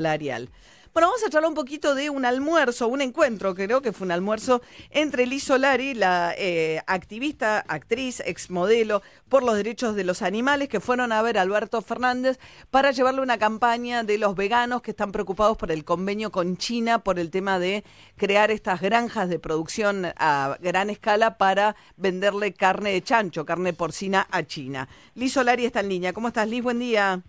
salarial. 0.00 0.48
Bueno, 0.92 1.06
vamos 1.06 1.22
a 1.24 1.30
charlar 1.30 1.48
un 1.48 1.54
poquito 1.54 1.94
de 1.94 2.10
un 2.10 2.24
almuerzo, 2.24 2.88
un 2.88 3.00
encuentro, 3.00 3.54
creo 3.54 3.80
que 3.80 3.92
fue 3.92 4.06
un 4.06 4.10
almuerzo 4.10 4.60
entre 4.90 5.24
Liz 5.24 5.44
Solari, 5.44 5.94
la 5.94 6.34
eh, 6.36 6.80
activista, 6.88 7.60
actriz, 7.68 8.18
exmodelo 8.26 9.00
por 9.28 9.44
los 9.44 9.54
derechos 9.54 9.94
de 9.94 10.02
los 10.02 10.20
animales, 10.22 10.68
que 10.68 10.80
fueron 10.80 11.12
a 11.12 11.22
ver 11.22 11.38
a 11.38 11.42
Alberto 11.42 11.80
Fernández 11.80 12.40
para 12.72 12.90
llevarle 12.90 13.20
una 13.20 13.38
campaña 13.38 14.02
de 14.02 14.18
los 14.18 14.34
veganos 14.34 14.82
que 14.82 14.90
están 14.90 15.12
preocupados 15.12 15.56
por 15.56 15.70
el 15.70 15.84
convenio 15.84 16.32
con 16.32 16.56
China, 16.56 17.04
por 17.04 17.20
el 17.20 17.30
tema 17.30 17.60
de 17.60 17.84
crear 18.16 18.50
estas 18.50 18.80
granjas 18.80 19.28
de 19.28 19.38
producción 19.38 20.06
a 20.16 20.56
gran 20.60 20.90
escala 20.90 21.38
para 21.38 21.76
venderle 21.96 22.52
carne 22.52 22.90
de 22.90 23.02
chancho, 23.02 23.46
carne 23.46 23.74
porcina 23.74 24.26
a 24.28 24.42
China. 24.42 24.88
Liz 25.14 25.34
Solari 25.34 25.66
está 25.66 25.80
en 25.80 25.88
línea. 25.88 26.12
¿Cómo 26.12 26.26
estás, 26.26 26.48
Liz? 26.48 26.64
Buen 26.64 26.80
día. 26.80 27.22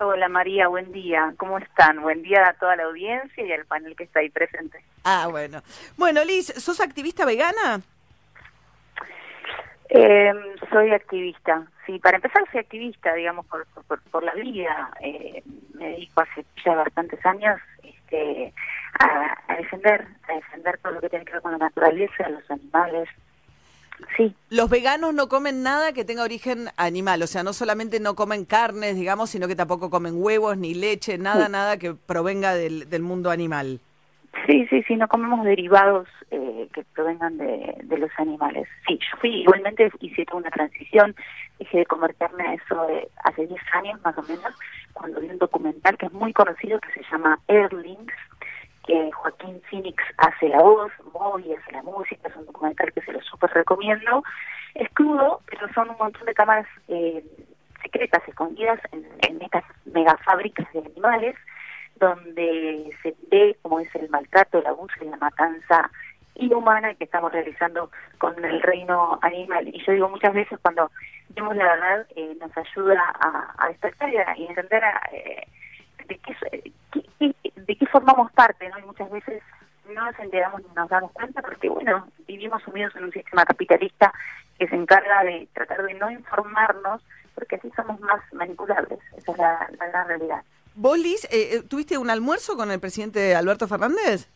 Hola 0.00 0.28
María, 0.28 0.68
buen 0.68 0.92
día. 0.92 1.34
¿Cómo 1.36 1.58
están? 1.58 2.00
Buen 2.02 2.22
día 2.22 2.48
a 2.48 2.52
toda 2.54 2.76
la 2.76 2.84
audiencia 2.84 3.44
y 3.44 3.50
al 3.50 3.66
panel 3.66 3.96
que 3.96 4.04
está 4.04 4.20
ahí 4.20 4.30
presente. 4.30 4.80
Ah, 5.02 5.26
bueno. 5.28 5.60
Bueno, 5.96 6.24
Liz, 6.24 6.46
¿sos 6.56 6.80
activista 6.80 7.26
vegana? 7.26 7.80
Eh, 9.88 10.32
soy 10.70 10.92
activista. 10.92 11.66
Sí, 11.84 11.98
para 11.98 12.18
empezar 12.18 12.44
soy 12.52 12.60
activista, 12.60 13.12
digamos, 13.14 13.44
por, 13.46 13.66
por, 14.10 14.22
la 14.22 14.34
vida. 14.34 14.90
Eh, 15.00 15.42
me 15.74 15.88
dedico 15.88 16.20
hace 16.20 16.44
ya 16.64 16.74
bastantes 16.74 17.24
años 17.26 17.58
este, 17.82 18.52
a, 19.00 19.36
a 19.48 19.56
defender, 19.56 20.06
a 20.28 20.34
defender 20.34 20.78
todo 20.78 20.92
lo 20.92 21.00
que 21.00 21.08
tiene 21.08 21.24
que 21.24 21.32
ver 21.32 21.42
con 21.42 21.52
la 21.52 21.58
naturaleza, 21.58 22.28
los 22.28 22.48
animales, 22.48 23.08
Sí. 24.16 24.34
Los 24.50 24.70
veganos 24.70 25.14
no 25.14 25.28
comen 25.28 25.62
nada 25.62 25.92
que 25.92 26.04
tenga 26.04 26.22
origen 26.22 26.68
animal, 26.76 27.22
o 27.22 27.26
sea, 27.26 27.42
no 27.42 27.52
solamente 27.52 28.00
no 28.00 28.14
comen 28.14 28.44
carnes, 28.44 28.96
digamos, 28.96 29.30
sino 29.30 29.48
que 29.48 29.56
tampoco 29.56 29.90
comen 29.90 30.14
huevos 30.16 30.56
ni 30.56 30.74
leche, 30.74 31.18
nada, 31.18 31.48
nada 31.48 31.78
que 31.78 31.94
provenga 31.94 32.54
del, 32.54 32.88
del, 32.88 33.02
mundo 33.02 33.30
animal. 33.30 33.80
Sí, 34.46 34.66
sí, 34.68 34.82
sí, 34.84 34.96
no 34.96 35.08
comemos 35.08 35.44
derivados 35.44 36.08
eh, 36.30 36.68
que 36.72 36.84
provengan 36.94 37.38
de, 37.38 37.76
de, 37.82 37.98
los 37.98 38.10
animales. 38.18 38.68
Sí, 38.86 38.98
yo 38.98 39.18
fui, 39.20 39.42
igualmente 39.42 39.90
hice 40.00 40.24
una 40.32 40.50
transición, 40.50 41.14
dejé 41.58 41.78
de 41.78 41.86
comer 41.86 42.14
carne 42.14 42.54
eso 42.54 42.86
de, 42.86 43.08
hace 43.24 43.46
10 43.46 43.60
años 43.72 44.00
más 44.04 44.16
o 44.16 44.22
menos, 44.22 44.54
cuando 44.92 45.20
vi 45.20 45.28
un 45.28 45.38
documental 45.38 45.96
que 45.96 46.06
es 46.06 46.12
muy 46.12 46.32
conocido 46.32 46.80
que 46.80 46.92
se 46.92 47.10
llama 47.10 47.38
Airlings, 47.48 48.12
que 48.88 49.10
Joaquín 49.12 49.60
Phoenix 49.70 50.02
hace 50.16 50.48
la 50.48 50.62
voz, 50.62 50.90
Moby 51.12 51.52
hace 51.52 51.72
la 51.72 51.82
música, 51.82 52.28
es 52.28 52.36
un 52.36 52.46
documental 52.46 52.90
que 52.92 53.02
se 53.02 53.12
lo 53.12 53.20
súper 53.20 53.47
recomiendo. 53.58 54.22
Es 54.74 54.88
crudo, 54.90 55.40
pero 55.46 55.72
son 55.74 55.90
un 55.90 55.96
montón 55.98 56.24
de 56.26 56.34
cámaras 56.34 56.66
eh, 56.88 57.24
secretas, 57.82 58.22
escondidas 58.26 58.80
en, 58.92 59.06
en 59.26 59.42
estas 59.42 59.64
megafábricas 59.86 60.72
de 60.72 60.80
animales, 60.80 61.36
donde 61.96 62.90
se 63.02 63.14
ve 63.30 63.56
cómo 63.62 63.80
es 63.80 63.92
el 63.94 64.08
maltrato, 64.08 64.58
el 64.58 64.66
abuso 64.66 64.94
y 65.02 65.08
la 65.08 65.16
matanza 65.16 65.90
inhumana 66.36 66.94
que 66.94 67.04
estamos 67.04 67.32
realizando 67.32 67.90
con 68.18 68.42
el 68.44 68.62
reino 68.62 69.18
animal. 69.22 69.68
Y 69.68 69.84
yo 69.84 69.92
digo 69.92 70.08
muchas 70.08 70.32
veces 70.32 70.58
cuando 70.62 70.90
vemos 71.30 71.56
la 71.56 71.64
verdad, 71.64 72.06
eh, 72.14 72.36
nos 72.40 72.56
ayuda 72.56 73.02
a, 73.20 73.54
a 73.58 73.68
despertar 73.68 74.10
y, 74.36 74.46
entender 74.46 74.84
a, 74.84 75.00
eh, 75.12 75.46
de 76.06 76.18
qué, 76.18 76.72
qué, 77.18 77.34
de 77.54 77.76
qué 77.76 77.86
formamos 77.86 78.30
parte, 78.32 78.68
¿no? 78.68 78.78
Y 78.78 78.82
muchas 78.82 79.10
veces 79.10 79.42
no 79.94 80.04
nos 80.04 80.18
enteramos 80.18 80.62
ni 80.62 80.74
nos 80.74 80.88
damos 80.88 81.12
cuenta 81.12 81.42
porque, 81.42 81.68
bueno, 81.68 82.06
vivimos 82.26 82.62
sumidos 82.62 82.94
en 82.96 83.04
un 83.04 83.12
sistema 83.12 83.44
capitalista 83.44 84.12
que 84.58 84.68
se 84.68 84.74
encarga 84.74 85.22
de 85.24 85.48
tratar 85.52 85.82
de 85.84 85.94
no 85.94 86.10
informarnos 86.10 87.02
porque 87.34 87.56
así 87.56 87.70
somos 87.76 88.00
más 88.00 88.20
manipulables. 88.32 88.98
Esa 89.16 89.32
es 89.32 89.38
la, 89.38 89.68
gran 89.78 90.08
realidad. 90.08 90.42
¿Vos, 90.74 90.98
Liz, 90.98 91.24
eh, 91.26 91.56
eh, 91.56 91.62
tuviste 91.62 91.98
un 91.98 92.10
almuerzo 92.10 92.56
con 92.56 92.70
el 92.70 92.80
presidente 92.80 93.34
Alberto 93.34 93.68
Fernández? 93.68 94.28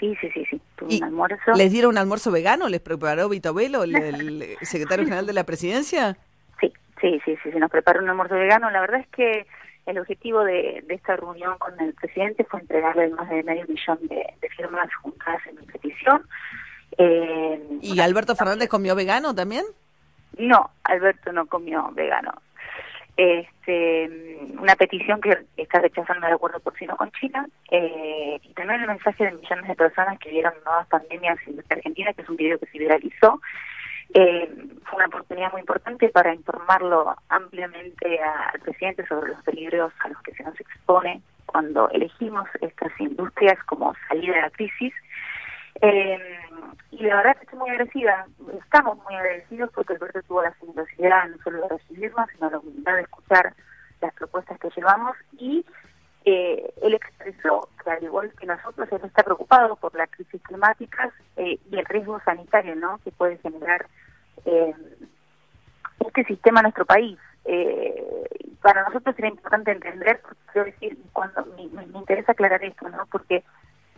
Sí, 0.00 0.16
sí, 0.20 0.30
sí, 0.32 0.44
sí. 0.50 0.60
Tuve 0.76 0.96
un 0.96 1.04
almuerzo. 1.04 1.52
¿Les 1.54 1.70
dieron 1.70 1.92
un 1.92 1.98
almuerzo 1.98 2.30
vegano? 2.30 2.68
¿Les 2.68 2.80
preparó 2.80 3.28
Vito 3.28 3.54
Velo, 3.54 3.84
el, 3.84 3.94
el 3.94 4.56
secretario 4.62 5.04
general 5.04 5.26
de 5.26 5.32
la 5.32 5.44
presidencia? 5.44 6.16
Sí, 6.60 6.72
sí, 7.00 7.20
sí, 7.24 7.36
sí, 7.42 7.52
sí, 7.52 7.58
nos 7.58 7.70
preparó 7.70 8.02
un 8.02 8.08
almuerzo 8.08 8.34
vegano. 8.34 8.70
La 8.70 8.80
verdad 8.80 9.00
es 9.00 9.08
que 9.08 9.46
el 9.86 9.98
objetivo 9.98 10.44
de, 10.44 10.84
esta 10.88 11.16
reunión 11.16 11.58
con 11.58 11.78
el 11.80 11.94
presidente 11.94 12.44
fue 12.44 12.60
entregarle 12.60 13.08
más 13.10 13.28
de 13.28 13.42
medio 13.42 13.66
millón 13.66 13.98
de, 14.08 14.48
firmas 14.56 14.88
juntadas 15.02 15.46
en 15.46 15.56
mi 15.56 15.66
petición. 15.66 16.22
Eh, 16.96 17.78
¿Y 17.82 18.00
Alberto 18.00 18.36
Fernández 18.36 18.68
comió 18.68 18.94
vegano 18.94 19.34
también? 19.34 19.64
No, 20.38 20.70
Alberto 20.84 21.32
no 21.32 21.46
comió 21.46 21.90
vegano. 21.92 22.32
Este, 23.16 24.10
una 24.58 24.74
petición 24.74 25.20
que 25.20 25.38
está 25.56 25.78
rechazando 25.80 26.26
el 26.26 26.32
acuerdo 26.32 26.58
porcino 26.58 26.96
con 26.96 27.12
China 27.12 27.46
eh, 27.70 28.40
y 28.42 28.52
también 28.54 28.80
el 28.80 28.88
mensaje 28.88 29.24
de 29.24 29.32
millones 29.32 29.68
de 29.68 29.74
personas 29.76 30.18
que 30.18 30.30
vieron 30.30 30.52
nuevas 30.64 30.88
pandemias 30.88 31.38
en 31.46 31.62
Argentina, 31.70 32.12
que 32.12 32.22
es 32.22 32.28
un 32.28 32.36
video 32.36 32.58
que 32.58 32.66
se 32.66 32.78
viralizó 32.78 33.40
eh, 34.14 34.48
fue 34.84 34.96
una 34.96 35.06
oportunidad 35.06 35.50
muy 35.50 35.60
importante 35.60 36.08
para 36.08 36.32
informarlo 36.32 37.16
ampliamente 37.28 38.20
al 38.20 38.60
presidente 38.60 39.04
sobre 39.06 39.30
los 39.30 39.42
peligros 39.42 39.92
a 40.04 40.08
los 40.08 40.22
que 40.22 40.32
se 40.34 40.44
nos 40.44 40.58
expone 40.60 41.20
cuando 41.46 41.90
elegimos 41.90 42.48
estas 42.60 42.92
industrias 43.00 43.58
como 43.64 43.92
salida 44.08 44.36
de 44.36 44.42
la 44.42 44.50
crisis. 44.50 44.94
Eh, 45.80 46.38
y 46.92 47.02
la 47.02 47.16
verdad 47.16 47.36
que 47.36 47.44
estoy 47.44 47.58
muy 47.58 47.70
agradecida, 47.70 48.26
estamos 48.62 48.98
muy 49.02 49.16
agradecidos 49.16 49.70
porque 49.74 49.94
Alberto 49.94 50.22
tuvo 50.22 50.42
la 50.42 50.52
generosidad 50.52 51.28
no 51.28 51.36
solo 51.42 51.62
de 51.62 51.68
recibirnos, 51.68 52.30
sino 52.30 52.50
la 52.50 52.58
humildad 52.60 52.94
de 52.94 53.02
escuchar 53.02 53.52
las 54.00 54.14
propuestas 54.14 54.60
que 54.60 54.70
llevamos 54.76 55.16
y 55.38 55.66
eh, 56.24 56.72
él 56.82 56.94
expresó 56.94 57.68
que 57.82 57.90
al 57.90 58.02
igual 58.02 58.32
que 58.38 58.46
nosotros, 58.46 58.88
él 58.92 59.00
está 59.04 59.22
preocupado 59.22 59.76
por 59.76 59.94
la 59.94 60.06
crisis 60.06 60.40
climática 60.42 61.12
eh, 61.36 61.58
y 61.70 61.76
el 61.76 61.84
riesgo 61.84 62.20
sanitario 62.24 62.74
¿no? 62.76 62.98
que 63.04 63.10
puede 63.10 63.36
generar 63.38 63.86
eh, 64.54 64.74
este 66.00 66.24
sistema 66.24 66.60
en 66.60 66.64
nuestro 66.64 66.84
país. 66.84 67.18
Eh, 67.44 68.24
para 68.62 68.84
nosotros 68.84 69.14
sería 69.16 69.30
importante 69.30 69.72
entender, 69.72 70.20
quiero 70.52 70.66
decir, 70.66 70.96
cuando 71.12 71.44
me, 71.56 71.84
interesa 71.98 72.32
aclarar 72.32 72.64
esto, 72.64 72.88
¿no? 72.88 73.04
Porque 73.10 73.44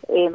eh, 0.08 0.32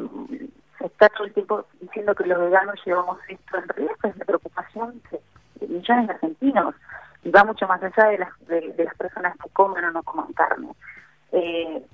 se 0.78 0.86
está 0.86 1.10
todo 1.10 1.26
el 1.26 1.34
tiempo 1.34 1.66
diciendo 1.82 2.16
que 2.16 2.26
los 2.26 2.40
veganos 2.40 2.76
llevamos 2.86 3.18
esto, 3.28 3.58
en 3.58 3.68
realidad 3.68 3.96
es 4.04 4.18
la 4.18 4.26
preocupación 4.26 5.02
de, 5.12 5.68
millones 5.68 6.08
de 6.08 6.14
argentinos 6.14 6.76
y 7.24 7.30
va 7.30 7.44
mucho 7.44 7.68
más 7.68 7.84
allá 7.84 8.10
de 8.10 8.18
las, 8.18 8.48
de, 8.48 8.74
las 8.84 8.96
personas 8.96 9.36
que 9.38 9.50
comen 9.50 9.84
o 9.86 9.92
no 9.92 10.04
comen 10.04 10.34
carne. 10.34 10.70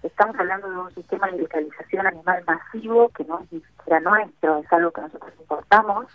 Estamos 0.03 0.35
hablando 0.39 0.69
de 0.69 0.77
un 0.77 0.95
sistema 0.95 1.27
de 1.27 1.33
industrialización 1.33 2.07
animal 2.07 2.43
masivo 2.47 3.09
que 3.09 3.23
no 3.25 3.39
es 3.39 3.51
ni 3.51 3.61
siquiera 3.61 3.99
nuestro, 3.99 4.59
es 4.59 4.73
algo 4.73 4.91
que 4.91 5.01
nosotros 5.01 5.33
importamos. 5.39 6.07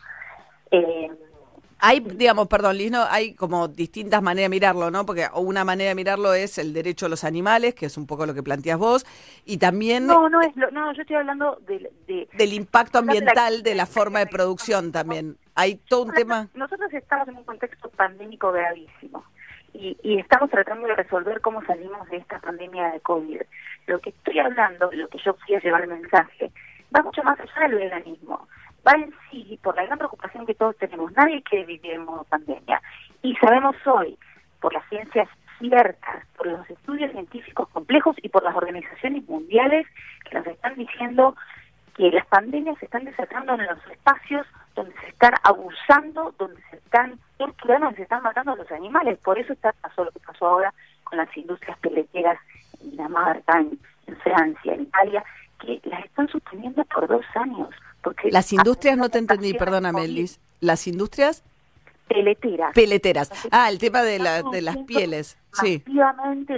Hay, 1.84 1.98
digamos, 1.98 2.46
perdón, 2.46 2.78
Liz, 2.78 2.92
no, 2.92 3.02
hay 3.10 3.34
como 3.34 3.66
distintas 3.66 4.22
maneras 4.22 4.48
de 4.48 4.54
mirarlo, 4.54 4.92
¿no? 4.92 5.04
Porque 5.04 5.26
una 5.34 5.64
manera 5.64 5.88
de 5.88 5.96
mirarlo 5.96 6.32
es 6.32 6.56
el 6.58 6.72
derecho 6.72 7.06
a 7.06 7.08
los 7.08 7.24
animales, 7.24 7.74
que 7.74 7.86
es 7.86 7.96
un 7.96 8.06
poco 8.06 8.24
lo 8.24 8.34
que 8.34 8.42
planteas 8.44 8.78
vos, 8.78 9.04
y 9.44 9.58
también... 9.58 10.06
No, 10.06 10.28
no, 10.28 10.40
es 10.42 10.54
no 10.54 10.92
yo 10.92 11.02
estoy 11.02 11.16
hablando 11.16 11.58
de, 11.66 11.90
del 12.34 12.52
impacto 12.52 13.00
ambiental 13.00 13.64
de 13.64 13.74
la, 13.74 13.86
forma 13.86 14.20
de 14.20 14.28
producción 14.28 14.92
también. 14.92 15.36
Hay 15.56 15.74
todo 15.74 16.04
un 16.04 16.12
tema... 16.12 16.46
Nosotros 16.54 16.92
estamos 16.94 17.26
en 17.26 17.38
un 17.38 17.44
contexto 17.44 17.90
pandémico 17.90 18.52
gravísimo. 18.52 19.24
Y, 19.74 19.96
y, 20.04 20.20
estamos 20.20 20.50
tratando 20.50 20.86
de 20.86 20.94
resolver 20.94 21.40
cómo 21.40 21.64
salimos 21.64 22.08
de 22.10 22.18
esta 22.18 22.38
pandemia 22.38 22.92
de 22.92 23.00
COVID. 23.00 23.40
Lo 23.88 23.98
que 24.00 24.10
estoy 24.10 24.38
hablando, 24.38 24.88
lo 24.92 25.08
que 25.08 25.18
yo 25.18 25.34
fui 25.34 25.56
a 25.56 25.60
llevar 25.60 25.82
el 25.82 25.88
mensaje, 25.88 26.52
va 26.94 27.02
mucho 27.02 27.24
más 27.24 27.40
allá 27.40 27.66
del 27.66 27.74
veganismo 27.74 28.46
va 28.86 28.92
en 28.92 29.12
sí 29.30 29.58
por 29.62 29.76
la 29.76 29.84
gran 29.84 29.98
preocupación 29.98 30.46
que 30.46 30.54
todos 30.54 30.76
tenemos. 30.76 31.12
Nadie 31.12 31.42
quiere 31.42 31.66
vivir 31.66 31.92
en 31.92 32.04
modo 32.04 32.24
pandemia. 32.24 32.80
Y 33.22 33.34
sabemos 33.36 33.76
hoy, 33.86 34.18
por 34.60 34.72
las 34.72 34.88
ciencias 34.88 35.28
ciertas, 35.58 36.26
por 36.36 36.46
los 36.46 36.68
estudios 36.68 37.12
científicos 37.12 37.68
complejos 37.68 38.16
y 38.22 38.28
por 38.28 38.42
las 38.42 38.54
organizaciones 38.54 39.26
mundiales 39.28 39.86
que 40.28 40.36
nos 40.36 40.46
están 40.46 40.74
diciendo 40.74 41.36
que 41.94 42.10
las 42.10 42.26
pandemias 42.26 42.78
se 42.78 42.86
están 42.86 43.04
desatando 43.04 43.54
en 43.54 43.66
los 43.66 43.86
espacios 43.90 44.46
donde 44.74 44.94
se 45.00 45.08
están 45.08 45.34
abusando, 45.44 46.34
donde 46.38 46.60
se 46.70 46.76
están 46.76 47.18
torturando, 47.36 47.86
donde 47.86 47.98
se 47.98 48.02
están 48.04 48.22
matando 48.22 48.52
a 48.52 48.56
los 48.56 48.72
animales. 48.72 49.18
Por 49.18 49.38
eso 49.38 49.52
está 49.52 49.72
pasó 49.80 50.04
lo 50.04 50.10
que 50.10 50.20
pasó 50.20 50.46
ahora 50.46 50.72
con 51.04 51.18
las 51.18 51.36
industrias 51.36 51.78
peleteras 51.78 52.38
en 52.80 52.92
Dinamarca, 52.92 53.60
en, 53.60 53.78
en 54.06 54.16
Francia, 54.16 54.74
en 54.74 54.82
Italia, 54.82 55.22
que 55.60 55.80
las 55.84 56.04
están 56.04 56.28
sosteniendo 56.28 56.82
por 56.86 57.06
dos 57.06 57.24
años 57.34 57.68
las 58.30 58.52
industrias, 58.52 58.96
no 58.96 59.08
te 59.08 59.18
entendí, 59.18 59.54
perdóname, 59.54 60.08
Liz. 60.08 60.40
¿Las 60.60 60.86
industrias? 60.86 61.42
Peleteras. 62.08 62.74
Peleteras. 62.74 63.30
Ah, 63.50 63.70
el 63.70 63.78
tema 63.78 64.02
de, 64.02 64.18
la, 64.18 64.42
de 64.42 64.60
las 64.60 64.76
pieles. 64.78 65.38
Sí. 65.52 65.82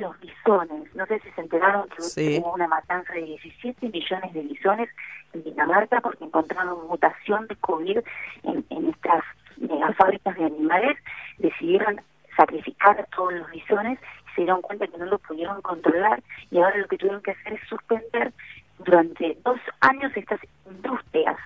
los 0.00 0.19
bisones. 0.20 0.94
No 0.94 1.06
sé 1.06 1.20
si 1.20 1.31
se 1.31 1.41
enteraron 1.41 1.88
que 1.88 2.41
hubo 2.41 2.55
una 2.55 2.67
matanza 2.67 3.12
de 3.12 3.23
17 3.23 3.88
millones 3.88 4.32
de 4.32 4.41
bisones 4.43 4.88
en 5.32 5.44
Dinamarca 5.44 6.00
porque 6.00 6.25
encontraron 6.25 6.87
mutación 6.88 7.47
de 7.47 7.56
COVID 7.56 7.99
en, 8.44 8.64
en 8.70 8.88
estas 8.88 9.25
fábricas 9.97 10.37
de 10.37 10.44
animales. 10.47 10.99
Decidieron 11.38 12.00
sacrificar 12.37 13.00
a 13.00 13.05
todos 13.05 13.32
los 13.35 13.50
bisones 13.50 13.99
se 14.35 14.43
dieron 14.43 14.62
cuenta 14.62 14.87
que 14.87 14.99
no 14.99 15.06
lo 15.06 15.19
pudieron 15.19 15.61
controlar 15.62 16.23
y 16.50 16.58
ahora 16.58 16.76
lo 16.79 16.88
que 16.88 16.99
tuvieron 16.99 17.23
que 17.23 17.32
hacer 17.32 17.55
es 17.55 17.69
suspender 17.69 18.32
durante 18.79 19.37
dos 19.44 19.59
años 19.81 20.12
estas 20.17 20.41
industrias, 20.67 21.37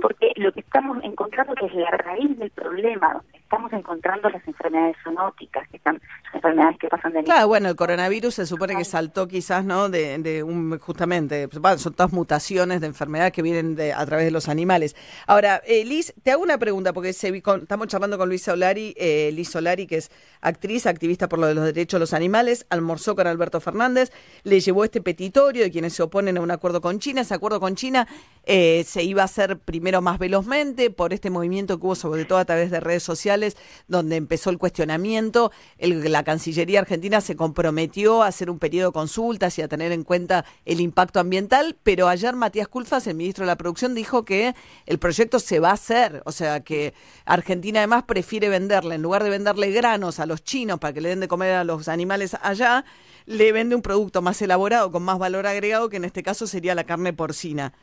porque 0.00 0.32
lo 0.36 0.52
que 0.52 0.60
estamos 0.60 0.98
encontrando 1.02 1.54
que 1.54 1.66
es 1.66 1.74
la 1.74 1.90
raíz 1.90 2.38
del 2.38 2.50
problema, 2.50 3.12
donde 3.12 3.38
estamos 3.38 3.72
encontrando 3.72 4.30
las 4.30 4.46
enfermedades 4.48 4.96
zoonóticas, 5.04 5.68
que 5.68 5.76
están 5.76 6.00
enfermedades 6.32 6.78
que 6.78 6.88
pasan 6.88 7.12
de 7.12 7.24
Claro, 7.24 7.48
bueno, 7.48 7.68
el 7.68 7.76
coronavirus 7.76 8.34
se 8.34 8.46
supone 8.46 8.76
que 8.76 8.84
saltó 8.84 9.28
quizás, 9.28 9.64
¿no? 9.64 9.88
De, 9.88 10.18
de 10.18 10.42
un 10.42 10.78
justamente, 10.78 11.48
son 11.76 11.92
todas 11.94 12.12
mutaciones 12.12 12.80
de 12.80 12.86
enfermedades 12.86 13.32
que 13.32 13.42
vienen 13.42 13.76
de, 13.76 13.92
a 13.92 14.04
través 14.06 14.24
de 14.24 14.30
los 14.30 14.48
animales. 14.48 14.96
Ahora, 15.26 15.62
eh, 15.66 15.84
Liz, 15.84 16.14
te 16.22 16.30
hago 16.30 16.42
una 16.42 16.58
pregunta 16.58 16.92
porque 16.92 17.12
se, 17.12 17.28
estamos 17.28 17.88
charlando 17.88 18.16
con 18.16 18.28
Luis 18.28 18.42
Solari, 18.42 18.94
eh, 18.96 19.30
Liz 19.32 19.50
Solari, 19.50 19.86
que 19.86 19.96
es 19.96 20.10
actriz, 20.40 20.86
activista 20.86 21.28
por 21.28 21.38
lo 21.38 21.46
de 21.46 21.54
los 21.54 21.64
derechos 21.64 21.98
de 21.98 22.00
los 22.00 22.14
animales, 22.14 22.66
almorzó 22.70 23.14
con 23.14 23.26
Alberto 23.26 23.60
Fernández, 23.60 24.12
le 24.44 24.60
llevó 24.60 24.84
este 24.84 25.02
petitorio 25.02 25.62
de 25.62 25.70
quienes 25.70 25.92
se 25.92 26.02
oponen 26.02 26.38
a 26.38 26.40
un 26.40 26.50
acuerdo 26.50 26.80
con 26.80 26.98
China. 26.98 27.22
Ese 27.22 27.34
acuerdo 27.34 27.60
con 27.60 27.74
China 27.74 28.06
eh, 28.44 28.84
se 28.84 29.02
iba 29.02 29.22
a 29.22 29.26
hacer 29.26 29.57
primero 29.64 30.00
más 30.00 30.18
velozmente 30.18 30.90
por 30.90 31.12
este 31.12 31.30
movimiento 31.30 31.78
que 31.78 31.86
hubo 31.86 31.94
sobre 31.94 32.24
todo 32.24 32.38
a 32.38 32.44
través 32.44 32.70
de 32.70 32.80
redes 32.80 33.02
sociales, 33.02 33.56
donde 33.86 34.16
empezó 34.16 34.50
el 34.50 34.58
cuestionamiento. 34.58 35.52
la 35.78 36.24
Cancillería 36.24 36.80
Argentina 36.80 37.20
se 37.20 37.36
comprometió 37.36 38.22
a 38.22 38.28
hacer 38.28 38.50
un 38.50 38.58
periodo 38.58 38.88
de 38.88 38.92
consultas 38.92 39.58
y 39.58 39.62
a 39.62 39.68
tener 39.68 39.92
en 39.92 40.04
cuenta 40.04 40.44
el 40.64 40.80
impacto 40.80 41.20
ambiental, 41.20 41.76
pero 41.82 42.08
ayer 42.08 42.34
Matías 42.34 42.68
Culfas, 42.68 43.06
el 43.06 43.14
ministro 43.14 43.44
de 43.44 43.48
la 43.48 43.56
Producción, 43.56 43.94
dijo 43.94 44.24
que 44.24 44.54
el 44.86 44.98
proyecto 44.98 45.38
se 45.38 45.60
va 45.60 45.70
a 45.70 45.74
hacer, 45.74 46.22
o 46.24 46.32
sea 46.32 46.60
que 46.60 46.94
Argentina 47.24 47.80
además 47.80 48.04
prefiere 48.04 48.48
venderle, 48.48 48.94
en 48.94 49.02
lugar 49.02 49.24
de 49.24 49.30
venderle 49.30 49.70
granos 49.70 50.20
a 50.20 50.26
los 50.26 50.42
chinos 50.42 50.78
para 50.78 50.92
que 50.92 51.00
le 51.00 51.10
den 51.10 51.20
de 51.20 51.28
comer 51.28 51.54
a 51.54 51.64
los 51.64 51.88
animales 51.88 52.36
allá, 52.42 52.84
le 53.26 53.52
vende 53.52 53.74
un 53.74 53.82
producto 53.82 54.22
más 54.22 54.40
elaborado, 54.40 54.90
con 54.90 55.02
más 55.02 55.18
valor 55.18 55.46
agregado, 55.46 55.88
que 55.88 55.96
en 55.96 56.04
este 56.04 56.22
caso 56.22 56.46
sería 56.46 56.74
la 56.74 56.84
carne 56.84 57.12
porcina. 57.12 57.74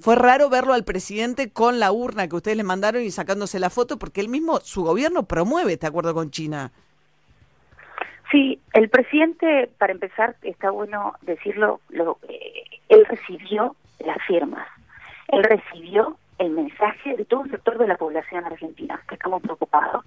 Fue 0.00 0.16
raro 0.16 0.48
verlo 0.48 0.72
al 0.72 0.84
presidente 0.84 1.50
con 1.50 1.80
la 1.80 1.92
urna 1.92 2.28
que 2.28 2.36
ustedes 2.36 2.56
le 2.56 2.64
mandaron 2.64 3.02
y 3.02 3.10
sacándose 3.10 3.58
la 3.58 3.70
foto, 3.70 3.98
porque 3.98 4.20
él 4.20 4.28
mismo, 4.28 4.60
su 4.60 4.84
gobierno 4.84 5.24
promueve 5.24 5.72
este 5.72 5.86
acuerdo 5.86 6.14
con 6.14 6.30
China. 6.30 6.70
Sí, 8.30 8.60
el 8.74 8.88
presidente, 8.90 9.70
para 9.78 9.92
empezar, 9.92 10.36
está 10.42 10.70
bueno 10.70 11.14
decirlo, 11.22 11.80
lo, 11.88 12.18
eh, 12.28 12.64
él 12.88 13.06
recibió 13.06 13.74
las 14.04 14.18
firmas, 14.26 14.68
él 15.28 15.42
recibió 15.42 16.16
el 16.38 16.50
mensaje 16.50 17.16
de 17.16 17.24
todo 17.24 17.40
un 17.40 17.50
sector 17.50 17.78
de 17.78 17.88
la 17.88 17.96
población 17.96 18.44
argentina, 18.44 19.00
que 19.08 19.14
estamos 19.14 19.42
preocupados, 19.42 20.04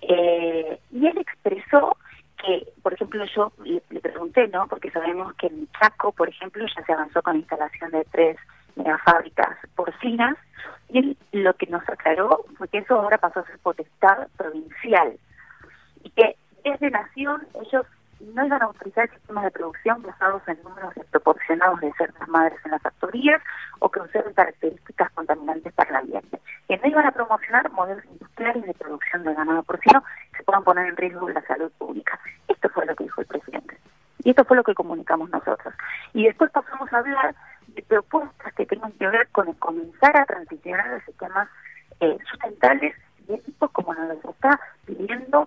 eh, 0.00 0.78
y 0.90 1.06
él 1.06 1.18
expresó 1.18 1.96
que, 2.44 2.66
por 2.82 2.94
ejemplo, 2.94 3.24
yo 3.26 3.52
le, 3.64 3.80
pregunté, 4.00 4.48
¿no? 4.48 4.66
Porque 4.66 4.90
sabemos 4.90 5.32
que 5.34 5.46
en 5.46 5.68
Chaco, 5.78 6.12
por 6.12 6.28
ejemplo, 6.28 6.66
ya 6.66 6.84
se 6.84 6.92
avanzó 6.92 7.22
con 7.22 7.34
la 7.34 7.40
instalación 7.40 7.90
de 7.92 8.04
tres 8.10 8.36
megafábricas 8.76 9.56
porcinas, 9.74 10.36
y 10.88 10.98
él 10.98 11.16
lo 11.32 11.54
que 11.54 11.66
nos 11.66 11.86
aclaró 11.88 12.44
fue 12.56 12.68
que 12.68 12.78
eso 12.78 12.98
ahora 12.98 13.18
pasó 13.18 13.40
a 13.40 13.46
ser 13.46 13.58
potestad 13.58 14.28
provincial, 14.36 15.18
y 16.02 16.10
que 16.10 16.36
desde 16.64 16.90
Nación 16.90 17.46
ellos 17.60 17.86
no 18.34 18.46
iban 18.46 18.62
a 18.62 18.66
autorizar 18.66 19.10
sistemas 19.10 19.44
de 19.44 19.50
producción 19.50 20.02
basados 20.02 20.42
en 20.46 20.62
números 20.62 20.94
desproporcionados 20.94 21.80
de 21.80 21.92
ciertas 21.94 22.28
madres 22.28 22.58
en 22.64 22.70
las 22.70 22.82
factorías 22.82 23.42
o 23.80 23.90
que 23.90 24.00
usen 24.00 24.22
características 24.34 25.10
contaminantes 25.12 25.72
para 25.72 25.90
el 25.90 25.96
ambiente. 25.96 26.40
Que 26.68 26.78
no 26.78 26.88
iban 26.88 27.06
a 27.06 27.12
promocionar 27.12 27.70
modelos 27.72 28.04
industriales 28.04 28.64
de 28.64 28.74
producción 28.74 29.24
de 29.24 29.34
ganado 29.34 29.62
porcino 29.64 30.02
que 30.30 30.38
se 30.38 30.44
puedan 30.44 30.64
poner 30.64 30.86
en 30.86 30.96
riesgo 30.96 31.28
la 31.28 31.42
salud 31.42 31.70
pública. 31.78 32.18
Esto 32.48 32.68
fue 32.68 32.86
lo 32.86 32.94
que 32.94 33.04
dijo 33.04 33.20
el 33.20 33.26
presidente. 33.26 33.76
Y 34.24 34.30
esto 34.30 34.44
fue 34.44 34.56
lo 34.56 34.62
que 34.62 34.74
comunicamos 34.74 35.28
nosotros. 35.30 35.74
Y 36.14 36.24
después 36.24 36.50
pasamos 36.52 36.92
a 36.92 36.98
hablar 36.98 37.34
de 37.68 37.82
propuestas 37.82 38.41
que 38.56 38.66
tengan 38.66 38.92
que 38.92 39.08
ver 39.08 39.28
con 39.28 39.48
el 39.48 39.56
comenzar 39.56 40.16
a 40.16 40.26
transicionar 40.26 40.94
a 40.94 41.04
sistemas 41.04 41.48
eh, 42.00 42.18
sustentables 42.30 42.94
de 43.26 43.38
tipo 43.38 43.68
como 43.68 43.94
nos 43.94 44.24
está 44.24 44.60
pidiendo 44.84 45.46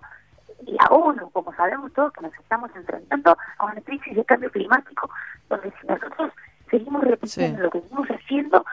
la 0.64 0.86
ONU, 0.86 1.30
como 1.30 1.54
sabemos 1.54 1.92
todos 1.92 2.12
que 2.12 2.22
nos 2.22 2.34
estamos 2.34 2.70
enfrentando 2.74 3.36
a 3.58 3.64
una 3.66 3.80
crisis 3.82 4.16
de 4.16 4.24
cambio 4.24 4.50
climático, 4.50 5.10
donde 5.48 5.72
si 5.80 5.86
nosotros 5.86 6.32
seguimos 6.70 7.04
repitiendo 7.04 7.62
lo 7.62 7.70
que 7.70 7.80
seguimos 7.82 8.08
haciendo, 8.08 8.64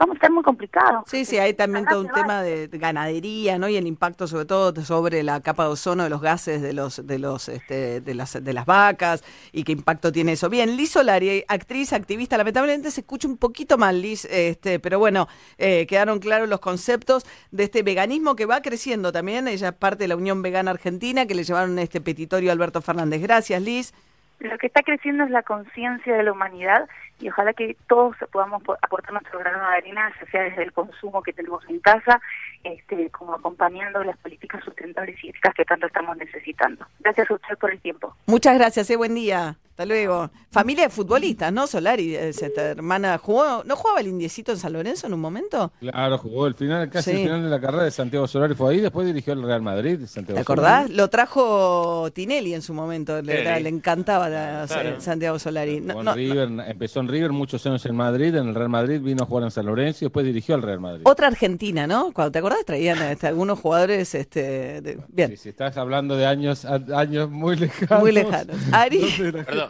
vamos 0.00 0.14
a 0.14 0.16
estar 0.16 0.30
muy 0.32 0.42
complicados. 0.42 1.04
Sí, 1.06 1.26
sí, 1.26 1.36
hay 1.36 1.52
también 1.52 1.84
todo 1.84 2.00
un 2.00 2.08
tema 2.08 2.42
de 2.42 2.68
ganadería, 2.72 3.58
¿no? 3.58 3.68
Y 3.68 3.76
el 3.76 3.86
impacto 3.86 4.26
sobre 4.26 4.46
todo 4.46 4.82
sobre 4.82 5.22
la 5.22 5.40
capa 5.40 5.64
de 5.64 5.70
ozono 5.70 6.04
de 6.04 6.10
los 6.10 6.22
gases 6.22 6.62
de 6.62 6.72
los 6.72 7.06
de 7.06 7.18
los 7.18 7.50
este, 7.50 8.00
de 8.00 8.14
las 8.14 8.42
de 8.42 8.52
las 8.54 8.64
vacas 8.64 9.22
y 9.52 9.62
qué 9.62 9.72
impacto 9.72 10.10
tiene 10.10 10.32
eso. 10.32 10.48
Bien, 10.48 10.74
Liz 10.74 10.92
Solari, 10.92 11.44
actriz, 11.48 11.92
activista, 11.92 12.38
lamentablemente 12.38 12.90
se 12.90 13.02
escucha 13.02 13.28
un 13.28 13.36
poquito 13.36 13.76
mal, 13.76 14.00
Liz, 14.00 14.24
este, 14.24 14.80
pero 14.80 14.98
bueno, 14.98 15.28
eh, 15.58 15.86
quedaron 15.86 16.18
claros 16.18 16.48
los 16.48 16.60
conceptos 16.60 17.26
de 17.50 17.64
este 17.64 17.82
veganismo 17.82 18.36
que 18.36 18.46
va 18.46 18.62
creciendo 18.62 19.12
también. 19.12 19.48
Ella 19.48 19.68
es 19.68 19.74
parte 19.74 20.04
de 20.04 20.08
la 20.08 20.16
Unión 20.16 20.40
Vegana 20.40 20.70
Argentina 20.70 21.26
que 21.26 21.34
le 21.34 21.44
llevaron 21.44 21.78
este 21.78 22.00
petitorio 22.00 22.48
a 22.48 22.52
Alberto 22.54 22.80
Fernández. 22.80 23.20
Gracias, 23.20 23.60
Liz. 23.60 23.92
Lo 24.40 24.56
que 24.56 24.68
está 24.68 24.82
creciendo 24.82 25.24
es 25.24 25.30
la 25.30 25.42
conciencia 25.42 26.16
de 26.16 26.22
la 26.22 26.32
humanidad 26.32 26.88
y 27.20 27.28
ojalá 27.28 27.52
que 27.52 27.76
todos 27.86 28.16
podamos 28.32 28.62
aportar 28.82 29.12
nuestro 29.12 29.38
grano 29.38 29.58
de 29.58 29.76
arena, 29.76 30.12
sea 30.30 30.42
desde 30.44 30.62
el 30.62 30.72
consumo 30.72 31.22
que 31.22 31.34
tenemos 31.34 31.62
en 31.68 31.78
casa, 31.80 32.20
este, 32.64 33.10
como 33.10 33.34
acompañando 33.34 34.02
las 34.02 34.16
políticas 34.16 34.64
sustentables 34.64 35.22
y 35.22 35.28
éticas 35.28 35.54
que 35.54 35.66
tanto 35.66 35.86
estamos 35.86 36.16
necesitando. 36.16 36.86
Gracias 37.00 37.30
a 37.30 37.34
usted 37.34 37.58
por 37.58 37.70
el 37.70 37.80
tiempo. 37.80 38.16
Muchas 38.26 38.56
gracias, 38.56 38.88
eh, 38.88 38.96
buen 38.96 39.14
día. 39.14 39.56
Hasta 39.80 39.86
luego. 39.86 40.30
Familia 40.50 40.84
de 40.84 40.90
futbolistas, 40.90 41.50
¿no? 41.50 41.66
Solari, 41.66 42.14
esta 42.14 42.62
hermana, 42.62 43.16
jugó, 43.16 43.64
¿no 43.64 43.76
jugaba 43.76 44.00
el 44.00 44.08
indiecito 44.08 44.52
en 44.52 44.58
San 44.58 44.74
Lorenzo 44.74 45.06
en 45.06 45.14
un 45.14 45.20
momento? 45.20 45.72
Claro, 45.80 46.18
jugó 46.18 46.46
el 46.48 46.54
final, 46.54 46.90
casi 46.90 47.12
el 47.12 47.18
final 47.18 47.44
de 47.44 47.48
la 47.48 47.60
carrera 47.60 47.84
de 47.84 47.90
Santiago 47.90 48.26
Solari 48.26 48.54
fue 48.54 48.74
ahí, 48.74 48.80
después 48.80 49.06
dirigió 49.06 49.32
el 49.32 49.42
Real 49.42 49.62
Madrid. 49.62 50.00
Santiago 50.06 50.34
¿Te 50.34 50.42
acordás? 50.42 50.90
Lo 50.90 51.08
trajo 51.08 52.10
Tinelli 52.12 52.52
en 52.52 52.60
su 52.60 52.74
momento, 52.74 53.22
le, 53.22 53.56
encantaba 53.68 54.66
Santiago 54.98 55.38
Solari. 55.38 55.76
empezó 55.76 57.00
en 57.00 57.08
River 57.08 57.30
muchos 57.30 57.64
años 57.64 57.86
en 57.86 57.96
Madrid, 57.96 58.34
en 58.34 58.48
el 58.48 58.54
Real 58.54 58.68
Madrid 58.68 59.00
vino 59.00 59.22
a 59.22 59.26
jugar 59.26 59.44
en 59.44 59.50
San 59.50 59.64
Lorenzo 59.64 60.04
y 60.04 60.06
después 60.06 60.26
dirigió 60.26 60.56
al 60.56 60.62
Real 60.62 60.80
Madrid. 60.80 61.02
Otra 61.04 61.28
Argentina, 61.28 61.86
¿no? 61.86 62.12
Cuando 62.12 62.32
te 62.32 62.40
acordás 62.40 62.66
traían 62.66 63.00
este, 63.00 63.28
algunos 63.28 63.58
jugadores, 63.58 64.14
este, 64.14 64.98
bien. 65.08 65.34
si 65.38 65.48
estás 65.48 65.78
hablando 65.78 66.16
de 66.16 66.26
años, 66.26 66.66
años 66.66 67.30
muy 67.30 67.56
lejanos. 67.56 68.00
Muy 68.00 68.12
lejanos. 68.12 68.56
Ari. 68.72 69.06
Perdón. 69.46 69.69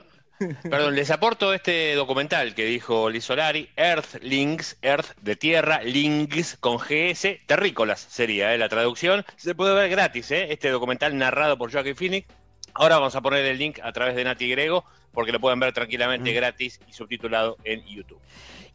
Perdón, 0.62 0.94
les 0.94 1.10
aporto 1.10 1.52
este 1.52 1.94
documental 1.94 2.54
que 2.54 2.64
dijo 2.64 3.10
Liz 3.10 3.24
Solari, 3.24 3.68
Earth 3.76 4.22
Links, 4.22 4.78
Earth 4.80 5.14
de 5.20 5.36
tierra, 5.36 5.82
Links 5.82 6.56
con 6.58 6.78
GS, 6.78 7.40
terrícolas 7.46 8.00
sería 8.00 8.54
¿eh? 8.54 8.58
la 8.58 8.70
traducción. 8.70 9.24
Se 9.36 9.54
puede 9.54 9.74
ver 9.74 9.90
gratis, 9.90 10.30
¿eh? 10.30 10.46
este 10.50 10.70
documental 10.70 11.16
narrado 11.18 11.58
por 11.58 11.70
Joaquin 11.70 11.94
Phoenix. 11.94 12.26
Ahora 12.72 12.96
vamos 12.96 13.14
a 13.16 13.20
poner 13.20 13.44
el 13.44 13.58
link 13.58 13.80
a 13.82 13.92
través 13.92 14.16
de 14.16 14.24
Nati 14.24 14.48
Grego 14.48 14.84
porque 15.12 15.32
lo 15.32 15.40
pueden 15.40 15.60
ver 15.60 15.72
tranquilamente 15.72 16.30
mm. 16.30 16.34
gratis 16.34 16.80
y 16.88 16.92
subtitulado 16.92 17.58
en 17.64 17.84
YouTube. 17.84 18.20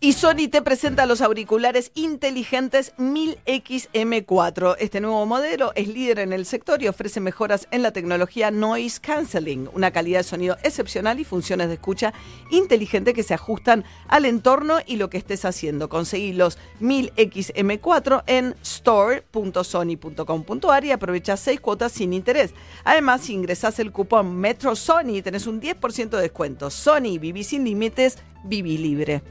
Y 0.01 0.11
Sony 0.13 0.47
te 0.51 0.61
presenta 0.61 1.05
los 1.05 1.21
auriculares 1.21 1.91
inteligentes 1.95 2.93
1000XM4. 2.97 4.75
Este 4.77 4.99
nuevo 4.99 5.25
modelo 5.25 5.71
es 5.75 5.87
líder 5.87 6.19
en 6.19 6.33
el 6.33 6.45
sector 6.45 6.83
y 6.83 6.89
ofrece 6.89 7.21
mejoras 7.21 7.69
en 7.71 7.81
la 7.81 7.91
tecnología 7.91 8.51
Noise 8.51 8.99
Cancelling, 8.99 9.69
una 9.73 9.91
calidad 9.91 10.19
de 10.19 10.23
sonido 10.23 10.57
excepcional 10.63 11.21
y 11.21 11.23
funciones 11.23 11.69
de 11.69 11.75
escucha 11.75 12.13
inteligente 12.51 13.13
que 13.13 13.23
se 13.23 13.33
ajustan 13.33 13.85
al 14.09 14.25
entorno 14.25 14.79
y 14.85 14.97
lo 14.97 15.09
que 15.09 15.17
estés 15.17 15.45
haciendo. 15.45 15.87
Conseguí 15.87 16.33
los 16.33 16.57
1000XM4 16.81 18.23
en 18.27 18.53
store.sony.com.ar 18.61 20.85
y 20.85 20.91
aprovecha 20.91 21.37
6 21.37 21.61
cuotas 21.61 21.93
sin 21.93 22.11
interés. 22.11 22.53
Además, 22.83 23.21
si 23.21 23.31
ingresas 23.33 23.79
el 23.79 23.93
cupón 23.93 24.35
Metro 24.35 24.75
Sony, 24.75 25.21
tenés 25.23 25.47
un 25.47 25.61
10% 25.61 26.09
de 26.09 26.21
descuento. 26.21 26.69
Sony, 26.69 27.17
viví 27.17 27.45
sin 27.45 27.63
límites, 27.63 28.17
viví 28.45 28.77
libre. 28.77 29.21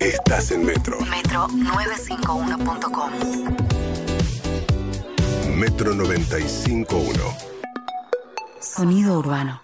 Estás 0.00 0.50
en 0.50 0.64
Metro. 0.64 0.98
Metro951.com. 1.00 3.12
Metro 5.56 5.94
951. 5.94 7.36
Sonido 8.60 9.18
urbano. 9.18 9.62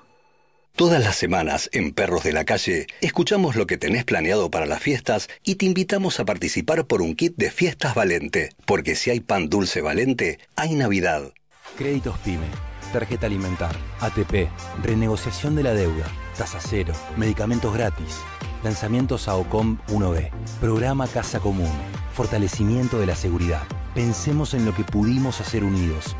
Todas 0.76 1.02
las 1.02 1.16
semanas 1.16 1.70
en 1.72 1.92
Perros 1.92 2.22
de 2.22 2.34
la 2.34 2.44
Calle 2.44 2.86
escuchamos 3.00 3.56
lo 3.56 3.66
que 3.66 3.78
tenés 3.78 4.04
planeado 4.04 4.50
para 4.50 4.66
las 4.66 4.82
fiestas 4.82 5.30
y 5.42 5.54
te 5.54 5.64
invitamos 5.64 6.20
a 6.20 6.26
participar 6.26 6.86
por 6.86 7.00
un 7.00 7.16
kit 7.16 7.32
de 7.36 7.50
fiestas 7.50 7.94
Valente, 7.94 8.50
porque 8.66 8.94
si 8.94 9.08
hay 9.08 9.20
pan 9.20 9.48
dulce 9.48 9.80
Valente, 9.80 10.38
hay 10.54 10.74
Navidad. 10.74 11.32
Créditos 11.78 12.18
PYME, 12.18 12.44
tarjeta 12.92 13.24
alimentar, 13.24 13.74
ATP, 14.00 14.50
renegociación 14.82 15.56
de 15.56 15.62
la 15.62 15.72
deuda, 15.72 16.04
tasa 16.36 16.58
cero, 16.60 16.92
medicamentos 17.16 17.72
gratis. 17.72 18.20
Lanzamientos 18.62 19.26
AOCOM 19.26 19.78
1B. 19.88 20.30
Programa 20.60 21.06
Casa 21.06 21.40
Común. 21.40 21.70
Fortalecimiento 22.12 22.98
de 22.98 23.06
la 23.06 23.16
seguridad. 23.16 23.62
Pensemos 23.94 24.52
en 24.54 24.64
lo 24.66 24.74
que 24.74 24.84
pudimos 24.84 25.40
hacer 25.40 25.64
unidos. 25.64 26.14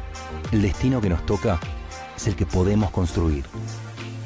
El 0.52 0.62
destino 0.62 1.00
que 1.00 1.11
nos 1.11 1.25
toca 1.26 1.61
es 2.16 2.26
el 2.26 2.35
que 2.35 2.46
podemos 2.46 2.90
construir. 2.90 3.44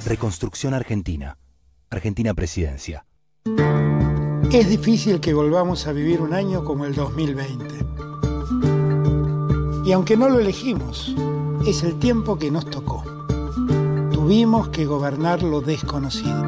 Reconstrucción 0.06 0.75
Argentina. 0.75 1.38
Argentina 1.90 2.35
Presidencia. 2.35 3.04
Es 4.52 4.68
difícil 4.68 5.20
que 5.20 5.35
volvamos 5.35 5.87
a 5.87 5.92
vivir 5.92 6.20
un 6.20 6.35
año 6.35 6.64
como 6.64 6.85
el 6.85 6.94
2020. 6.94 7.64
Y 9.85 9.92
aunque 9.92 10.16
no 10.16 10.28
lo 10.28 10.38
elegimos, 10.38 11.14
es 11.66 11.82
el 11.82 11.99
tiempo 11.99 12.38
que 12.38 12.50
nos 12.50 12.70
tocó. 12.70 13.10
Tuvimos 14.21 14.69
que 14.69 14.85
gobernar 14.85 15.43
lo 15.43 15.62
desconocido. 15.62 16.45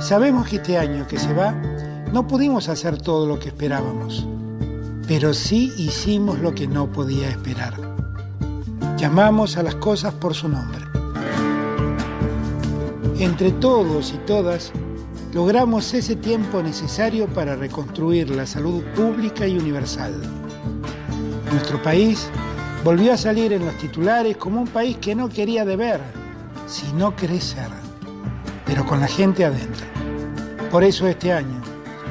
Sabemos 0.00 0.48
que 0.48 0.56
este 0.56 0.78
año 0.78 1.06
que 1.06 1.18
se 1.18 1.34
va, 1.34 1.52
no 2.10 2.26
pudimos 2.26 2.70
hacer 2.70 2.96
todo 2.96 3.26
lo 3.26 3.38
que 3.38 3.48
esperábamos, 3.48 4.26
pero 5.06 5.34
sí 5.34 5.74
hicimos 5.76 6.38
lo 6.38 6.54
que 6.54 6.66
no 6.66 6.90
podía 6.90 7.28
esperar. 7.28 7.74
Llamamos 8.96 9.58
a 9.58 9.62
las 9.62 9.74
cosas 9.74 10.14
por 10.14 10.32
su 10.32 10.48
nombre. 10.48 10.80
Entre 13.18 13.52
todos 13.52 14.14
y 14.14 14.16
todas, 14.26 14.72
logramos 15.34 15.92
ese 15.92 16.16
tiempo 16.16 16.62
necesario 16.62 17.26
para 17.26 17.56
reconstruir 17.56 18.30
la 18.30 18.46
salud 18.46 18.82
pública 18.96 19.46
y 19.46 19.58
universal. 19.58 20.14
Nuestro 21.52 21.82
país 21.82 22.26
volvió 22.82 23.12
a 23.12 23.18
salir 23.18 23.52
en 23.52 23.66
los 23.66 23.76
titulares 23.76 24.38
como 24.38 24.62
un 24.62 24.68
país 24.68 24.96
que 24.96 25.14
no 25.14 25.28
quería 25.28 25.66
deber, 25.66 26.23
sino 26.66 27.14
crecer, 27.16 27.68
pero 28.66 28.84
con 28.86 29.00
la 29.00 29.06
gente 29.06 29.44
adentro. 29.44 29.86
Por 30.70 30.84
eso 30.84 31.06
este 31.06 31.32
año, 31.32 31.60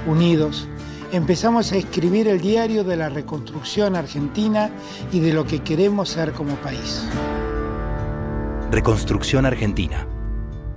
unidos, 0.08 0.68
empezamos 1.12 1.72
a 1.72 1.78
escribir 1.78 2.28
el 2.28 2.42
diario 2.42 2.84
de 2.84 2.98
la 2.98 3.10
reconstrucción 3.10 3.96
argentina 3.96 4.72
y 5.12 5.20
de 5.20 5.34
lo 5.34 5.46
que 5.46 5.60
queremos 5.60 6.10
ser 6.10 6.34
como 6.34 6.56
país. 6.56 7.04
Reconstrucción 8.72 9.46
Argentina. 9.46 10.08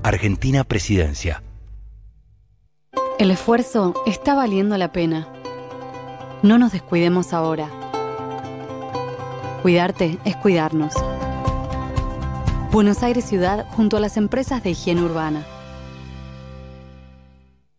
Argentina 0.02 0.64
Presidencia. 0.64 1.42
El 3.18 3.30
esfuerzo 3.30 3.94
está 4.04 4.34
valiendo 4.34 4.76
la 4.76 4.92
pena. 4.92 5.28
No 6.42 6.58
nos 6.58 6.72
descuidemos 6.72 7.32
ahora. 7.32 7.70
Cuidarte 9.62 10.18
es 10.26 10.36
cuidarnos. 10.36 10.92
Buenos 12.76 13.02
Aires 13.02 13.24
Ciudad 13.24 13.66
junto 13.70 13.96
a 13.96 14.00
las 14.00 14.18
empresas 14.18 14.62
de 14.62 14.68
higiene 14.68 15.00
urbana. 15.00 15.46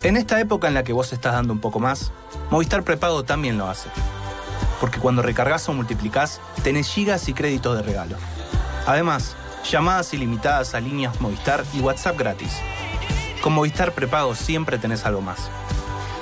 En 0.02 0.18
esta 0.18 0.40
época 0.40 0.68
en 0.68 0.74
la 0.74 0.84
que 0.84 0.92
vos 0.92 1.14
estás 1.14 1.34
dando 1.34 1.54
un 1.54 1.60
poco 1.60 1.80
más, 1.80 2.12
Movistar 2.50 2.82
Prepago 2.82 3.24
también 3.24 3.60
lo 3.60 3.68
hace. 3.68 3.90
Porque 4.82 4.98
cuando 4.98 5.22
recargas 5.22 5.70
o 5.70 5.74
multiplicás, 5.74 6.42
tenés 6.64 6.88
gigas 6.88 7.30
y 7.30 7.36
créditos 7.36 7.78
de 7.78 7.84
regalo. 7.84 8.18
Además, 8.88 9.36
llamadas 9.70 10.12
ilimitadas 10.16 10.74
a 10.74 10.80
líneas 10.80 11.22
Movistar 11.22 11.64
y 11.76 11.80
WhatsApp 11.80 12.18
gratis. 12.18 12.58
Con 13.44 13.54
Movistar 13.54 13.92
Prepago 13.92 14.34
siempre 14.34 14.80
tenés 14.80 15.06
algo 15.06 15.22
más. 15.22 15.52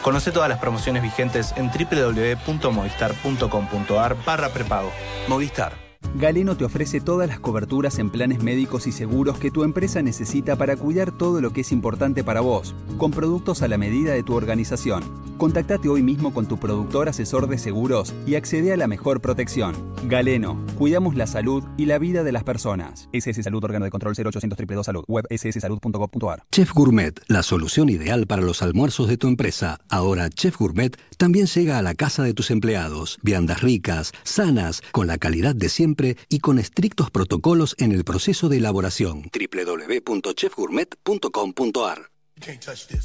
Conoce 0.02 0.34
todas 0.34 0.50
las 0.50 0.60
promociones 0.60 1.02
vigentes 1.02 1.54
en 1.56 1.72
www.movistar.com.ar 1.72 4.18
barra 4.26 4.50
prepago. 4.50 4.92
Movistar. 5.30 5.85
Galeno 6.14 6.56
te 6.56 6.66
ofrece 6.66 7.02
todas 7.02 7.28
las 7.28 7.40
coberturas 7.40 8.00
en 8.00 8.10
planes 8.10 8.42
médicos 8.44 8.88
y 8.88 8.92
seguros 8.92 9.38
que 9.38 9.52
tu 9.52 9.64
empresa 9.64 10.02
necesita 10.02 10.56
para 10.56 10.78
cuidar 10.78 11.12
todo 11.12 11.42
lo 11.42 11.52
que 11.52 11.62
es 11.62 11.72
importante 11.72 12.24
para 12.24 12.42
vos, 12.42 12.76
con 12.98 13.12
productos 13.12 13.62
a 13.62 13.68
la 13.68 13.78
medida 13.78 14.14
de 14.14 14.24
tu 14.24 14.34
organización. 14.34 15.04
Contactate 15.38 15.90
hoy 15.90 16.02
mismo 16.02 16.34
con 16.34 16.48
tu 16.48 16.58
productor 16.58 17.10
asesor 17.10 17.48
de 17.48 17.58
seguros 17.58 18.14
y 18.26 18.36
accede 18.36 18.72
a 18.72 18.78
la 18.78 18.88
mejor 18.88 19.20
protección. 19.20 19.76
Galeno, 20.08 20.64
cuidamos 20.78 21.16
la 21.16 21.28
salud 21.28 21.64
y 21.78 21.88
la 21.88 21.98
vida 21.98 22.24
de 22.24 22.32
las 22.32 22.44
personas. 22.44 23.10
SS 23.12 23.44
Salud, 23.44 23.64
órgano 23.64 23.86
de 23.86 23.92
control 23.92 24.14
0800 24.14 24.58
222 24.58 24.86
Salud, 24.86 25.04
web 25.08 25.26
sssalud.gov.ar. 25.30 26.44
Chef 26.52 26.72
Gourmet, 26.74 27.20
la 27.28 27.44
solución 27.44 27.90
ideal 27.90 28.28
para 28.28 28.42
los 28.42 28.62
almuerzos 28.62 29.08
de 29.08 29.18
tu 29.18 29.28
empresa. 29.28 29.80
Ahora 29.90 30.30
Chef 30.30 30.58
Gourmet 30.58 30.96
también 31.18 31.48
llega 31.48 31.78
a 31.78 31.82
la 31.82 31.96
casa 31.96 32.24
de 32.24 32.34
tus 32.34 32.52
empleados. 32.52 33.20
Viandas 33.22 33.62
ricas, 33.62 34.14
sanas, 34.24 34.82
con 34.92 35.08
la 35.08 35.18
calidad 35.18 35.56
de 35.56 35.70
siempre 35.70 35.95
y 36.30 36.40
con 36.40 36.60
estrictos 36.60 37.12
protocolos 37.12 37.76
en 37.78 37.92
el 37.92 38.04
proceso 38.04 38.50
de 38.50 38.58
elaboración. 38.58 39.30
www.chefgourmet.com.ar 39.32 42.12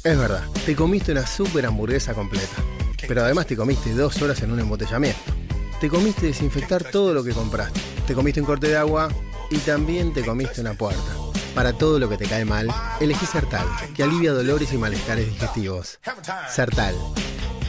Es 0.03 0.17
verdad, 0.17 0.43
te 0.65 0.75
comiste 0.75 1.13
una 1.13 1.25
super 1.25 1.65
hamburguesa 1.65 2.13
completa, 2.13 2.63
pero 3.07 3.23
además 3.23 3.47
te 3.47 3.55
comiste 3.55 3.93
dos 3.93 4.21
horas 4.21 4.41
en 4.43 4.51
un 4.51 4.59
embotellamiento. 4.59 5.21
Te 5.79 5.89
comiste 5.89 6.27
desinfectar 6.27 6.91
todo 6.91 7.13
lo 7.13 7.23
que 7.23 7.31
compraste. 7.31 7.79
Te 8.05 8.13
comiste 8.13 8.39
un 8.39 8.45
corte 8.45 8.67
de 8.67 8.77
agua 8.77 9.09
y 9.49 9.57
también 9.59 10.13
te 10.13 10.23
comiste 10.23 10.61
una 10.61 10.75
puerta. 10.75 11.15
Para 11.55 11.73
todo 11.73 11.99
lo 11.99 12.07
que 12.07 12.17
te 12.17 12.25
cae 12.25 12.45
mal, 12.45 12.67
elegí 12.99 13.25
Sertal, 13.25 13.67
que 13.95 14.03
alivia 14.03 14.31
dolores 14.31 14.71
y 14.73 14.77
malestares 14.77 15.27
digestivos. 15.27 15.99
Sertal. 16.49 16.95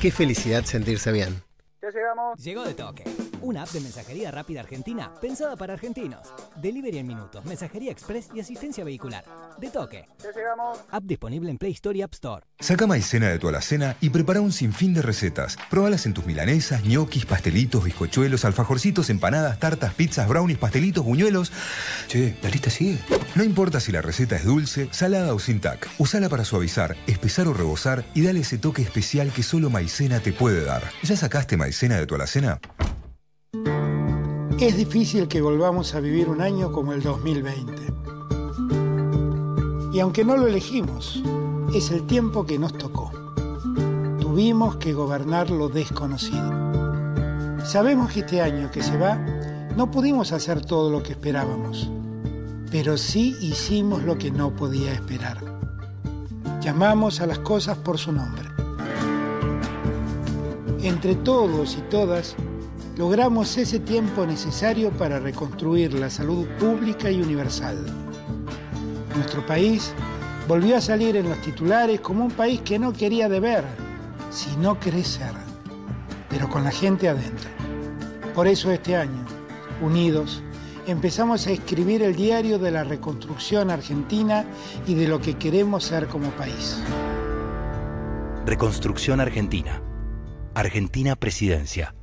Qué 0.00 0.10
felicidad 0.10 0.64
sentirse 0.64 1.10
bien. 1.10 1.42
Ya 1.82 1.90
llegamos. 1.90 2.38
Llegó 2.38 2.62
de 2.62 2.74
toque. 2.74 3.02
Una 3.40 3.64
app 3.64 3.70
de 3.70 3.80
mensajería 3.80 4.30
rápida 4.30 4.60
argentina 4.60 5.12
pensada 5.20 5.56
para 5.56 5.72
argentinos. 5.72 6.32
Delivery 6.60 6.98
en 6.98 7.08
minutos, 7.08 7.44
mensajería 7.44 7.90
express 7.90 8.28
y 8.32 8.38
asistencia 8.38 8.84
vehicular. 8.84 9.24
De 9.58 9.68
toque. 9.68 10.06
Ya 10.22 10.30
llegamos. 10.30 10.78
App 10.92 11.02
disponible 11.02 11.50
en 11.50 11.58
Play 11.58 11.72
Store 11.72 11.98
y 11.98 12.02
App 12.02 12.12
Store. 12.12 12.46
Saca 12.60 12.86
maicena 12.86 13.30
de 13.30 13.40
tu 13.40 13.48
alacena 13.48 13.96
y 14.00 14.10
prepara 14.10 14.40
un 14.40 14.52
sinfín 14.52 14.94
de 14.94 15.02
recetas. 15.02 15.56
Probalas 15.70 16.06
en 16.06 16.14
tus 16.14 16.24
milanesas, 16.24 16.84
ñoquis, 16.84 17.26
pastelitos, 17.26 17.82
bizcochuelos, 17.82 18.44
alfajorcitos, 18.44 19.10
empanadas, 19.10 19.58
tartas, 19.58 19.92
pizzas, 19.94 20.28
brownies, 20.28 20.58
pastelitos, 20.58 21.04
buñuelos. 21.04 21.50
Che, 22.06 22.36
la 22.44 22.48
lista 22.48 22.70
sigue. 22.70 23.00
No 23.34 23.42
importa 23.42 23.80
si 23.80 23.90
la 23.90 24.02
receta 24.02 24.36
es 24.36 24.44
dulce, 24.44 24.88
salada 24.92 25.34
o 25.34 25.40
sin 25.40 25.60
tac. 25.60 25.90
Usala 25.98 26.28
para 26.28 26.44
suavizar, 26.44 26.96
espesar 27.08 27.48
o 27.48 27.54
rebosar 27.54 28.04
y 28.14 28.22
dale 28.22 28.40
ese 28.40 28.58
toque 28.58 28.82
especial 28.82 29.32
que 29.32 29.42
solo 29.42 29.68
maicena 29.68 30.20
te 30.20 30.32
puede 30.32 30.64
dar. 30.64 30.84
¿Ya 31.02 31.16
sacaste 31.16 31.56
maicena 31.56 31.71
de 31.72 32.06
tu 32.06 32.14
alacena? 32.14 32.60
Es 34.60 34.76
difícil 34.76 35.26
que 35.26 35.40
volvamos 35.40 35.94
a 35.94 36.00
vivir 36.00 36.28
un 36.28 36.42
año 36.42 36.70
como 36.70 36.92
el 36.92 37.02
2020. 37.02 37.72
Y 39.92 40.00
aunque 40.00 40.24
no 40.24 40.36
lo 40.36 40.46
elegimos, 40.46 41.22
es 41.74 41.90
el 41.90 42.06
tiempo 42.06 42.44
que 42.44 42.58
nos 42.58 42.76
tocó. 42.76 43.10
Tuvimos 44.20 44.76
que 44.76 44.92
gobernar 44.92 45.50
lo 45.50 45.68
desconocido. 45.68 46.52
Sabemos 47.64 48.12
que 48.12 48.20
este 48.20 48.42
año 48.42 48.70
que 48.70 48.82
se 48.82 48.96
va, 48.98 49.16
no 49.76 49.90
pudimos 49.90 50.32
hacer 50.32 50.64
todo 50.64 50.90
lo 50.90 51.02
que 51.02 51.12
esperábamos, 51.12 51.90
pero 52.70 52.98
sí 52.98 53.34
hicimos 53.40 54.02
lo 54.02 54.18
que 54.18 54.30
no 54.30 54.54
podía 54.54 54.92
esperar. 54.92 55.38
Llamamos 56.60 57.20
a 57.20 57.26
las 57.26 57.38
cosas 57.38 57.78
por 57.78 57.98
su 57.98 58.12
nombre. 58.12 58.51
Entre 60.82 61.14
todos 61.14 61.76
y 61.78 61.80
todas, 61.82 62.34
logramos 62.96 63.56
ese 63.56 63.78
tiempo 63.78 64.26
necesario 64.26 64.90
para 64.90 65.20
reconstruir 65.20 65.94
la 65.94 66.10
salud 66.10 66.44
pública 66.58 67.08
y 67.08 67.22
universal. 67.22 67.78
Nuestro 69.14 69.46
país 69.46 69.94
volvió 70.48 70.76
a 70.76 70.80
salir 70.80 71.14
en 71.14 71.28
los 71.28 71.40
titulares 71.40 72.00
como 72.00 72.24
un 72.24 72.32
país 72.32 72.62
que 72.62 72.80
no 72.80 72.92
quería 72.92 73.28
deber, 73.28 73.62
sino 74.30 74.80
crecer, 74.80 75.30
pero 76.28 76.50
con 76.50 76.64
la 76.64 76.72
gente 76.72 77.08
adentro. 77.08 77.48
Por 78.34 78.48
eso 78.48 78.72
este 78.72 78.96
año, 78.96 79.24
unidos, 79.82 80.42
empezamos 80.88 81.46
a 81.46 81.52
escribir 81.52 82.02
el 82.02 82.16
diario 82.16 82.58
de 82.58 82.72
la 82.72 82.82
reconstrucción 82.82 83.70
argentina 83.70 84.44
y 84.88 84.94
de 84.94 85.06
lo 85.06 85.20
que 85.20 85.34
queremos 85.34 85.84
ser 85.84 86.08
como 86.08 86.30
país. 86.30 86.82
Reconstrucción 88.44 89.20
Argentina. 89.20 89.80
Argentina 90.54 91.16
Presidencia. 91.16 91.94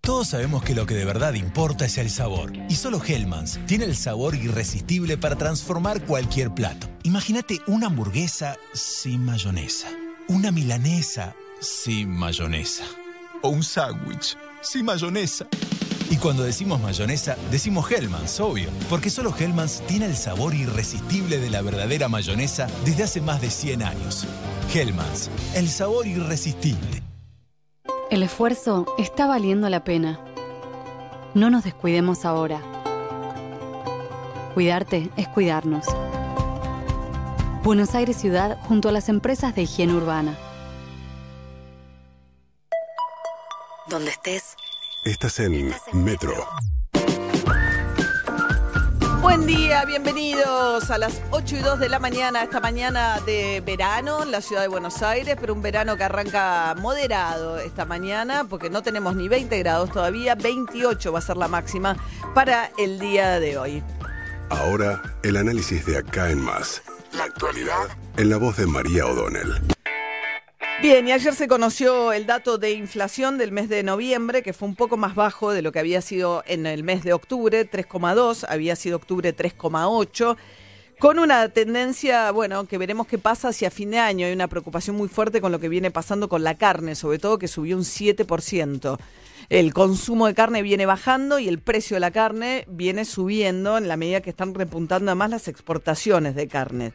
Todos 0.00 0.28
sabemos 0.28 0.64
que 0.64 0.74
lo 0.74 0.84
que 0.84 0.94
de 0.94 1.04
verdad 1.04 1.34
importa 1.34 1.84
es 1.84 1.96
el 1.96 2.10
sabor. 2.10 2.52
Y 2.68 2.74
solo 2.74 3.00
Hellmann's 3.02 3.60
tiene 3.66 3.84
el 3.84 3.96
sabor 3.96 4.34
irresistible 4.34 5.16
para 5.16 5.36
transformar 5.36 6.04
cualquier 6.04 6.52
plato. 6.52 6.88
Imagínate 7.04 7.60
una 7.68 7.86
hamburguesa 7.86 8.56
sin 8.72 9.24
mayonesa. 9.24 9.88
Una 10.28 10.50
milanesa 10.50 11.36
sin 11.60 12.10
mayonesa. 12.10 12.84
O 13.42 13.50
un 13.50 13.62
sándwich 13.62 14.36
sin 14.60 14.84
mayonesa. 14.84 15.46
Y 16.10 16.16
cuando 16.16 16.42
decimos 16.42 16.80
mayonesa, 16.80 17.36
decimos 17.52 17.90
Hellmann's, 17.90 18.40
obvio. 18.40 18.70
Porque 18.90 19.08
solo 19.08 19.32
Hellmann's 19.38 19.82
tiene 19.86 20.06
el 20.06 20.16
sabor 20.16 20.52
irresistible 20.52 21.38
de 21.38 21.48
la 21.48 21.62
verdadera 21.62 22.08
mayonesa 22.08 22.66
desde 22.84 23.04
hace 23.04 23.20
más 23.20 23.40
de 23.40 23.50
100 23.50 23.82
años. 23.84 24.26
Hellmann's, 24.74 25.30
el 25.54 25.70
sabor 25.70 26.08
irresistible. 26.08 27.02
El 28.12 28.22
esfuerzo 28.22 28.84
está 28.98 29.26
valiendo 29.26 29.70
la 29.70 29.84
pena. 29.84 30.20
No 31.32 31.48
nos 31.48 31.64
descuidemos 31.64 32.26
ahora. 32.26 32.60
Cuidarte 34.52 35.08
es 35.16 35.28
cuidarnos. 35.28 35.86
Buenos 37.62 37.94
Aires 37.94 38.18
Ciudad 38.18 38.58
junto 38.68 38.90
a 38.90 38.92
las 38.92 39.08
empresas 39.08 39.54
de 39.54 39.62
higiene 39.62 39.94
urbana. 39.94 40.36
Donde 43.88 44.10
estés, 44.10 44.56
Estás 45.06 45.40
en 45.40 45.74
Metro. 45.94 46.34
Buen 49.34 49.46
día, 49.46 49.86
bienvenidos 49.86 50.90
a 50.90 50.98
las 50.98 51.22
8 51.30 51.56
y 51.56 51.60
2 51.60 51.80
de 51.80 51.88
la 51.88 51.98
mañana, 51.98 52.42
esta 52.42 52.60
mañana 52.60 53.18
de 53.24 53.62
verano 53.64 54.24
en 54.24 54.30
la 54.30 54.42
ciudad 54.42 54.60
de 54.60 54.68
Buenos 54.68 55.02
Aires, 55.02 55.38
pero 55.40 55.54
un 55.54 55.62
verano 55.62 55.96
que 55.96 56.04
arranca 56.04 56.74
moderado 56.78 57.58
esta 57.58 57.86
mañana 57.86 58.44
porque 58.46 58.68
no 58.68 58.82
tenemos 58.82 59.16
ni 59.16 59.28
20 59.28 59.58
grados 59.60 59.90
todavía, 59.90 60.34
28 60.34 61.10
va 61.10 61.18
a 61.18 61.22
ser 61.22 61.38
la 61.38 61.48
máxima 61.48 61.96
para 62.34 62.72
el 62.76 62.98
día 62.98 63.40
de 63.40 63.56
hoy. 63.56 63.82
Ahora, 64.50 65.00
el 65.22 65.38
análisis 65.38 65.86
de 65.86 65.96
acá 65.96 66.28
en 66.28 66.42
más. 66.42 66.82
La 67.16 67.24
actualidad 67.24 67.88
en 68.18 68.28
la 68.28 68.36
voz 68.36 68.58
de 68.58 68.66
María 68.66 69.06
O'Donnell. 69.06 69.71
Bien, 70.80 71.06
y 71.06 71.12
ayer 71.12 71.34
se 71.34 71.46
conoció 71.46 72.12
el 72.12 72.26
dato 72.26 72.58
de 72.58 72.72
inflación 72.72 73.38
del 73.38 73.52
mes 73.52 73.68
de 73.68 73.84
noviembre, 73.84 74.42
que 74.42 74.52
fue 74.52 74.66
un 74.66 74.74
poco 74.74 74.96
más 74.96 75.14
bajo 75.14 75.52
de 75.52 75.62
lo 75.62 75.70
que 75.70 75.78
había 75.78 76.00
sido 76.00 76.42
en 76.46 76.66
el 76.66 76.82
mes 76.82 77.04
de 77.04 77.12
octubre, 77.12 77.70
3,2, 77.70 78.46
había 78.48 78.74
sido 78.74 78.96
octubre 78.96 79.36
3,8, 79.36 80.36
con 80.98 81.20
una 81.20 81.48
tendencia, 81.50 82.32
bueno, 82.32 82.64
que 82.66 82.78
veremos 82.78 83.06
qué 83.06 83.18
pasa 83.18 83.48
hacia 83.48 83.70
fin 83.70 83.90
de 83.90 83.98
año. 83.98 84.26
Hay 84.26 84.32
una 84.32 84.48
preocupación 84.48 84.96
muy 84.96 85.08
fuerte 85.08 85.40
con 85.40 85.52
lo 85.52 85.60
que 85.60 85.68
viene 85.68 85.90
pasando 85.90 86.28
con 86.28 86.42
la 86.42 86.56
carne, 86.56 86.94
sobre 86.94 87.18
todo 87.18 87.38
que 87.38 87.48
subió 87.48 87.76
un 87.76 87.84
7%. 87.84 88.98
El 89.48 89.74
consumo 89.74 90.26
de 90.26 90.34
carne 90.34 90.62
viene 90.62 90.86
bajando 90.86 91.38
y 91.38 91.48
el 91.48 91.58
precio 91.58 91.96
de 91.96 92.00
la 92.00 92.12
carne 92.12 92.64
viene 92.68 93.04
subiendo 93.04 93.78
en 93.78 93.88
la 93.88 93.96
medida 93.96 94.20
que 94.20 94.30
están 94.30 94.54
repuntando 94.54 95.10
además 95.10 95.30
las 95.30 95.48
exportaciones 95.48 96.34
de 96.34 96.48
carne. 96.48 96.92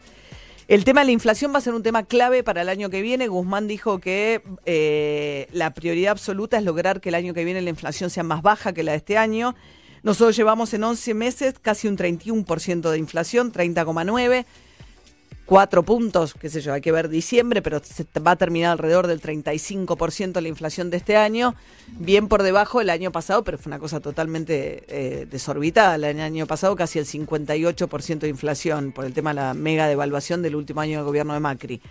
El 0.68 0.84
tema 0.84 1.00
de 1.00 1.06
la 1.06 1.12
inflación 1.14 1.54
va 1.54 1.60
a 1.60 1.62
ser 1.62 1.74
un 1.74 1.82
tema 1.82 2.04
clave 2.04 2.44
para 2.44 2.62
el 2.62 2.68
año 2.68 2.90
que 2.90 3.02
viene. 3.02 3.30
Guzmán 3.30 3.70
dijo 3.70 4.00
que 4.00 4.42
eh, 4.66 5.48
la 5.54 5.74
prioridad 5.74 6.12
absoluta 6.12 6.58
es 6.58 6.66
lograr 6.66 7.00
que 7.00 7.08
el 7.08 7.16
año 7.16 7.34
que 7.34 7.46
viene 7.46 7.62
la 7.62 7.70
inflación 7.70 8.10
sea 8.10 8.24
más 8.24 8.42
baja 8.42 8.74
que 8.74 8.84
la 8.84 8.92
de 8.92 8.98
este 8.98 9.18
año. 9.18 9.56
Nosotros 10.04 10.36
llevamos 10.36 10.74
en 10.74 10.84
11 10.84 11.14
meses 11.14 11.56
casi 11.62 11.88
un 11.88 11.98
31% 11.98 12.92
de 12.92 12.98
inflación, 12.98 13.54
30,9% 13.54 14.46
cuatro 15.48 15.82
puntos, 15.82 16.34
qué 16.34 16.50
sé 16.50 16.62
yo, 16.62 16.74
hay 16.74 16.82
que 16.82 16.92
ver 16.92 17.08
diciembre, 17.08 17.62
pero 17.62 17.82
se 17.82 18.06
va 18.20 18.32
a 18.32 18.36
terminar 18.36 18.74
alrededor 18.74 19.08
del 19.08 19.22
35% 19.22 20.42
la 20.42 20.48
inflación 20.50 20.90
de 20.90 20.98
este 20.98 21.16
año, 21.16 21.56
bien 21.88 22.28
por 22.28 22.44
debajo 22.44 22.80
del 22.80 22.90
año 22.90 23.12
pasado, 23.14 23.44
pero 23.46 23.58
fue 23.58 23.70
una 23.70 23.80
cosa 23.80 24.02
totalmente 24.02 24.84
eh, 24.90 25.26
desorbitada. 25.26 25.96
El 25.96 26.20
año 26.20 26.46
pasado 26.46 26.76
casi 26.76 27.00
el 27.00 27.06
58% 27.06 28.20
de 28.20 28.28
inflación 28.28 28.92
por 28.92 29.06
el 29.06 29.14
tema 29.14 29.32
de 29.32 29.36
la 29.36 29.54
mega 29.54 29.88
devaluación 29.88 30.42
del 30.42 30.56
último 30.56 30.82
año 30.82 30.98
del 30.98 31.06
gobierno 31.06 31.34
de 31.34 31.40
Macri. 31.40 31.82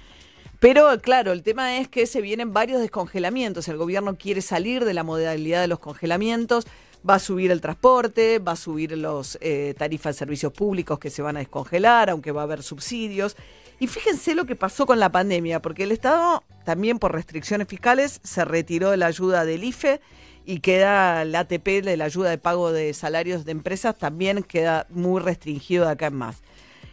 Pero 0.61 1.01
claro, 1.01 1.33
el 1.33 1.43
tema 1.43 1.79
es 1.79 1.89
que 1.89 2.07
se 2.07 2.21
vienen 2.21 2.53
varios 2.53 2.81
descongelamientos. 2.81 3.69
El 3.69 3.79
gobierno 3.79 4.17
quiere 4.17 4.43
salir 4.43 4.85
de 4.85 4.95
la 4.95 5.03
modalidad 5.03 5.61
de 5.61 5.69
los 5.69 5.79
congelamientos 5.79 6.67
va 7.09 7.15
a 7.15 7.19
subir 7.19 7.51
el 7.51 7.61
transporte, 7.61 8.39
va 8.39 8.53
a 8.53 8.57
subir 8.57 8.97
las 8.97 9.39
eh, 9.41 9.75
tarifas 9.77 10.15
de 10.15 10.19
servicios 10.19 10.53
públicos 10.53 10.99
que 10.99 11.11
se 11.11 11.23
van 11.23 11.37
a 11.37 11.41
descongelar, 11.41 12.11
aunque 12.11 12.33
va 12.33 12.43
a 12.43 12.45
haber 12.45 12.63
subsidios. 12.63 13.37
Y 13.79 13.87
fíjense 13.87 14.35
lo 14.35 14.47
que 14.47 14.57
pasó 14.57 14.87
con 14.87 14.99
la 14.99 15.13
pandemia, 15.13 15.61
porque 15.61 15.85
el 15.85 15.93
Estado 15.93 16.43
también 16.65 16.99
por 16.99 17.13
restricciones 17.13 17.69
fiscales 17.69 18.21
se 18.25 18.45
retiró 18.45 18.91
de 18.91 18.97
la 18.97 19.07
ayuda 19.07 19.45
del 19.45 19.65
IFE 19.65 20.01
y 20.45 20.61
queda 20.61 21.23
el 21.23 21.35
ATP 21.35 21.83
de 21.83 21.97
la 21.97 22.05
ayuda 22.05 22.31
de 22.31 22.39
pago 22.39 22.73
de 22.73 22.95
salarios 22.95 23.45
de 23.45 23.53
empresas 23.53 23.99
también 23.99 24.43
queda 24.43 24.87
muy 24.91 25.21
restringido 25.21 25.85
de 25.85 25.93
acá 25.93 26.07
en 26.07 26.15
más. 26.15 26.43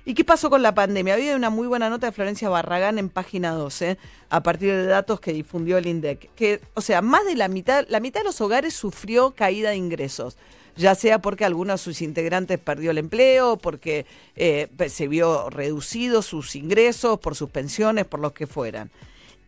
¿Y 0.05 0.15
qué 0.15 0.25
pasó 0.25 0.49
con 0.49 0.61
la 0.61 0.75
pandemia? 0.75 1.13
Había 1.13 1.35
una 1.35 1.49
muy 1.49 1.65
buena 1.65 1.89
nota 1.89 2.07
de 2.07 2.11
Florencia 2.11 2.49
Barragán 2.49 2.99
en 2.99 3.09
página 3.09 3.51
12, 3.51 3.97
a 4.29 4.43
partir 4.43 4.71
de 4.73 4.85
datos 4.85 5.21
que 5.21 5.31
difundió 5.31 5.77
el 5.77 5.87
INDEC, 5.87 6.29
que, 6.35 6.59
o 6.73 6.81
sea, 6.81 7.01
más 7.01 7.25
de 7.25 7.35
la 7.35 7.47
mitad, 7.47 7.85
la 7.87 8.01
mitad 8.01 8.19
de 8.19 8.25
los 8.25 8.41
hogares 8.41 8.73
sufrió 8.73 9.31
caída 9.31 9.69
de 9.69 9.77
ingresos 9.77 10.37
ya 10.75 10.95
sea 10.95 11.21
porque 11.21 11.45
alguno 11.45 11.73
de 11.73 11.77
sus 11.77 12.01
integrantes 12.01 12.59
perdió 12.59 12.91
el 12.91 12.97
empleo, 12.97 13.57
porque 13.57 14.05
eh, 14.35 14.67
se 14.87 15.07
vio 15.07 15.49
reducidos 15.49 16.25
sus 16.25 16.55
ingresos, 16.55 17.19
por 17.19 17.35
sus 17.35 17.49
pensiones, 17.49 18.05
por 18.05 18.19
los 18.19 18.33
que 18.33 18.47
fueran. 18.47 18.89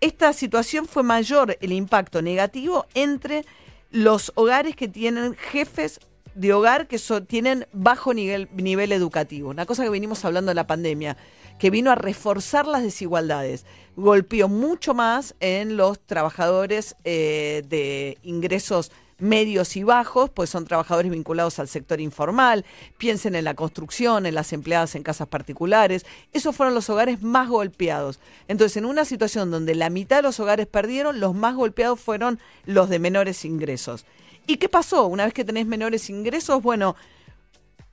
Esta 0.02 0.34
situación 0.34 0.88
fue 0.88 1.04
mayor 1.04 1.58
el 1.62 1.72
impacto 1.72 2.22
negativo 2.22 2.86
entre 2.94 3.46
los 3.92 4.32
hogares 4.36 4.76
que 4.76 4.88
tienen 4.88 5.36
jefes 5.36 6.00
de 6.34 6.54
hogar 6.54 6.88
que 6.88 7.00
tienen 7.28 7.68
bajo 7.72 8.14
nivel, 8.14 8.50
nivel 8.56 8.92
educativo. 8.92 9.50
Una 9.50 9.66
cosa 9.66 9.84
que 9.84 9.90
venimos 9.90 10.26
hablando 10.26 10.50
de 10.50 10.56
la 10.56 10.68
pandemia, 10.68 11.18
que 11.60 11.70
vino 11.70 11.92
a 11.92 11.96
reforzar 11.96 12.68
las 12.68 12.84
desigualdades. 12.84 13.66
Golpeó 13.96 14.50
mucho 14.50 14.94
más 14.94 15.36
en 15.40 15.78
los 15.78 16.00
trabajadores 16.00 16.96
eh, 17.04 17.64
de 17.70 18.18
ingresos 18.24 18.92
medios 19.18 19.78
y 19.78 19.84
bajos, 19.84 20.30
pues 20.30 20.50
son 20.50 20.66
trabajadores 20.66 21.12
vinculados 21.12 21.60
al 21.60 21.68
sector 21.68 22.02
informal, 22.02 22.66
piensen 22.98 23.36
en 23.36 23.46
la 23.46 23.54
construcción, 23.54 24.26
en 24.26 24.36
las 24.36 24.52
empleadas 24.52 24.96
en 24.96 25.04
casas 25.04 25.28
particulares, 25.28 26.06
esos 26.34 26.56
fueron 26.56 26.76
los 26.76 26.90
hogares 26.90 27.22
más 27.22 27.48
golpeados. 27.48 28.20
Entonces, 28.48 28.78
en 28.78 28.86
una 28.86 29.06
situación 29.06 29.52
donde 29.52 29.74
la 29.76 29.90
mitad 29.90 30.18
de 30.18 30.24
los 30.24 30.40
hogares 30.40 30.68
perdieron, 30.68 31.20
los 31.20 31.34
más 31.34 31.56
golpeados 31.56 32.00
fueron 32.00 32.40
los 32.66 32.90
de 32.90 33.00
menores 33.00 33.46
ingresos. 33.46 34.06
¿Y 34.48 34.58
qué 34.58 34.70
pasó? 34.70 35.08
Una 35.08 35.26
vez 35.26 35.34
que 35.34 35.44
tenés 35.44 35.66
menores 35.66 36.10
ingresos, 36.10 36.62
bueno, 36.62 36.96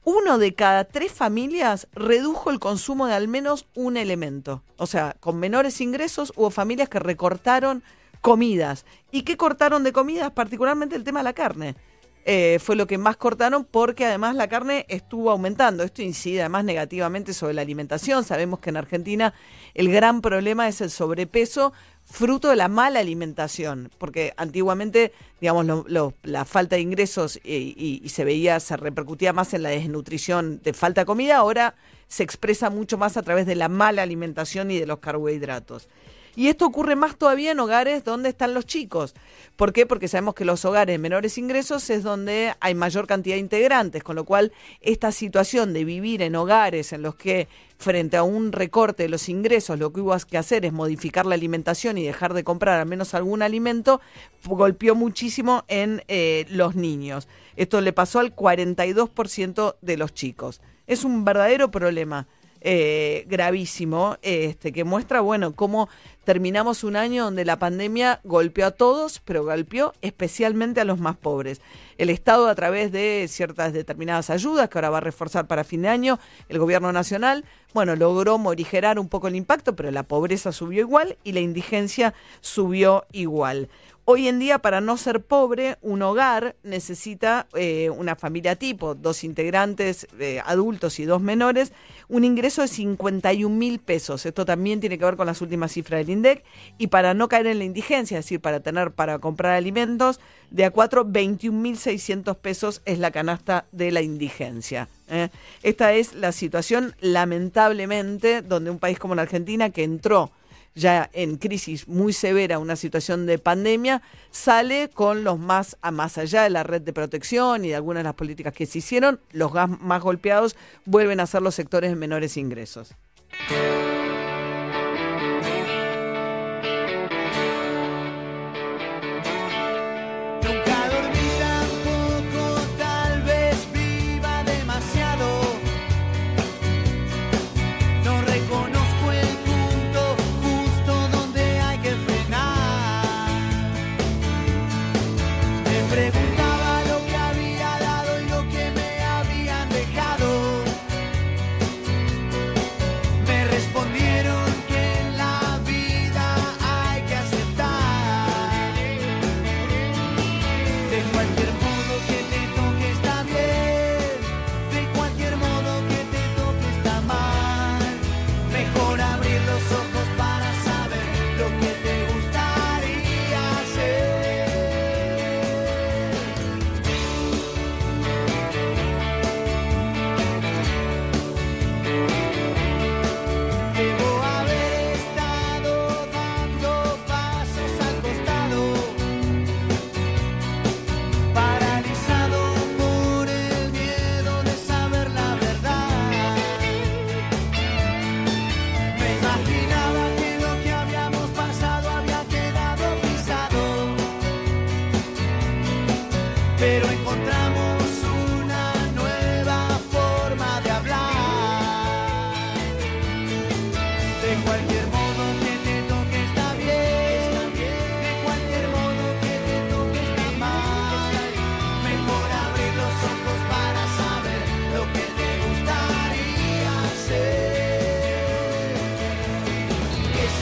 uno 0.04 0.38
de 0.38 0.54
cada 0.54 0.84
tres 0.84 1.12
familias 1.12 1.88
redujo 1.92 2.50
el 2.50 2.58
consumo 2.58 3.06
de 3.06 3.14
al 3.14 3.28
menos 3.28 3.66
un 3.74 3.96
elemento. 3.96 4.62
O 4.76 4.86
sea, 4.86 5.16
con 5.20 5.38
menores 5.38 5.80
ingresos 5.80 6.32
hubo 6.36 6.50
familias 6.50 6.88
que 6.88 6.98
recortaron 6.98 7.82
comidas. 8.20 8.84
¿Y 9.10 9.22
qué 9.22 9.36
cortaron 9.36 9.84
de 9.84 9.92
comidas? 9.92 10.32
Particularmente 10.32 10.96
el 10.96 11.04
tema 11.04 11.20
de 11.20 11.24
la 11.24 11.32
carne. 11.32 11.76
Eh, 12.24 12.61
fue 12.61 12.76
lo 12.76 12.87
que 12.87 12.98
más 12.98 13.16
cortaron 13.16 13.64
porque 13.64 14.04
además 14.06 14.37
la 14.37 14.48
carne 14.48 14.87
estuvo 14.88 15.30
aumentando. 15.30 15.82
Esto 15.82 16.02
incide 16.02 16.40
además 16.40 16.64
negativamente 16.64 17.32
sobre 17.32 17.54
la 17.54 17.62
alimentación. 17.62 18.22
Sabemos 18.22 18.61
que 18.61 18.70
en 18.70 18.76
Argentina 18.76 19.35
el 19.74 19.90
gran 19.90 20.20
problema 20.20 20.68
es 20.68 20.80
el 20.80 20.90
sobrepeso 20.90 21.72
fruto 22.04 22.48
de 22.48 22.56
la 22.56 22.68
mala 22.68 23.00
alimentación, 23.00 23.90
porque 23.98 24.35
antiguamente, 24.37 25.12
digamos, 25.40 25.87
la 26.22 26.44
falta 26.44 26.76
de 26.76 26.82
ingresos 26.82 27.40
y, 27.42 28.02
se 28.08 28.24
veía, 28.24 28.61
se 28.61 28.76
repercutía 28.76 29.32
más 29.32 29.54
en 29.54 29.62
la 29.62 29.70
desnutrición 29.70 30.61
de 30.62 30.72
falta 30.72 31.02
de 31.02 31.06
comida, 31.06 31.37
ahora 31.37 31.74
se 32.08 32.22
expresa 32.22 32.70
mucho 32.70 32.98
más 32.98 33.16
a 33.16 33.22
través 33.22 33.46
de 33.46 33.54
la 33.54 33.68
mala 33.68 34.02
alimentación 34.02 34.70
y 34.70 34.78
de 34.78 34.87
los 34.87 34.98
carbohidratos. 34.98 35.88
Y 36.35 36.49
esto 36.49 36.66
ocurre 36.66 36.97
más 36.97 37.16
todavía 37.16 37.53
en 37.53 37.61
hogares 37.61 38.05
donde 38.05 38.31
están 38.31 38.55
los 38.55 38.66
chicos. 38.66 39.14
¿Por 39.57 39.73
qué? 39.73 39.87
Porque 39.87 40.09
sabemos 40.09 40.35
que 40.35 40.45
los 40.45 40.64
hogares 40.64 40.95
de 40.95 40.99
menores 40.99 41.37
ingresos 41.38 41.88
es 41.90 42.03
donde 42.03 42.55
hay 42.61 42.75
mayor 42.75 43.07
cantidad 43.07 43.37
de 43.37 43.40
integrantes, 43.40 44.03
con 44.03 44.16
lo 44.16 44.25
cual 44.25 44.53
esta 44.81 45.12
situación 45.12 45.73
de 45.73 45.85
vivir 45.85 46.23
en 46.23 46.35
hogares 46.37 46.92
en 46.92 47.03
los 47.03 47.14
que 47.16 47.49
frente 47.83 48.16
a 48.16 48.23
un 48.23 48.53
recorte 48.53 49.03
de 49.03 49.09
los 49.09 49.29
ingresos 49.29 49.79
lo 49.79 49.92
que 49.92 50.01
hubo 50.01 50.16
que 50.31 50.38
hacer 50.38 50.64
es 50.64 50.73
modificar 50.73 51.27
la 51.27 51.35
alimentación 51.35 51.99
y 51.99 52.05
dejar 52.05 52.33
de 52.33 52.45
comprar 52.45 52.81
al 52.81 52.87
menos 52.87 53.12
algún 53.14 53.42
alimento, 53.42 54.01
golpeó 54.45 54.95
muchísimo 54.95 55.64
en 55.68 56.03
eh, 56.09 56.47
los 56.49 56.77
niños. 56.77 57.29
Esto 57.57 57.81
le 57.81 57.92
pasó 57.92 58.21
al 58.21 58.35
42% 58.35 59.77
de 59.81 59.97
los 59.97 60.14
chicos. 60.14 60.61
Es 60.87 61.05
un 61.05 61.25
verdadero 61.25 61.71
problema. 61.71 62.27
Eh, 62.64 63.25
gravísimo, 63.27 64.18
este, 64.22 64.70
que 64.70 64.85
muestra, 64.85 65.20
bueno, 65.20 65.53
cómo 65.53 65.88
terminamos 66.22 66.85
un 66.85 66.94
año 66.94 67.25
donde 67.25 67.44
la 67.44 67.59
pandemia 67.59 68.20
golpeó 68.22 68.66
a 68.66 68.70
todos, 68.70 69.18
pero 69.25 69.42
golpeó 69.44 69.94
especialmente 70.01 70.81
a 70.81 70.85
los 70.85 71.01
más 71.01 71.16
pobres. 71.16 71.61
El 71.98 72.09
Estado, 72.09 72.46
a 72.46 72.55
través 72.55 72.92
de 72.92 73.27
ciertas 73.29 73.72
determinadas 73.72 74.31
ayudas 74.31 74.68
que 74.68 74.79
ahora 74.79 74.90
va 74.90 74.98
a 74.98 75.01
reforzar 75.01 75.48
para 75.48 75.64
fin 75.64 75.83
de 75.83 75.88
año, 75.88 76.20
el 76.48 76.61
gobierno 76.61 76.92
nacional, 76.92 77.44
bueno, 77.75 77.96
logró 77.96 78.38
morigerar 78.38 79.01
un 79.01 79.09
poco 79.09 79.27
el 79.27 79.35
impacto, 79.35 79.75
pero 79.75 79.90
la 79.90 80.05
pobreza 80.05 80.53
subió 80.53 80.83
igual 80.83 81.16
y 81.25 81.33
la 81.33 81.40
indigencia 81.40 82.14
subió 82.40 83.07
igual. 83.11 83.68
Hoy 84.04 84.26
en 84.26 84.40
día, 84.40 84.58
para 84.58 84.80
no 84.80 84.96
ser 84.96 85.22
pobre, 85.22 85.78
un 85.80 86.02
hogar 86.02 86.56
necesita 86.64 87.46
eh, 87.54 87.88
una 87.88 88.16
familia 88.16 88.56
tipo, 88.56 88.96
dos 88.96 89.22
integrantes 89.22 90.08
eh, 90.18 90.42
adultos 90.44 90.98
y 90.98 91.04
dos 91.04 91.22
menores, 91.22 91.72
un 92.08 92.24
ingreso 92.24 92.62
de 92.62 92.68
51 92.68 93.54
mil 93.54 93.78
pesos. 93.78 94.26
Esto 94.26 94.44
también 94.44 94.80
tiene 94.80 94.98
que 94.98 95.04
ver 95.04 95.14
con 95.16 95.28
las 95.28 95.40
últimas 95.40 95.70
cifras 95.70 96.00
del 96.00 96.10
INDEC. 96.10 96.42
Y 96.78 96.88
para 96.88 97.14
no 97.14 97.28
caer 97.28 97.46
en 97.46 97.58
la 97.58 97.64
indigencia, 97.64 98.18
es 98.18 98.24
decir, 98.24 98.40
para 98.40 98.58
tener 98.58 98.90
para 98.90 99.20
comprar 99.20 99.54
alimentos, 99.54 100.18
de 100.50 100.64
a 100.64 100.72
cuatro, 100.72 101.04
21 101.04 101.56
mil 101.56 101.78
600 101.78 102.36
pesos 102.38 102.82
es 102.84 102.98
la 102.98 103.12
canasta 103.12 103.66
de 103.70 103.92
la 103.92 104.02
indigencia. 104.02 104.88
¿eh? 105.08 105.28
Esta 105.62 105.92
es 105.92 106.12
la 106.14 106.32
situación, 106.32 106.96
lamentablemente, 107.00 108.42
donde 108.42 108.70
un 108.70 108.80
país 108.80 108.98
como 108.98 109.14
la 109.14 109.22
Argentina, 109.22 109.70
que 109.70 109.84
entró 109.84 110.32
ya 110.74 111.11
en 111.12 111.37
crisis 111.37 111.88
muy 111.88 112.12
severa, 112.12 112.58
una 112.58 112.76
situación 112.76 113.26
de 113.26 113.38
pandemia, 113.38 114.02
sale 114.30 114.90
con 114.92 115.24
los 115.24 115.38
más, 115.38 115.76
a 115.82 115.90
más 115.90 116.18
allá 116.18 116.42
de 116.42 116.50
la 116.50 116.62
red 116.62 116.82
de 116.82 116.92
protección 116.92 117.64
y 117.64 117.68
de 117.68 117.76
algunas 117.76 118.00
de 118.00 118.04
las 118.04 118.14
políticas 118.14 118.52
que 118.52 118.66
se 118.66 118.78
hicieron, 118.78 119.20
los 119.32 119.52
más 119.80 120.02
golpeados 120.02 120.56
vuelven 120.85 121.20
a 121.20 121.26
ser 121.26 121.42
los 121.42 121.54
sectores 121.54 121.90
de 121.90 121.96
menores 121.96 122.37
ingresos. 122.37 122.94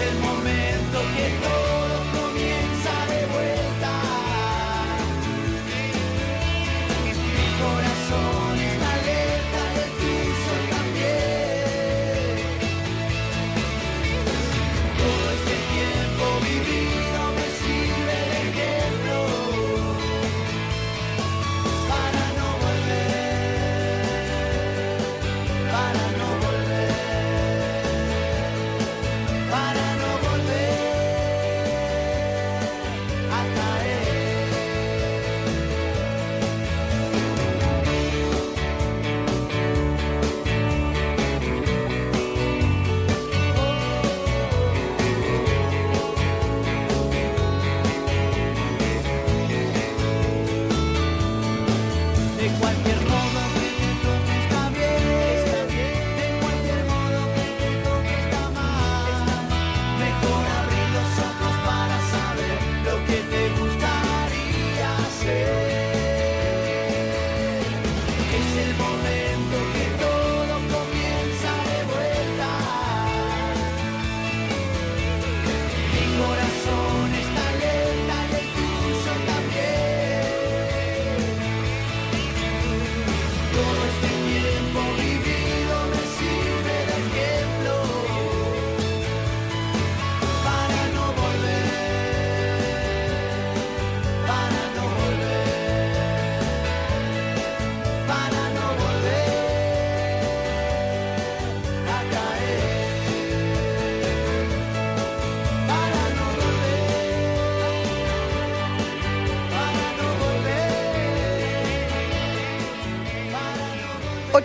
El 0.02 0.18
momento 0.18 0.98
que 1.16 1.59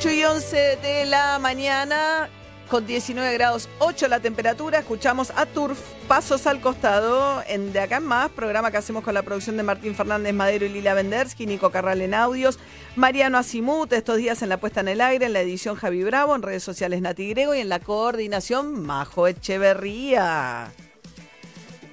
8 0.05 0.13
y 0.13 0.23
11 0.23 0.55
de 0.83 1.05
la 1.05 1.39
mañana, 1.39 2.29
con 2.69 2.85
19 2.85 3.33
grados 3.33 3.67
8 3.79 4.07
la 4.07 4.19
temperatura. 4.19 4.77
Escuchamos 4.77 5.31
a 5.35 5.47
Turf, 5.47 5.79
Pasos 6.07 6.45
al 6.45 6.61
Costado, 6.61 7.41
en 7.47 7.73
De 7.73 7.79
Acá 7.79 7.97
en 7.97 8.03
Más, 8.03 8.29
programa 8.29 8.69
que 8.69 8.77
hacemos 8.77 9.03
con 9.03 9.15
la 9.15 9.23
producción 9.23 9.57
de 9.57 9.63
Martín 9.63 9.95
Fernández 9.95 10.31
Madero 10.31 10.67
y 10.67 10.69
Lila 10.69 10.93
Vendersky, 10.93 11.47
Nico 11.47 11.71
Carral 11.71 12.03
en 12.03 12.13
audios, 12.13 12.59
Mariano 12.95 13.39
Asimut, 13.39 13.91
estos 13.93 14.17
días 14.17 14.43
en 14.43 14.49
la 14.49 14.57
puesta 14.57 14.81
en 14.81 14.89
el 14.89 15.01
aire, 15.01 15.25
en 15.25 15.33
la 15.33 15.41
edición 15.41 15.75
Javi 15.75 16.03
Bravo, 16.03 16.35
en 16.35 16.43
redes 16.43 16.61
sociales 16.61 17.01
Nati 17.01 17.29
Grego 17.29 17.55
y 17.55 17.61
en 17.61 17.69
la 17.69 17.79
coordinación 17.79 18.83
Majo 18.83 19.25
Echeverría. 19.25 20.71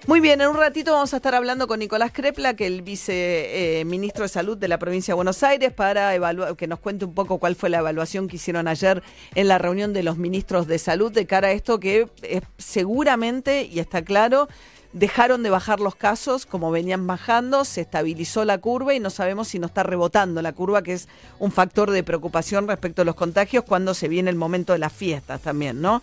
Muy 0.09 0.19
bien, 0.19 0.41
en 0.41 0.49
un 0.49 0.57
ratito 0.57 0.91
vamos 0.93 1.15
a 1.15 1.19
estar 1.19 1.33
hablando 1.37 1.69
con 1.69 1.79
Nicolás 1.79 2.11
Crepla, 2.13 2.55
que 2.55 2.67
es 2.67 2.73
el 2.73 2.83
viceministro 2.83 4.25
de 4.25 4.29
Salud 4.29 4.59
de 4.59 4.67
la 4.67 4.81
provincia 4.81 5.13
de 5.13 5.15
Buenos 5.15 5.45
Aires, 5.45 5.73
para 5.73 6.13
evaluar, 6.13 6.57
que 6.57 6.67
nos 6.67 6.81
cuente 6.81 7.05
un 7.05 7.15
poco 7.15 7.39
cuál 7.39 7.55
fue 7.55 7.71
la 7.71 7.79
evaluación 7.79 8.27
que 8.27 8.35
hicieron 8.35 8.67
ayer 8.67 9.01
en 9.37 9.47
la 9.47 9.59
reunión 9.59 9.93
de 9.93 10.03
los 10.03 10.19
ministros 10.19 10.67
de 10.67 10.81
Salud 10.81 11.13
de 11.13 11.27
cara 11.27 11.49
a 11.49 11.51
esto 11.53 11.79
que 11.79 12.09
eh, 12.23 12.41
seguramente, 12.59 13.63
y 13.63 13.79
está 13.79 14.03
claro, 14.03 14.49
dejaron 14.93 15.45
de 15.45 15.51
bajar 15.51 15.79
los 15.79 15.95
casos 15.95 16.47
como 16.47 16.73
venían 16.73 17.07
bajando, 17.07 17.65
se 17.65 17.83
estabilizó 17.83 18.45
la 18.45 18.59
curva 18.59 18.95
y 18.95 19.01
no 19.01 19.09
sabemos 19.09 19.47
si 19.47 19.61
no 19.61 19.69
está 19.69 19.85
rebotando 19.85 20.43
la 20.43 20.53
curva, 20.53 20.83
que 20.83 20.95
es 20.95 21.09
un 21.39 21.53
factor 21.53 21.93
de 21.93 22.03
preocupación 22.03 22.67
respecto 22.67 23.03
a 23.03 23.05
los 23.05 23.15
contagios 23.15 23.63
cuando 23.63 23.95
se 23.95 24.09
viene 24.09 24.31
el 24.31 24.37
momento 24.37 24.73
de 24.73 24.81
las 24.81 24.93
fiestas 24.93 25.41
también, 25.43 25.81
¿no? 25.81 26.03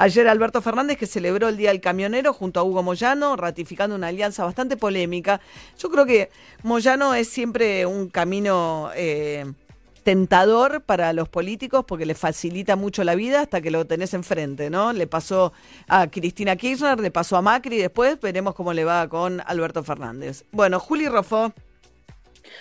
Ayer 0.00 0.28
Alberto 0.28 0.62
Fernández, 0.62 0.96
que 0.96 1.04
celebró 1.04 1.50
el 1.50 1.58
Día 1.58 1.68
del 1.68 1.82
Camionero 1.82 2.32
junto 2.32 2.58
a 2.58 2.62
Hugo 2.62 2.82
Moyano, 2.82 3.36
ratificando 3.36 3.94
una 3.94 4.06
alianza 4.06 4.42
bastante 4.46 4.78
polémica. 4.78 5.42
Yo 5.78 5.90
creo 5.90 6.06
que 6.06 6.30
Moyano 6.62 7.12
es 7.12 7.28
siempre 7.28 7.84
un 7.84 8.08
camino 8.08 8.88
eh, 8.94 9.44
tentador 10.02 10.80
para 10.80 11.12
los 11.12 11.28
políticos 11.28 11.84
porque 11.86 12.06
le 12.06 12.14
facilita 12.14 12.76
mucho 12.76 13.04
la 13.04 13.14
vida 13.14 13.42
hasta 13.42 13.60
que 13.60 13.70
lo 13.70 13.84
tenés 13.84 14.14
enfrente, 14.14 14.70
¿no? 14.70 14.94
Le 14.94 15.06
pasó 15.06 15.52
a 15.86 16.06
Cristina 16.06 16.56
Kirchner, 16.56 16.98
le 16.98 17.10
pasó 17.10 17.36
a 17.36 17.42
Macri, 17.42 17.76
después 17.76 18.18
veremos 18.22 18.54
cómo 18.54 18.72
le 18.72 18.84
va 18.84 19.06
con 19.06 19.42
Alberto 19.44 19.84
Fernández. 19.84 20.44
Bueno, 20.50 20.80
Juli 20.80 21.08
Rofó. 21.08 21.52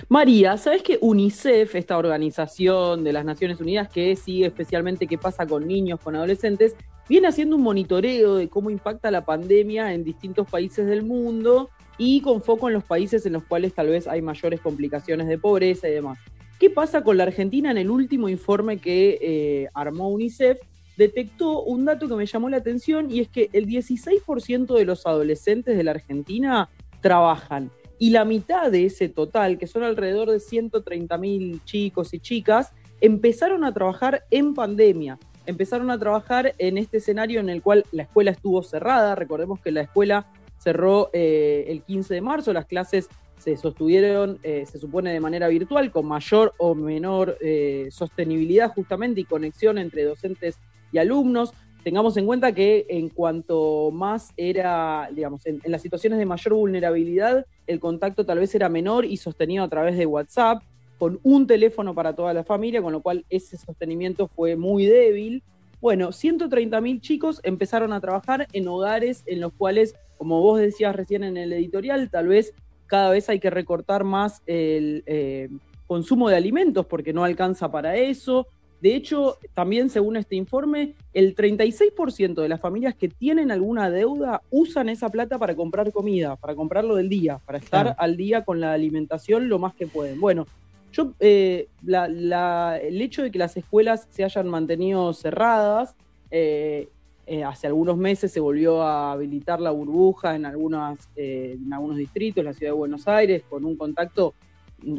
María, 0.09 0.57
¿sabes 0.57 0.83
que 0.83 0.97
UNICEF, 0.99 1.73
esta 1.75 1.97
organización 1.97 3.05
de 3.05 3.13
las 3.13 3.23
Naciones 3.23 3.61
Unidas 3.61 3.87
que 3.87 4.17
sigue 4.17 4.47
especialmente 4.47 5.07
qué 5.07 5.17
pasa 5.17 5.47
con 5.47 5.65
niños, 5.65 6.01
con 6.01 6.17
adolescentes, 6.17 6.75
viene 7.09 7.27
haciendo 7.27 7.55
un 7.55 7.63
monitoreo 7.63 8.35
de 8.35 8.47
cómo 8.47 8.69
impacta 8.69 9.11
la 9.11 9.25
pandemia 9.25 9.93
en 9.93 10.03
distintos 10.03 10.47
países 10.47 10.85
del 10.87 11.03
mundo 11.03 11.69
y 11.97 12.21
con 12.21 12.41
foco 12.41 12.67
en 12.69 12.75
los 12.75 12.83
países 12.83 13.25
en 13.25 13.33
los 13.33 13.43
cuales 13.43 13.73
tal 13.73 13.89
vez 13.89 14.07
hay 14.07 14.21
mayores 14.21 14.61
complicaciones 14.61 15.27
de 15.27 15.37
pobreza 15.37 15.89
y 15.89 15.93
demás. 15.93 16.19
¿Qué 16.59 16.69
pasa 16.69 17.03
con 17.03 17.17
la 17.17 17.23
Argentina? 17.23 17.71
En 17.71 17.77
el 17.77 17.89
último 17.89 18.29
informe 18.29 18.77
que 18.77 19.17
eh, 19.21 19.69
armó 19.73 20.09
UNICEF, 20.09 20.59
detectó 20.97 21.63
un 21.63 21.85
dato 21.85 22.07
que 22.07 22.15
me 22.15 22.25
llamó 22.25 22.49
la 22.49 22.57
atención 22.57 23.09
y 23.09 23.21
es 23.21 23.29
que 23.29 23.49
el 23.53 23.65
16% 23.65 24.77
de 24.77 24.85
los 24.85 25.07
adolescentes 25.07 25.77
de 25.77 25.83
la 25.83 25.91
Argentina 25.91 26.69
trabajan 27.01 27.71
y 27.97 28.11
la 28.11 28.25
mitad 28.25 28.71
de 28.71 28.85
ese 28.85 29.09
total, 29.09 29.57
que 29.57 29.67
son 29.67 29.83
alrededor 29.83 30.29
de 30.29 30.39
130 30.39 31.17
mil 31.17 31.61
chicos 31.65 32.13
y 32.13 32.19
chicas, 32.19 32.73
empezaron 33.01 33.63
a 33.63 33.73
trabajar 33.73 34.23
en 34.29 34.53
pandemia. 34.53 35.17
Empezaron 35.49 35.89
a 35.89 35.97
trabajar 35.97 36.53
en 36.59 36.77
este 36.77 36.97
escenario 36.97 37.39
en 37.39 37.49
el 37.49 37.63
cual 37.63 37.83
la 37.91 38.03
escuela 38.03 38.29
estuvo 38.29 38.61
cerrada. 38.61 39.15
Recordemos 39.15 39.59
que 39.59 39.71
la 39.71 39.81
escuela 39.81 40.27
cerró 40.59 41.09
eh, 41.11 41.65
el 41.69 41.81
15 41.81 42.13
de 42.13 42.21
marzo, 42.21 42.53
las 42.53 42.67
clases 42.67 43.09
se 43.39 43.57
sostuvieron, 43.57 44.37
eh, 44.43 44.67
se 44.67 44.77
supone, 44.77 45.11
de 45.11 45.19
manera 45.19 45.47
virtual, 45.47 45.91
con 45.91 46.05
mayor 46.05 46.53
o 46.59 46.75
menor 46.75 47.35
eh, 47.41 47.87
sostenibilidad 47.89 48.71
justamente 48.71 49.21
y 49.21 49.23
conexión 49.23 49.79
entre 49.79 50.03
docentes 50.03 50.59
y 50.91 50.99
alumnos. 50.99 51.51
tengamos 51.83 52.15
en 52.17 52.27
cuenta 52.27 52.51
que 52.51 52.85
en 52.87 53.09
cuanto 53.09 53.89
más 53.91 54.31
era, 54.37 55.09
digamos, 55.11 55.47
en, 55.47 55.61
en 55.63 55.71
las 55.71 55.81
situaciones 55.81 56.19
de 56.19 56.27
mayor 56.27 56.53
vulnerabilidad, 56.53 57.47
el 57.65 57.79
contacto 57.79 58.23
tal 58.23 58.37
vez 58.37 58.53
era 58.53 58.69
menor 58.69 59.03
y 59.03 59.17
sostenido 59.17 59.63
a 59.63 59.67
través 59.67 59.97
de 59.97 60.05
WhatsApp, 60.05 60.61
con 60.99 61.19
un 61.23 61.47
teléfono 61.47 61.95
para 61.95 62.13
toda 62.13 62.33
la 62.33 62.43
familia, 62.43 62.81
con 62.81 62.91
lo 62.91 63.01
cual 63.01 63.25
ese 63.29 63.57
sostenimiento 63.57 64.27
fue 64.27 64.55
muy 64.57 64.85
débil. 64.85 65.41
Bueno, 65.81 66.09
130.000 66.09 66.99
chicos 66.99 67.39
empezaron 67.43 67.93
a 67.93 68.01
trabajar 68.01 68.47
en 68.51 68.67
hogares 68.67 69.23
en 69.25 69.39
los 69.39 69.53
cuales, 69.53 69.95
como 70.17 70.41
vos 70.41 70.59
decías 70.59 70.93
recién 70.93 71.23
en 71.23 71.37
el 71.37 71.53
editorial, 71.53 72.09
tal 72.11 72.27
vez 72.27 72.53
cada 72.85 73.09
vez 73.11 73.29
hay 73.29 73.39
que 73.39 73.49
recortar 73.49 74.03
más 74.03 74.41
el 74.45 75.03
eh, 75.05 75.47
consumo 75.87 76.27
de 76.27 76.35
alimentos 76.35 76.85
porque 76.85 77.13
no 77.13 77.23
alcanza 77.23 77.71
para 77.71 77.95
eso. 77.95 78.47
De 78.81 78.95
hecho, 78.95 79.37
también 79.53 79.89
según 79.89 80.17
este 80.17 80.35
informe, 80.35 80.95
el 81.13 81.35
36% 81.35 82.41
de 82.41 82.49
las 82.49 82.59
familias 82.59 82.95
que 82.95 83.07
tienen 83.07 83.51
alguna 83.51 83.89
deuda 83.89 84.41
usan 84.51 84.89
esa 84.89 85.09
plata 85.09 85.37
para 85.37 85.55
comprar 85.55 85.91
comida, 85.93 86.35
para 86.35 86.55
comprarlo 86.55 86.95
del 86.95 87.09
día, 87.09 87.39
para 87.45 87.57
estar 87.59 87.85
Claro. 87.85 87.95
al 87.99 88.17
día 88.17 88.43
con 88.43 88.59
la 88.59 88.73
alimentación 88.73 89.47
lo 89.49 89.59
más 89.59 89.73
que 89.75 89.85
pueden. 89.87 90.19
Bueno, 90.19 90.47
yo, 90.91 91.13
eh, 91.19 91.67
la- 91.83 92.07
la- 92.07 92.77
el 92.81 93.01
hecho 93.01 93.21
de 93.23 93.31
que 93.31 93.39
las 93.39 93.55
escuelas 93.57 94.07
se 94.09 94.23
hayan 94.23 94.47
mantenido 94.47 95.13
cerradas, 95.13 95.95
eh, 96.31 96.89
eh, 97.27 97.43
hace 97.43 97.67
algunos 97.67 97.95
meses 97.97 98.31
se 98.31 98.39
volvió 98.39 98.81
a 98.81 99.11
habilitar 99.11 99.61
la 99.61 99.69
burbuja 99.71 100.35
en, 100.35 100.45
algunas, 100.45 100.97
eh, 101.15 101.57
en 101.63 101.71
algunos 101.71 101.97
distritos, 101.97 102.43
la 102.43 102.53
ciudad 102.53 102.71
de 102.73 102.77
Buenos 102.77 103.07
Aires, 103.07 103.43
con 103.49 103.65
un 103.65 103.75
contacto 103.75 104.33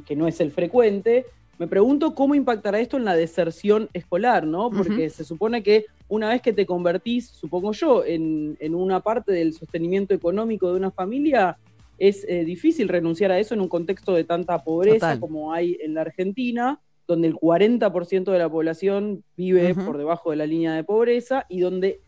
que 0.06 0.14
no 0.14 0.28
es 0.28 0.40
el 0.40 0.52
frecuente. 0.52 1.26
Me 1.58 1.66
pregunto 1.66 2.14
cómo 2.14 2.34
impactará 2.34 2.78
esto 2.80 2.96
en 2.96 3.04
la 3.04 3.14
deserción 3.16 3.88
escolar, 3.92 4.46
¿no? 4.46 4.70
Porque 4.70 5.10
se 5.10 5.24
supone 5.24 5.62
que 5.62 5.86
una 6.08 6.28
vez 6.28 6.40
que 6.40 6.52
te 6.52 6.64
convertís, 6.66 7.26
supongo 7.28 7.72
yo, 7.72 8.04
en, 8.04 8.56
en 8.60 8.74
una 8.74 9.00
parte 9.00 9.32
del 9.32 9.52
sostenimiento 9.52 10.14
económico 10.14 10.70
de 10.70 10.76
una 10.78 10.90
familia, 10.90 11.58
es 12.00 12.24
eh, 12.28 12.44
difícil 12.44 12.88
renunciar 12.88 13.30
a 13.30 13.38
eso 13.38 13.54
en 13.54 13.60
un 13.60 13.68
contexto 13.68 14.14
de 14.14 14.24
tanta 14.24 14.64
pobreza 14.64 14.98
Total. 14.98 15.20
como 15.20 15.52
hay 15.52 15.76
en 15.80 15.94
la 15.94 16.00
Argentina, 16.00 16.80
donde 17.06 17.28
el 17.28 17.34
40% 17.34 18.32
de 18.32 18.38
la 18.38 18.48
población 18.48 19.22
vive 19.36 19.74
por 19.74 19.98
debajo 19.98 20.30
de 20.30 20.36
la 20.36 20.46
línea 20.46 20.74
de 20.74 20.82
pobreza 20.82 21.44
y 21.48 21.60
donde 21.60 22.00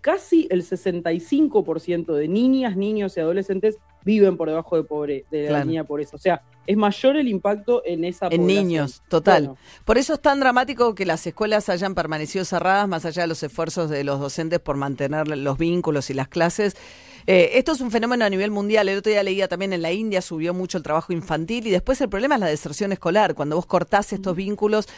casi 0.00 0.48
el 0.50 0.62
65% 0.62 2.14
de 2.14 2.28
niñas, 2.28 2.76
niños 2.76 3.16
y 3.16 3.20
adolescentes 3.20 3.78
viven 4.04 4.36
por 4.36 4.48
debajo 4.48 4.76
de, 4.76 4.84
pobre, 4.84 5.24
de 5.30 5.50
la 5.50 5.64
línea 5.64 5.82
de 5.82 5.88
pobreza. 5.88 6.16
O 6.16 6.18
sea, 6.18 6.42
es 6.66 6.76
mayor 6.76 7.16
el 7.16 7.28
impacto 7.28 7.82
en 7.84 8.04
esa 8.04 8.26
En 8.26 8.40
población. 8.40 8.46
niños, 8.66 9.02
total. 9.08 9.44
Bueno, 9.44 9.58
Por 9.84 9.98
eso 9.98 10.14
es 10.14 10.20
tan 10.20 10.40
dramático 10.40 10.94
que 10.94 11.04
las 11.04 11.26
escuelas 11.26 11.68
hayan 11.68 11.94
permanecido 11.94 12.44
cerradas, 12.44 12.88
más 12.88 13.04
allá 13.04 13.22
de 13.22 13.28
los 13.28 13.42
esfuerzos 13.42 13.90
de 13.90 14.02
los 14.02 14.18
docentes 14.18 14.60
por 14.60 14.76
mantener 14.76 15.28
los 15.28 15.58
vínculos 15.58 16.10
y 16.10 16.14
las 16.14 16.28
clases. 16.28 16.74
Eh, 17.30 17.58
esto 17.58 17.72
es 17.72 17.82
un 17.82 17.90
fenómeno 17.90 18.24
a 18.24 18.30
nivel 18.30 18.50
mundial. 18.50 18.88
El 18.88 18.96
otro 18.96 19.10
día 19.12 19.22
leía 19.22 19.48
también 19.48 19.74
en 19.74 19.82
la 19.82 19.92
India 19.92 20.22
subió 20.22 20.54
mucho 20.54 20.78
el 20.78 20.82
trabajo 20.82 21.12
infantil 21.12 21.66
y 21.66 21.70
después 21.70 22.00
el 22.00 22.08
problema 22.08 22.36
es 22.36 22.40
la 22.40 22.46
deserción 22.46 22.90
escolar. 22.90 23.34
Cuando 23.34 23.54
vos 23.56 23.66
cortás 23.66 24.14
estos 24.14 24.34
vínculos, 24.34 24.88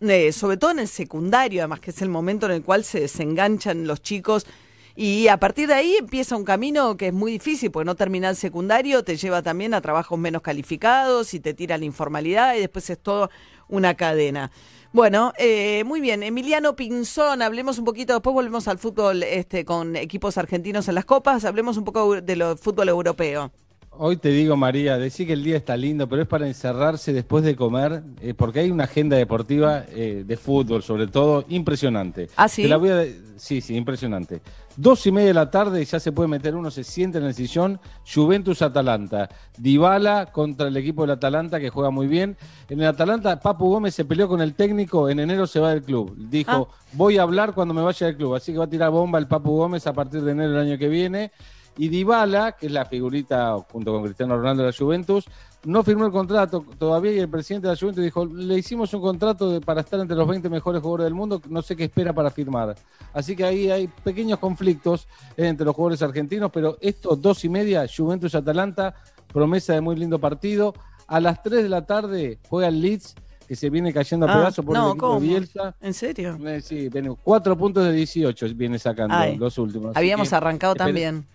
eh, 0.00 0.30
sobre 0.30 0.56
todo 0.56 0.70
en 0.70 0.78
el 0.78 0.86
secundario, 0.86 1.62
además 1.62 1.80
que 1.80 1.90
es 1.90 2.00
el 2.00 2.08
momento 2.08 2.46
en 2.46 2.52
el 2.52 2.62
cual 2.62 2.84
se 2.84 3.00
desenganchan 3.00 3.88
los 3.88 4.02
chicos. 4.02 4.46
Y 4.94 5.26
a 5.26 5.38
partir 5.38 5.66
de 5.66 5.74
ahí 5.74 5.96
empieza 5.96 6.36
un 6.36 6.44
camino 6.44 6.96
que 6.96 7.08
es 7.08 7.12
muy 7.12 7.32
difícil, 7.32 7.72
porque 7.72 7.86
no 7.86 7.96
terminar 7.96 8.30
el 8.30 8.36
secundario 8.36 9.02
te 9.02 9.16
lleva 9.16 9.42
también 9.42 9.74
a 9.74 9.80
trabajos 9.80 10.16
menos 10.16 10.42
calificados 10.42 11.34
y 11.34 11.40
te 11.40 11.54
tira 11.54 11.76
la 11.76 11.86
informalidad 11.86 12.54
y 12.54 12.60
después 12.60 12.88
es 12.88 13.00
todo 13.00 13.30
una 13.66 13.94
cadena. 13.94 14.52
Bueno, 14.92 15.32
eh, 15.38 15.84
muy 15.84 16.00
bien. 16.00 16.24
Emiliano 16.24 16.74
Pinzón, 16.74 17.42
hablemos 17.42 17.78
un 17.78 17.84
poquito, 17.84 18.14
después 18.14 18.34
volvemos 18.34 18.66
al 18.66 18.78
fútbol 18.78 19.22
este, 19.22 19.64
con 19.64 19.94
equipos 19.94 20.36
argentinos 20.36 20.88
en 20.88 20.96
las 20.96 21.04
copas, 21.04 21.44
hablemos 21.44 21.76
un 21.76 21.84
poco 21.84 22.20
de 22.20 22.36
lo 22.36 22.56
fútbol 22.56 22.88
europeo. 22.88 23.52
Hoy 23.92 24.16
te 24.16 24.30
digo, 24.30 24.56
María, 24.56 24.98
decir 24.98 25.26
que 25.26 25.34
el 25.34 25.44
día 25.44 25.56
está 25.56 25.76
lindo, 25.76 26.08
pero 26.08 26.22
es 26.22 26.28
para 26.28 26.46
encerrarse 26.46 27.12
después 27.12 27.44
de 27.44 27.54
comer, 27.54 28.02
eh, 28.20 28.34
porque 28.34 28.60
hay 28.60 28.70
una 28.70 28.84
agenda 28.84 29.16
deportiva 29.16 29.84
eh, 29.90 30.24
de 30.26 30.36
fútbol, 30.36 30.82
sobre 30.82 31.06
todo, 31.06 31.44
impresionante. 31.48 32.28
¿Ah, 32.36 32.48
sí? 32.48 32.62
Te 32.62 32.68
la 32.68 32.76
voy 32.76 32.90
a 32.90 33.04
Sí, 33.40 33.62
sí, 33.62 33.74
impresionante. 33.74 34.42
Dos 34.80 35.06
y 35.06 35.12
media 35.12 35.28
de 35.28 35.34
la 35.34 35.50
tarde, 35.50 35.84
ya 35.84 36.00
se 36.00 36.10
puede 36.10 36.26
meter 36.26 36.56
uno, 36.56 36.70
se 36.70 36.84
sienta 36.84 37.18
en 37.18 37.24
el 37.24 37.34
sillón, 37.34 37.78
Juventus-Atalanta. 38.14 39.28
Dybala 39.58 40.32
contra 40.32 40.68
el 40.68 40.76
equipo 40.78 41.02
del 41.02 41.10
Atalanta, 41.10 41.60
que 41.60 41.68
juega 41.68 41.90
muy 41.90 42.06
bien. 42.06 42.34
En 42.66 42.80
el 42.80 42.86
Atalanta, 42.86 43.38
Papu 43.38 43.68
Gómez 43.68 43.94
se 43.94 44.06
peleó 44.06 44.26
con 44.26 44.40
el 44.40 44.54
técnico, 44.54 45.10
en 45.10 45.20
enero 45.20 45.46
se 45.46 45.60
va 45.60 45.68
del 45.68 45.82
club. 45.82 46.14
Dijo, 46.16 46.70
voy 46.94 47.18
a 47.18 47.22
hablar 47.24 47.52
cuando 47.52 47.74
me 47.74 47.82
vaya 47.82 48.06
del 48.06 48.16
club, 48.16 48.36
así 48.36 48.52
que 48.52 48.58
va 48.58 48.64
a 48.64 48.70
tirar 48.70 48.90
bomba 48.90 49.18
el 49.18 49.26
Papu 49.26 49.54
Gómez 49.54 49.86
a 49.86 49.92
partir 49.92 50.22
de 50.22 50.32
enero 50.32 50.52
del 50.52 50.66
año 50.66 50.78
que 50.78 50.88
viene. 50.88 51.30
Y 51.76 51.88
Dybala, 51.88 52.52
que 52.52 52.64
es 52.64 52.72
la 52.72 52.86
figurita 52.86 53.58
junto 53.70 53.92
con 53.92 54.02
Cristiano 54.04 54.38
Ronaldo 54.38 54.62
de 54.62 54.70
la 54.70 54.74
Juventus, 54.74 55.26
no 55.64 55.82
firmó 55.82 56.06
el 56.06 56.12
contrato 56.12 56.64
todavía 56.78 57.12
y 57.12 57.18
el 57.18 57.28
presidente 57.28 57.66
de 57.68 57.74
la 57.74 57.78
Juventus 57.78 58.02
dijo, 58.02 58.24
le 58.24 58.56
hicimos 58.58 58.92
un 58.94 59.02
contrato 59.02 59.50
de- 59.50 59.60
para 59.60 59.82
estar 59.82 60.00
entre 60.00 60.16
los 60.16 60.26
20 60.26 60.48
mejores 60.48 60.80
jugadores 60.80 61.04
del 61.04 61.14
mundo, 61.14 61.40
no 61.48 61.60
sé 61.62 61.76
qué 61.76 61.84
espera 61.84 62.12
para 62.14 62.30
firmar. 62.30 62.74
Así 63.12 63.36
que 63.36 63.44
ahí 63.44 63.70
hay 63.70 63.86
pequeños 63.88 64.38
conflictos 64.38 65.06
entre 65.36 65.66
los 65.66 65.74
jugadores 65.74 66.00
argentinos, 66.02 66.50
pero 66.52 66.78
estos 66.80 67.20
dos 67.20 67.44
y 67.44 67.48
media, 67.48 67.84
Juventus-Atalanta, 67.94 68.94
promesa 69.32 69.74
de 69.74 69.80
muy 69.80 69.96
lindo 69.96 70.18
partido. 70.18 70.74
A 71.06 71.20
las 71.20 71.42
3 71.42 71.62
de 71.62 71.68
la 71.68 71.84
tarde 71.84 72.38
juega 72.48 72.68
el 72.68 72.80
Leeds, 72.80 73.14
que 73.48 73.56
se 73.56 73.68
viene 73.68 73.92
cayendo 73.92 74.26
a 74.26 74.30
Ah, 74.32 74.36
pedazos 74.38 74.64
por 74.64 74.74
no, 74.76 74.84
el 74.86 74.90
equipo 74.92 75.18
Bielsa. 75.20 75.74
¿En 75.80 75.92
serio? 75.92 76.38
Eh, 76.46 76.60
sí, 76.62 76.88
viene 76.88 77.14
cuatro 77.22 77.58
puntos 77.58 77.84
de 77.84 77.92
18 77.92 78.46
viene 78.54 78.78
sacando 78.78 79.16
Ay, 79.16 79.36
los 79.36 79.58
últimos. 79.58 79.96
Habíamos 79.96 80.28
que, 80.30 80.34
arrancado 80.36 80.76
también. 80.76 81.26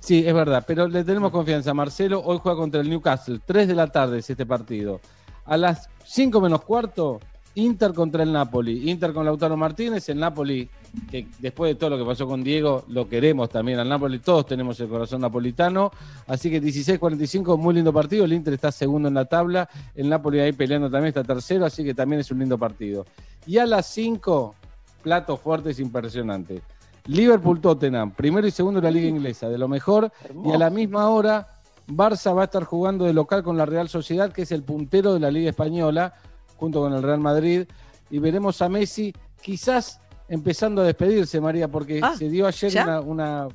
Sí, 0.00 0.26
es 0.26 0.34
verdad, 0.34 0.64
pero 0.66 0.88
le 0.88 1.04
tenemos 1.04 1.30
confianza. 1.30 1.74
Marcelo 1.74 2.22
hoy 2.24 2.38
juega 2.42 2.58
contra 2.58 2.80
el 2.80 2.88
Newcastle. 2.88 3.40
3 3.44 3.68
de 3.68 3.74
la 3.74 3.88
tarde 3.88 4.18
es 4.18 4.30
este 4.30 4.46
partido. 4.46 5.00
A 5.44 5.56
las 5.56 5.88
5 6.04 6.40
menos 6.40 6.62
cuarto, 6.62 7.20
Inter 7.54 7.92
contra 7.92 8.22
el 8.22 8.32
Napoli. 8.32 8.88
Inter 8.90 9.12
con 9.12 9.24
Lautaro 9.24 9.56
Martínez, 9.56 10.08
el 10.08 10.20
Napoli, 10.20 10.68
que 11.10 11.26
después 11.40 11.70
de 11.70 11.74
todo 11.74 11.90
lo 11.90 11.98
que 11.98 12.04
pasó 12.04 12.26
con 12.26 12.44
Diego, 12.44 12.84
lo 12.88 13.08
queremos 13.08 13.48
también 13.48 13.78
al 13.80 13.88
Napoli. 13.88 14.20
Todos 14.20 14.46
tenemos 14.46 14.78
el 14.80 14.88
corazón 14.88 15.20
napolitano. 15.22 15.90
Así 16.26 16.50
que 16.50 16.62
16-45, 16.62 17.58
muy 17.58 17.74
lindo 17.74 17.92
partido. 17.92 18.24
El 18.24 18.32
Inter 18.32 18.54
está 18.54 18.70
segundo 18.70 19.08
en 19.08 19.14
la 19.14 19.24
tabla. 19.24 19.68
El 19.94 20.08
Napoli 20.08 20.38
ahí 20.40 20.52
peleando 20.52 20.88
también 20.88 21.08
está 21.08 21.24
tercero, 21.24 21.64
así 21.64 21.82
que 21.82 21.94
también 21.94 22.20
es 22.20 22.30
un 22.30 22.38
lindo 22.38 22.56
partido. 22.56 23.04
Y 23.46 23.58
a 23.58 23.66
las 23.66 23.86
5, 23.86 24.54
platos 25.02 25.40
fuertes 25.40 25.80
impresionantes. 25.80 26.62
Liverpool-Tottenham, 27.08 28.12
primero 28.12 28.46
y 28.46 28.50
segundo 28.50 28.80
de 28.80 28.84
la 28.86 28.90
liga 28.90 29.08
inglesa, 29.08 29.48
de 29.48 29.58
lo 29.58 29.66
mejor. 29.66 30.12
Y 30.44 30.52
a 30.52 30.58
la 30.58 30.70
misma 30.70 31.08
hora, 31.08 31.48
Barça 31.88 32.34
va 32.36 32.42
a 32.42 32.44
estar 32.44 32.64
jugando 32.64 33.04
de 33.06 33.12
local 33.14 33.42
con 33.42 33.56
la 33.56 33.66
Real 33.66 33.88
Sociedad, 33.88 34.30
que 34.30 34.42
es 34.42 34.52
el 34.52 34.62
puntero 34.62 35.14
de 35.14 35.20
la 35.20 35.30
liga 35.30 35.50
española, 35.50 36.14
junto 36.56 36.80
con 36.80 36.92
el 36.92 37.02
Real 37.02 37.20
Madrid. 37.20 37.66
Y 38.10 38.18
veremos 38.18 38.60
a 38.62 38.68
Messi 38.68 39.12
quizás 39.42 40.00
empezando 40.28 40.82
a 40.82 40.84
despedirse, 40.84 41.40
María, 41.40 41.68
porque 41.68 42.00
Ah, 42.02 42.14
se 42.16 42.28
dio 42.28 42.46
ayer 42.46 42.70
¿ya? 42.70 42.84
una, 42.84 43.00
una 43.00 43.48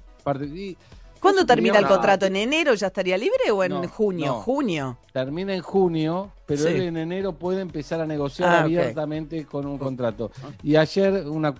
y- 0.53 0.75
¿Cuándo 1.19 1.45
termina 1.45 1.79
el 1.79 1.87
contrato? 1.87 2.25
¿En 2.25 2.35
enero 2.35 2.73
ya 2.73 2.87
estaría 2.87 3.17
libre 3.17 3.49
o 3.53 3.63
en 3.63 3.71
No, 3.71 3.87
junio? 3.87 4.25
no. 4.25 4.33
Junio. 4.41 4.97
Termina 5.13 5.53
en 5.55 5.61
junio, 5.61 6.31
pero 6.45 6.63
Sí. 6.63 6.67
él 6.69 6.81
en 6.81 6.97
enero 6.97 7.31
puede 7.31 7.61
empezar 7.61 8.01
a 8.01 8.05
negociar 8.05 8.49
Ah, 8.49 8.63
abiertamente 8.63 9.45
con 9.45 9.65
un 9.65 9.77
contrato. 9.77 10.31
Y 10.63 10.75
ayer 10.75 11.25
una 11.29 11.55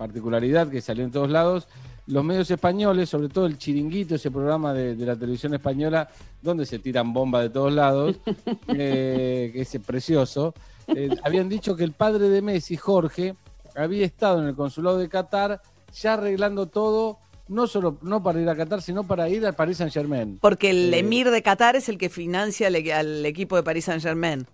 particularidad 0.00 0.70
que 0.70 0.80
salió 0.80 1.04
en 1.04 1.10
todos 1.10 1.28
lados, 1.28 1.68
los 2.06 2.24
medios 2.24 2.50
españoles, 2.50 3.10
sobre 3.10 3.28
todo 3.28 3.44
el 3.44 3.58
Chiringuito, 3.58 4.14
ese 4.14 4.30
programa 4.30 4.72
de, 4.72 4.96
de 4.96 5.04
la 5.04 5.14
televisión 5.14 5.52
española, 5.52 6.08
donde 6.40 6.64
se 6.64 6.78
tiran 6.78 7.12
bombas 7.12 7.42
de 7.42 7.50
todos 7.50 7.70
lados, 7.70 8.16
eh, 8.68 9.50
que 9.52 9.60
es 9.60 9.78
precioso, 9.86 10.54
eh, 10.88 11.10
habían 11.22 11.50
dicho 11.50 11.76
que 11.76 11.84
el 11.84 11.92
padre 11.92 12.30
de 12.30 12.40
Messi, 12.40 12.78
Jorge, 12.78 13.34
había 13.76 14.06
estado 14.06 14.40
en 14.40 14.48
el 14.48 14.54
consulado 14.54 14.96
de 14.96 15.08
Qatar 15.10 15.60
ya 15.92 16.14
arreglando 16.14 16.66
todo, 16.66 17.18
no 17.48 17.66
solo 17.66 17.98
no 18.00 18.22
para 18.22 18.40
ir 18.40 18.48
a 18.48 18.56
Qatar, 18.56 18.80
sino 18.80 19.04
para 19.04 19.28
ir 19.28 19.44
al 19.44 19.54
Paris 19.54 19.76
Saint 19.76 19.92
Germain. 19.92 20.38
Porque 20.40 20.70
el 20.70 20.94
Eh, 20.94 21.00
emir 21.00 21.30
de 21.30 21.42
Qatar 21.42 21.76
es 21.76 21.90
el 21.90 21.98
que 21.98 22.08
financia 22.08 22.68
al, 22.68 22.76
al 22.90 23.26
equipo 23.26 23.54
de 23.56 23.62
Paris 23.62 23.84
Saint 23.84 24.02
Germain. 24.02 24.46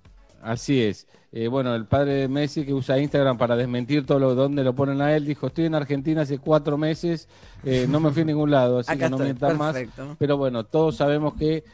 Así 0.42 0.82
es. 0.82 1.06
Eh, 1.32 1.48
bueno, 1.48 1.74
el 1.74 1.86
padre 1.86 2.14
de 2.14 2.28
Messi 2.28 2.64
que 2.64 2.72
usa 2.72 2.98
Instagram 2.98 3.36
para 3.36 3.56
desmentir 3.56 4.06
todo 4.06 4.18
lo 4.18 4.34
donde 4.34 4.64
lo 4.64 4.74
ponen 4.74 5.02
a 5.02 5.14
él, 5.14 5.26
dijo, 5.26 5.48
estoy 5.48 5.66
en 5.66 5.74
Argentina 5.74 6.22
hace 6.22 6.38
cuatro 6.38 6.78
meses, 6.78 7.28
eh, 7.62 7.86
no 7.88 8.00
me 8.00 8.10
fui 8.10 8.22
a 8.22 8.24
ningún 8.24 8.50
lado, 8.50 8.78
así 8.78 8.92
Acá 8.92 9.06
que 9.06 9.10
no 9.10 9.18
mientan 9.18 9.58
más. 9.58 9.76
Pero 10.18 10.38
bueno, 10.38 10.64
todos 10.64 10.96
sabemos 10.96 11.34
que 11.34 11.64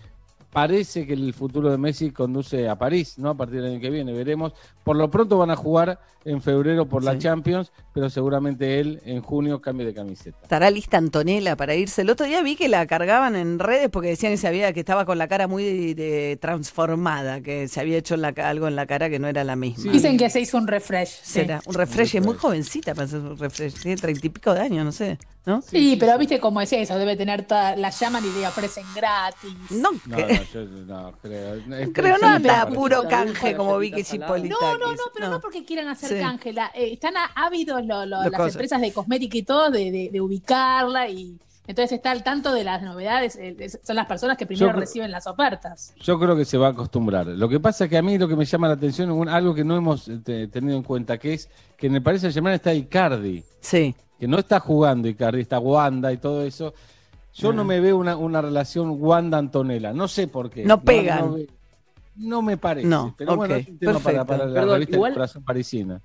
parece 0.52 1.06
que 1.06 1.14
el 1.14 1.32
futuro 1.32 1.70
de 1.70 1.78
Messi 1.78 2.10
conduce 2.10 2.68
a 2.68 2.76
París, 2.76 3.18
¿no? 3.18 3.30
A 3.30 3.34
partir 3.34 3.62
del 3.62 3.72
año 3.72 3.80
que 3.80 3.90
viene, 3.90 4.12
veremos. 4.12 4.52
Por 4.84 4.96
lo 4.96 5.10
pronto 5.10 5.38
van 5.38 5.50
a 5.50 5.56
jugar 5.56 5.98
en 6.24 6.42
febrero 6.42 6.86
por 6.86 7.02
la 7.02 7.18
Champions, 7.18 7.72
pero 7.92 8.08
seguramente 8.10 8.80
él 8.80 9.00
en 9.04 9.20
junio 9.22 9.60
cambie 9.60 9.86
de 9.86 9.94
camiseta. 9.94 10.38
¿Estará 10.42 10.70
lista 10.70 10.96
Antonella 10.98 11.56
para 11.56 11.74
irse? 11.74 12.02
El 12.02 12.10
otro 12.10 12.26
día 12.26 12.42
vi 12.42 12.56
que 12.56 12.68
la 12.68 12.86
cargaban 12.86 13.36
en 13.36 13.58
redes 13.58 13.88
porque 13.90 14.08
decían 14.08 14.32
que 14.32 14.36
se 14.38 14.48
había 14.48 14.72
que 14.72 14.80
estaba 14.80 15.04
con 15.04 15.18
la 15.18 15.28
cara 15.28 15.46
muy 15.48 15.94
de- 15.94 16.38
transformada, 16.40 17.40
que 17.40 17.68
se 17.68 17.80
había 17.80 17.98
hecho 17.98 18.14
en 18.14 18.22
la 18.22 18.32
ca- 18.32 18.48
algo 18.48 18.68
en 18.68 18.76
la 18.76 18.86
cara 18.86 19.10
que 19.10 19.18
no 19.18 19.28
era 19.28 19.44
la 19.44 19.56
misma. 19.56 19.92
Dicen 19.92 20.16
que 20.16 20.30
se 20.30 20.40
hizo 20.40 20.56
un 20.58 20.66
refresh. 20.66 21.08
sí. 21.22 21.32
Será 21.42 21.60
un 21.66 21.74
refresh, 21.74 22.16
es 22.16 22.24
muy 22.24 22.36
jovencita 22.36 22.94
para 22.94 23.04
hacer 23.06 23.20
un 23.20 23.36
refresh, 23.38 23.74
tiene 23.80 23.96
treinta 23.96 24.26
y 24.26 24.30
pico 24.30 24.54
de 24.54 24.60
años, 24.60 24.84
no 24.84 24.92
sé, 24.92 25.18
¿no? 25.44 25.60
Sí, 25.62 25.96
pero 25.98 26.16
viste 26.18 26.40
cómo 26.40 26.60
es 26.60 26.72
eso, 26.72 26.96
debe 26.98 27.16
tener 27.16 27.42
toda, 27.46 27.76
la 27.76 27.90
llaman 27.90 28.24
y 28.24 28.38
le 28.40 28.46
ofrecen 28.46 28.84
gratis. 28.94 29.52
No, 29.70 29.90
No, 30.06 30.16
no, 30.16 30.28
yo 30.52 30.64
no 30.86 31.12
creo. 31.20 31.54
Es- 31.54 31.88
Creo 31.92 32.16
no 32.18 32.36
es- 32.36 32.74
puro 32.74 33.08
canje 33.08 33.56
como 33.56 33.78
Vicky 33.78 34.02
Cipolitakis. 34.04 34.50
No, 34.60 34.78
no, 34.78 34.92
no, 34.92 35.02
pero 35.14 35.28
no, 35.28 35.40
porque 35.40 35.64
quieran 35.64 35.88
hacer 35.88 36.08
Sí. 36.08 36.14
canje. 36.20 36.52
la- 36.52 36.70
eh, 36.74 36.92
están 36.94 37.16
a- 37.16 37.30
ávidos 37.34 37.81
lo- 37.86 38.06
lo- 38.06 38.22
Las 38.22 38.30
cosas. 38.32 38.54
empresas 38.54 38.80
de 38.80 38.92
cosmética 38.92 39.36
y 39.38 39.42
todo 39.42 39.70
de, 39.70 39.90
de- 39.90 40.10
de 40.12 40.20
ubicarla 40.20 41.08
y 41.08 41.36
entonces 41.66 41.92
está 41.92 42.10
al 42.10 42.22
tanto 42.24 42.52
de 42.52 42.64
las 42.64 42.82
novedades. 42.82 43.36
eh, 43.36 43.56
son 43.82 43.96
las 43.96 44.06
personas 44.06 44.36
que 44.36 44.46
primero 44.46 44.68
creo- 44.70 44.80
reciben 44.80 45.10
las 45.10 45.26
ofertas. 45.26 45.94
Yo 46.02 46.18
creo 46.18 46.36
que 46.36 46.44
se 46.44 46.58
va 46.58 46.68
a 46.68 46.70
acostumbrar. 46.70 47.26
Lo 47.26 47.48
que 47.48 47.60
pasa 47.60 47.84
es 47.84 47.90
que 47.90 47.96
a 47.96 48.02
mí 48.02 48.18
lo 48.18 48.26
que 48.28 48.34
me 48.36 48.44
llama 48.44 48.66
la 48.68 48.74
atención 48.74 49.10
es 49.10 49.16
un- 49.16 49.28
algo 49.28 49.54
que 49.54 49.64
no 49.64 49.76
hemos 49.76 50.08
eh, 50.08 50.18
te- 50.24 50.48
tenido 50.48 50.76
en 50.76 50.82
cuenta, 50.82 51.18
que 51.18 51.34
es 51.34 51.48
que 51.76 51.86
en 51.86 51.94
el 51.96 52.02
Paris 52.02 52.20
Saint 52.22 52.34
Germain 52.34 52.54
está 52.54 52.74
Icardi. 52.74 53.44
Sí. 53.60 53.94
Que 54.18 54.26
no 54.28 54.38
está 54.38 54.60
jugando 54.60 55.08
Icardi, 55.08 55.40
está 55.40 55.58
Wanda 55.58 56.12
y 56.12 56.16
todo 56.18 56.42
eso. 56.42 56.74
Yo 57.34 57.52
no 57.52 57.62
Ah. 57.62 57.64
me 57.64 57.80
veo 57.80 57.96
una, 57.96 58.14
una 58.16 58.42
relación 58.42 58.96
Wanda-Antonella. 59.00 59.92
No 59.92 60.06
sé 60.08 60.26
por 60.28 60.50
qué. 60.50 60.64
No 60.64 60.82
pegan. 60.82 61.30
No, 61.30 61.36
no 62.16 62.42
me 62.42 62.56
parece. 62.58 62.86
No, 62.86 63.14
pero 63.16 63.36
bueno, 63.36 63.54
ok, 63.54 63.60
es 63.60 63.68
un 63.68 63.78
tema 63.78 64.24
para, 64.26 64.46
la 64.46 64.52
Perdón, 64.54 64.74
revista 64.74 64.96
igual- 64.96 65.12
corazón 65.14 65.42
parisina. 65.44 66.00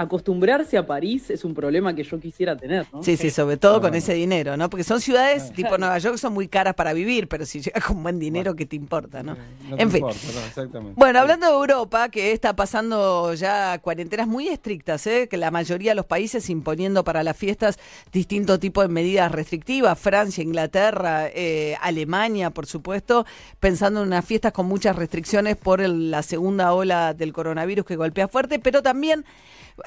Acostumbrarse 0.00 0.78
a 0.78 0.86
París 0.86 1.28
es 1.28 1.44
un 1.44 1.54
problema 1.54 1.92
que 1.92 2.04
yo 2.04 2.20
quisiera 2.20 2.56
tener, 2.56 2.86
¿no? 2.92 3.02
Sí, 3.02 3.16
sí, 3.16 3.30
sobre 3.30 3.56
todo 3.56 3.80
con 3.80 3.94
ese 3.96 4.14
dinero, 4.14 4.56
¿no? 4.56 4.70
Porque 4.70 4.84
son 4.84 5.00
ciudades 5.00 5.52
tipo 5.52 5.76
Nueva 5.76 5.98
York 5.98 6.14
que 6.14 6.18
son 6.20 6.32
muy 6.34 6.46
caras 6.46 6.74
para 6.74 6.92
vivir, 6.92 7.26
pero 7.26 7.44
si 7.44 7.60
llegas 7.60 7.82
con 7.84 8.00
buen 8.02 8.20
dinero, 8.20 8.54
¿qué 8.54 8.64
te 8.64 8.76
importa, 8.76 9.24
no? 9.24 9.34
No 9.68 9.76
te 9.76 9.82
en 9.82 9.90
fin. 9.90 9.98
importa, 9.98 10.20
no, 10.32 10.46
exactamente. 10.46 10.94
Bueno, 10.96 11.18
hablando 11.18 11.46
de 11.46 11.52
Europa, 11.52 12.08
que 12.10 12.30
está 12.30 12.54
pasando 12.54 13.34
ya 13.34 13.78
cuarentenas 13.80 14.28
muy 14.28 14.46
estrictas, 14.48 15.04
¿eh? 15.08 15.26
que 15.28 15.36
la 15.36 15.50
mayoría 15.50 15.90
de 15.90 15.96
los 15.96 16.06
países 16.06 16.48
imponiendo 16.48 17.02
para 17.02 17.24
las 17.24 17.36
fiestas 17.36 17.78
distinto 18.12 18.58
tipo 18.60 18.82
de 18.82 18.88
medidas 18.88 19.32
restrictivas, 19.32 19.98
Francia, 19.98 20.44
Inglaterra, 20.44 21.26
eh, 21.34 21.76
Alemania, 21.80 22.50
por 22.50 22.66
supuesto, 22.66 23.26
pensando 23.58 24.02
en 24.02 24.06
unas 24.06 24.24
fiestas 24.24 24.52
con 24.52 24.66
muchas 24.66 24.94
restricciones 24.94 25.56
por 25.56 25.80
el- 25.80 26.10
la 26.12 26.22
segunda 26.22 26.72
ola 26.72 27.14
del 27.14 27.32
coronavirus 27.32 27.84
que 27.84 27.96
golpea 27.96 28.28
fuerte, 28.28 28.60
pero 28.60 28.82
también 28.82 29.24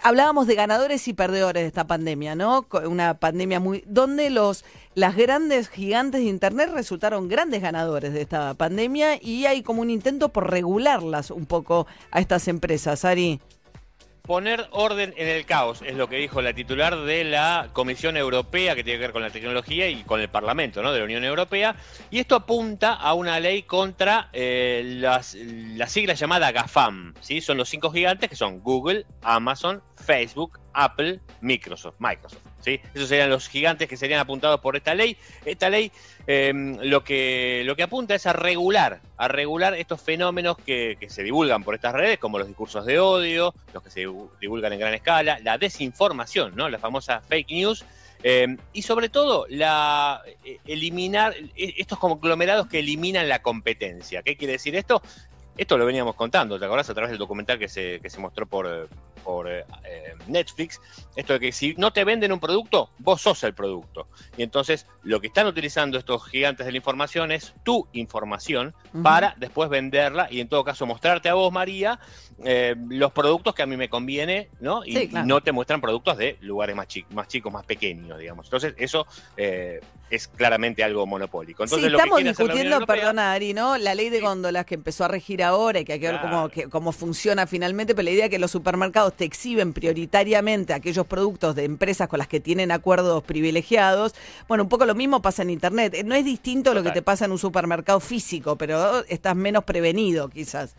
hablábamos 0.04 0.48
de 0.48 0.56
ganadores 0.56 1.08
y 1.08 1.14
perdedores 1.14 1.64
de 1.64 1.68
esta 1.68 1.88
pandemia, 1.88 2.36
¿no? 2.36 2.66
Una 2.86 3.16
pandemia 3.16 3.60
muy 3.60 3.84
donde 3.88 4.30
los 4.30 4.66
las 4.94 5.16
grandes 5.16 5.70
gigantes 5.70 6.22
de 6.22 6.28
internet 6.28 6.70
resultaron 6.74 7.30
grandes 7.30 7.62
ganadores 7.62 8.14
de 8.14 8.22
esta 8.22 8.54
pandemia 8.54 9.22
y 9.22 9.46
hay 9.46 9.64
como 9.64 9.82
un 9.82 9.90
intento 9.90 10.30
por 10.30 10.52
regularlas 10.52 11.32
un 11.32 11.46
poco 11.46 11.88
a 12.12 12.20
estas 12.20 12.48
empresas, 12.48 13.06
Ari. 13.06 13.40
Poner 14.22 14.68
orden 14.72 15.14
en 15.18 15.28
el 15.28 15.46
caos 15.46 15.82
es 15.82 15.96
lo 15.96 16.08
que 16.08 16.18
dijo 16.18 16.42
la 16.42 16.54
titular 16.54 16.96
de 16.96 17.24
la 17.24 17.70
Comisión 17.74 18.18
Europea 18.18 18.76
que 18.76 18.84
tiene 18.84 19.00
que 19.00 19.06
ver 19.08 19.14
con 19.14 19.24
la 19.24 19.32
tecnología 19.32 19.90
y 19.90 20.04
con 20.04 20.22
el 20.22 20.30
Parlamento 20.30 20.84
¿no? 20.84 20.92
de 20.92 21.00
la 21.00 21.06
Unión 21.06 21.24
Europea. 21.24 21.76
Y 22.12 22.20
esto 22.20 22.36
apunta 22.36 22.94
a 22.94 23.14
una 23.16 23.40
ley 23.40 23.64
contra 23.64 24.30
eh, 24.32 24.84
las, 24.86 25.34
la 25.36 25.88
sigla 25.88 26.14
llamada 26.14 26.52
GAFAM. 26.52 27.16
¿sí? 27.20 27.42
Son 27.42 27.58
los 27.58 27.68
cinco 27.70 27.92
gigantes 27.92 28.30
que 28.30 28.36
son 28.36 28.60
Google, 28.60 29.06
Amazon, 29.24 29.82
Facebook, 29.96 30.60
Apple, 30.74 31.20
Microsoft. 31.42 31.96
Microsoft 32.00 32.51
¿sí? 32.62 32.80
Esos 32.94 33.10
serían 33.10 33.30
los 33.30 33.48
gigantes 33.48 33.88
que 33.88 33.98
serían 33.98 34.20
apuntados 34.20 34.60
por 34.60 34.76
esta 34.76 34.94
ley. 34.96 35.18
Esta 35.46 35.70
ley 35.70 35.92
eh, 36.28 36.54
lo, 36.82 37.04
que, 37.04 37.64
lo 37.66 37.76
que 37.76 37.84
apunta 37.84 38.16
es 38.16 38.26
a 38.26 38.34
regular, 38.34 39.02
a 39.18 39.28
regular 39.28 39.74
estos 39.76 40.02
fenómenos 40.02 40.58
que, 40.58 40.98
que 41.00 41.10
se 41.10 41.24
divulgan 41.24 41.64
por 41.64 41.76
estas 41.76 41.94
redes, 41.94 42.20
como 42.20 42.38
los 42.40 42.48
discursos 42.48 42.86
de 42.86 43.00
odio, 43.00 43.54
los 43.74 43.84
que 43.84 43.90
se 43.90 44.08
divu- 44.08 44.30
divulgan 44.40 44.74
en 44.74 44.80
gran 44.80 44.94
escala, 44.94 45.40
la 45.44 45.58
desinformación, 45.58 46.56
¿no? 46.56 46.70
la 46.70 46.80
famosa 46.80 47.22
fake 47.22 47.50
news, 47.50 47.86
eh, 48.24 48.56
y 48.72 48.84
sobre 48.84 49.10
todo 49.10 49.48
la 49.50 50.22
eh, 50.46 50.60
eliminar 50.68 51.34
eh, 51.56 51.74
estos 51.78 51.98
conglomerados 51.98 52.68
que 52.68 52.80
eliminan 52.80 53.28
la 53.28 53.42
competencia. 53.42 54.22
¿Qué 54.22 54.38
quiere 54.38 54.54
decir 54.54 54.76
esto? 54.76 55.02
Esto 55.58 55.78
lo 55.78 55.86
veníamos 55.86 56.16
contando, 56.16 56.58
¿te 56.58 56.66
acordás? 56.66 56.90
A 56.90 56.94
través 56.94 57.10
del 57.10 57.20
documental 57.20 57.60
que 57.60 57.68
se, 57.68 58.00
que 58.00 58.10
se 58.10 58.20
mostró 58.20 58.46
por, 58.46 58.90
por 59.24 59.50
eh, 59.50 59.66
eh, 59.86 60.14
Netflix. 60.28 60.80
Esto 61.16 61.34
de 61.34 61.40
que 61.40 61.52
si 61.52 61.74
no 61.78 61.92
te 61.92 62.04
venden 62.04 62.32
un 62.32 62.40
producto, 62.40 62.90
vos 63.00 63.22
sos 63.22 63.44
el 63.44 63.54
producto. 63.54 64.08
Y 64.38 64.44
entonces 64.44 64.86
lo 65.04 65.20
que 65.20 65.28
están 65.28 65.48
utilizando 65.48 65.98
estos 65.98 66.26
gigantes 66.28 66.66
de 66.66 66.72
la 66.72 66.78
información 66.78 67.32
es 67.32 67.54
tu 67.64 67.88
información 67.94 68.74
para 69.04 69.36
después 69.38 69.70
venderla 69.70 70.28
y 70.30 70.40
en 70.42 70.48
todo 70.50 70.64
caso 70.64 70.86
mostrarte 70.86 71.30
a 71.30 71.34
vos, 71.34 71.52
María, 71.52 72.00
eh, 72.44 72.76
los 72.90 73.12
productos 73.12 73.54
que 73.56 73.62
a 73.64 73.66
mí 73.66 73.78
me 73.78 73.90
conviene, 73.90 74.50
¿no? 74.60 74.84
Y, 74.86 74.96
Sí, 74.96 75.08
claro. 75.08 75.26
y 75.26 75.28
no 75.30 75.42
te 75.42 75.52
muestran 75.52 75.80
productos 75.82 76.18
de 76.18 76.38
lugares 76.42 76.76
más, 76.76 76.88
chi- 76.88 77.06
más 77.12 77.28
chicos, 77.28 77.52
más 77.52 77.66
pequeños, 77.66 78.18
digamos. 78.20 78.46
Entonces 78.48 78.74
eso 78.78 79.06
eh, 79.38 79.80
es 80.10 80.28
claramente 80.28 80.84
algo 80.84 81.06
monopólico. 81.06 81.64
Entonces, 81.64 81.86
sí, 81.86 81.90
lo 81.92 81.98
que 81.98 82.04
estamos 82.04 82.24
discutiendo, 82.24 82.76
Europea- 82.78 82.96
perdona 82.96 83.32
Ari, 83.34 83.54
¿no? 83.54 83.78
La 83.78 83.96
ley 83.96 84.10
de 84.10 84.20
góndolas 84.20 84.66
que 84.66 84.76
empezó 84.76 85.06
a 85.06 85.08
regir 85.08 85.42
ahora 85.44 85.80
y 85.80 85.86
que 85.86 85.94
hay 85.94 86.00
que 86.00 86.12
ver 86.12 86.22
cómo, 86.22 86.50
que- 86.50 86.68
cómo 86.70 86.92
funciona 86.92 87.48
finalmente, 87.48 87.96
pero 87.96 88.04
la 88.06 88.12
idea 88.12 88.26
es 88.26 88.32
que 88.32 88.40
los 88.40 88.52
supermercados 88.52 89.11
te 89.12 89.26
exhiben 89.26 89.74
prioritariamente 89.74 90.74
aquellos 90.74 91.06
productos 91.06 91.56
de 91.56 91.66
empresas 91.66 92.08
con 92.08 92.20
las 92.20 92.28
que 92.28 92.40
tienen 92.40 92.72
acuerdos 92.72 93.24
privilegiados. 93.24 94.14
Bueno, 94.48 94.64
un 94.64 94.70
poco 94.70 94.86
lo 94.86 94.96
mismo 94.96 95.22
pasa 95.22 95.42
en 95.44 95.50
Internet. 95.50 96.04
No 96.06 96.16
es 96.16 96.26
distinto 96.26 96.74
lo 96.74 96.84
que 96.84 96.92
te 96.92 97.02
pasa 97.02 97.26
en 97.26 97.32
un 97.32 97.40
supermercado 97.40 98.00
físico, 98.00 98.58
pero 98.58 99.06
estás 99.06 99.36
menos 99.36 99.64
prevenido 99.64 100.30
quizás. 100.30 100.76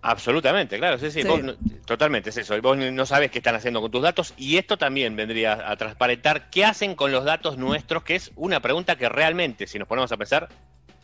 Absolutamente, 0.00 0.78
claro, 0.78 0.96
sí, 0.98 1.10
sí, 1.10 1.22
Sí. 1.22 1.28
vos 1.28 1.40
totalmente 1.84 2.30
es 2.30 2.36
eso. 2.36 2.56
Y 2.56 2.60
vos 2.60 2.76
no 2.78 3.06
sabes 3.06 3.30
qué 3.32 3.38
están 3.38 3.56
haciendo 3.56 3.80
con 3.80 3.90
tus 3.90 4.02
datos 4.02 4.32
y 4.36 4.56
esto 4.56 4.78
también 4.78 5.16
vendría 5.16 5.68
a 5.68 5.76
transparentar 5.76 6.50
qué 6.50 6.64
hacen 6.64 6.94
con 6.94 7.10
los 7.10 7.24
datos 7.24 7.58
nuestros, 7.58 8.04
que 8.04 8.14
es 8.14 8.30
una 8.36 8.60
pregunta 8.60 8.96
que 8.96 9.08
realmente, 9.08 9.66
si 9.66 9.78
nos 9.78 9.88
ponemos 9.88 10.12
a 10.12 10.16
pensar, 10.16 10.48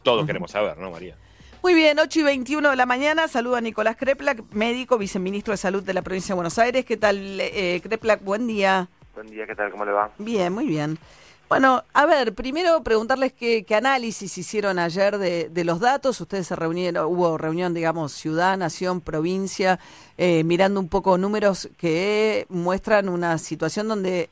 todos 0.05 0.25
queremos 0.27 0.53
saber, 0.53 0.79
¿no, 0.79 0.93
María? 0.93 1.17
Muy 1.65 1.73
bien, 1.73 1.99
8 1.99 2.21
y 2.21 2.23
21 2.25 2.69
de 2.69 2.77
la 2.77 2.85
mañana. 2.85 3.27
Saluda 3.27 3.57
a 3.57 3.61
Nicolás 3.63 3.97
Kreplak, 3.97 4.53
médico, 4.53 4.99
viceministro 4.99 5.53
de 5.53 5.57
Salud 5.57 5.83
de 5.83 5.95
la 5.95 6.03
provincia 6.03 6.35
de 6.35 6.35
Buenos 6.35 6.59
Aires. 6.59 6.85
¿Qué 6.85 6.99
tal, 6.99 7.41
eh, 7.41 7.81
Kreplak? 7.83 8.23
Buen 8.23 8.47
día. 8.47 8.87
Buen 9.15 9.29
día, 9.29 9.47
¿qué 9.47 9.55
tal? 9.55 9.71
¿Cómo 9.71 9.87
le 9.87 9.93
va? 9.93 10.11
Bien, 10.19 10.53
muy 10.53 10.67
bien. 10.67 10.99
Bueno, 11.49 11.83
a 11.95 12.05
ver, 12.05 12.35
primero 12.35 12.83
preguntarles 12.83 13.33
qué, 13.33 13.65
qué 13.65 13.77
análisis 13.77 14.37
hicieron 14.37 14.79
ayer 14.79 15.17
de, 15.17 15.49
de 15.49 15.65
los 15.65 15.81
datos. 15.81 16.21
Ustedes 16.21 16.49
se 16.49 16.55
reunieron, 16.55 17.07
hubo 17.07 17.39
reunión, 17.39 17.73
digamos, 17.73 18.13
ciudad, 18.13 18.59
nación, 18.59 19.01
provincia, 19.01 19.81
eh, 20.19 20.45
mirando 20.45 20.81
un 20.81 20.91
poco 20.91 21.17
números 21.17 21.71
que 21.79 22.45
muestran 22.51 23.09
una 23.09 23.39
situación 23.39 23.89
donde 23.89 24.29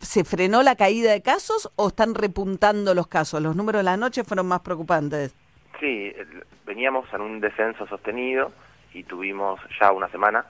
se 0.00 0.24
frenó 0.24 0.64
la 0.64 0.74
caída 0.74 1.12
de 1.12 1.22
casos 1.22 1.70
o 1.76 1.86
están 1.86 2.12
repuntando 2.16 2.92
los 2.92 3.06
casos. 3.06 3.40
Los 3.40 3.54
números 3.54 3.78
de 3.78 3.84
la 3.84 3.96
noche 3.96 4.24
fueron 4.24 4.48
más 4.48 4.62
preocupantes. 4.62 5.32
Sí, 5.80 6.14
veníamos 6.64 7.12
en 7.12 7.20
un 7.20 7.40
descenso 7.40 7.86
sostenido 7.86 8.52
y 8.92 9.02
tuvimos 9.04 9.60
ya 9.80 9.92
una 9.92 10.08
semana 10.08 10.44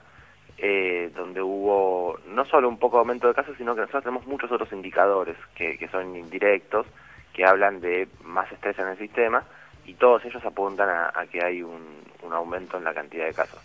eh, 0.57 1.11
donde 1.15 1.41
hubo 1.41 2.19
no 2.27 2.45
solo 2.45 2.69
un 2.69 2.77
poco 2.77 2.97
de 2.97 3.01
aumento 3.01 3.27
de 3.27 3.33
casos, 3.33 3.57
sino 3.57 3.75
que 3.75 3.81
nosotros 3.81 4.03
tenemos 4.03 4.27
muchos 4.27 4.51
otros 4.51 4.71
indicadores 4.71 5.35
que, 5.55 5.87
son 5.91 6.15
indirectos, 6.15 6.85
que 7.33 7.45
hablan 7.45 7.81
de 7.81 8.07
más 8.23 8.49
estrés 8.51 8.77
en 8.79 8.87
el 8.87 8.97
sistema 8.97 9.43
y 9.85 9.95
todos 9.95 10.23
ellos 10.25 10.43
apuntan 10.45 10.89
a, 10.89 11.11
a 11.13 11.25
que 11.27 11.43
hay 11.43 11.61
un, 11.61 12.03
un 12.21 12.33
aumento 12.33 12.77
en 12.77 12.83
la 12.83 12.93
cantidad 12.93 13.25
de 13.25 13.33
casos. 13.33 13.59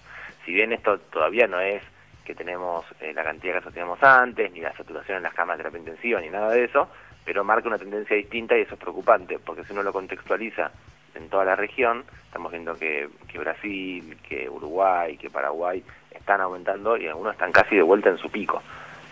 Si 0.45 0.53
bien 0.53 0.73
esto 0.73 0.99
todavía 0.99 1.47
no 1.47 1.61
es 1.61 1.83
que 2.25 2.35
tenemos 2.35 2.85
eh, 3.01 3.13
la 3.15 3.23
cantidad 3.23 3.55
de 3.55 3.61
casos 3.61 3.73
que 3.73 3.81
teníamos 3.81 4.03
antes, 4.03 4.53
ni 4.53 4.61
la 4.61 4.77
saturación 4.77 5.19
en 5.19 5.23
las 5.23 5.35
camas 5.35 5.57
de 5.57 5.65
terapia 5.65 5.81
intensiva, 5.81 6.21
ni 6.21 6.29
nada 6.31 6.51
de 6.51 6.65
eso, 6.65 6.89
pero 7.25 7.45
marca 7.45 7.69
una 7.69 7.79
tendencia 7.79 8.17
distinta 8.17 8.57
y 8.57 8.63
eso 8.63 8.75
es 8.75 8.81
preocupante, 8.81 9.39
porque 9.39 9.65
si 9.65 9.73
uno 9.73 9.83
lo 9.83 9.93
contextualiza 9.93 10.71
en 11.15 11.29
toda 11.29 11.45
la 11.45 11.57
región, 11.57 12.05
estamos 12.27 12.53
viendo 12.53 12.75
que, 12.75 13.09
que 13.29 13.39
Brasil, 13.39 14.17
que 14.29 14.49
Uruguay, 14.49 15.17
que 15.17 15.31
Paraguay 15.31 15.83
están 16.11 16.41
aumentando 16.41 16.97
y 16.97 17.07
algunos 17.07 17.33
están 17.33 17.53
casi 17.53 17.77
de 17.77 17.83
vuelta 17.83 18.11
en 18.11 18.19
su 18.19 18.31
pico. 18.31 18.63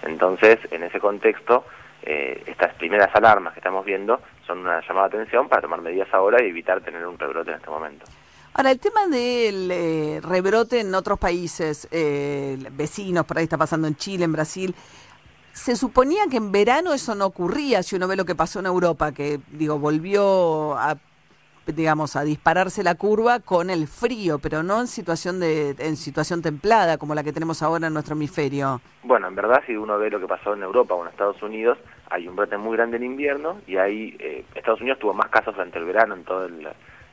Entonces, 0.03 0.59
en 0.71 0.83
ese 0.83 1.01
contexto, 1.01 1.65
eh, 2.03 2.43
estas 2.47 2.75
primeras 2.75 3.15
alarmas 3.15 3.53
que 3.53 3.61
estamos 3.61 3.85
viendo 3.85 4.21
son 4.47 4.61
una 4.61 4.81
llamada 4.87 5.09
de 5.09 5.17
atención 5.17 5.49
para 5.49 5.63
tomar 5.63 5.81
medidas 5.81 6.09
ahora 6.13 6.43
y 6.43 6.49
evitar 6.49 6.81
tener 6.81 7.07
un 7.07 7.19
rebrote 7.19 7.51
en 7.51 7.57
este 7.57 7.71
momento. 7.71 8.07
Ahora, 8.55 8.71
el 8.71 8.81
tema 8.81 9.07
del 9.07 9.71
eh, 9.71 10.21
rebrote 10.23 10.81
en 10.81 10.95
otros 10.95 11.19
países 11.19 11.87
eh, 11.91 12.57
vecinos, 12.73 13.25
por 13.25 13.39
ahí 13.39 13.45
está 13.45 13.59
pasando 13.59 13.87
en 13.89 13.97
Chile, 13.97 14.25
en 14.25 14.33
Brasil, 14.33 14.75
se 15.53 15.77
suponía 15.77 16.23
que 16.31 16.37
en 16.37 16.53
verano 16.53 16.93
eso 16.93 17.15
no 17.15 17.27
ocurría, 17.27 17.83
si 17.83 17.97
uno 17.97 18.07
ve 18.07 18.17
lo 18.17 18.25
que 18.25 18.35
pasó 18.35 18.61
en 18.61 18.67
Europa, 18.67 19.13
que 19.13 19.41
digo, 19.51 19.79
volvió 19.79 20.79
a 20.79 20.97
digamos, 21.75 22.17
a 22.17 22.23
dispararse 22.23 22.83
la 22.83 22.95
curva 22.95 23.41
con 23.41 23.71
el 23.71 23.87
frío, 23.87 24.39
pero 24.39 24.63
no 24.63 24.81
en 24.81 24.87
situación 24.87 25.41
de 25.41 25.71
en 25.79 25.97
situación 25.97 26.43
templada 26.43 26.99
como 26.99 27.15
la 27.15 27.23
que 27.23 27.33
tenemos 27.33 27.63
ahora 27.63 27.87
en 27.89 27.93
nuestro 27.93 28.15
hemisferio. 28.15 28.81
Bueno, 29.03 29.29
en 29.29 29.35
verdad, 29.35 29.63
si 29.67 29.77
uno 29.77 29.99
ve 29.99 30.11
lo 30.11 30.21
que 30.21 30.27
pasó 30.27 30.55
en 30.55 30.63
Europa 30.63 30.95
o 30.95 31.03
en 31.03 31.11
Estados 31.11 31.43
Unidos, 31.43 31.79
hay 32.11 32.27
un 32.27 32.37
brote 32.37 32.57
muy 32.57 32.77
grande 32.77 32.97
en 32.97 33.05
invierno 33.05 33.59
y 33.67 33.77
ahí 33.77 34.17
eh, 34.19 34.45
Estados 34.55 34.81
Unidos 34.81 34.99
tuvo 34.99 35.15
más 35.15 35.29
casos 35.29 35.55
durante 35.55 35.79
el 35.79 35.85
verano 35.85 36.15
en 36.15 36.25
todo 36.25 36.47
el, 36.47 36.69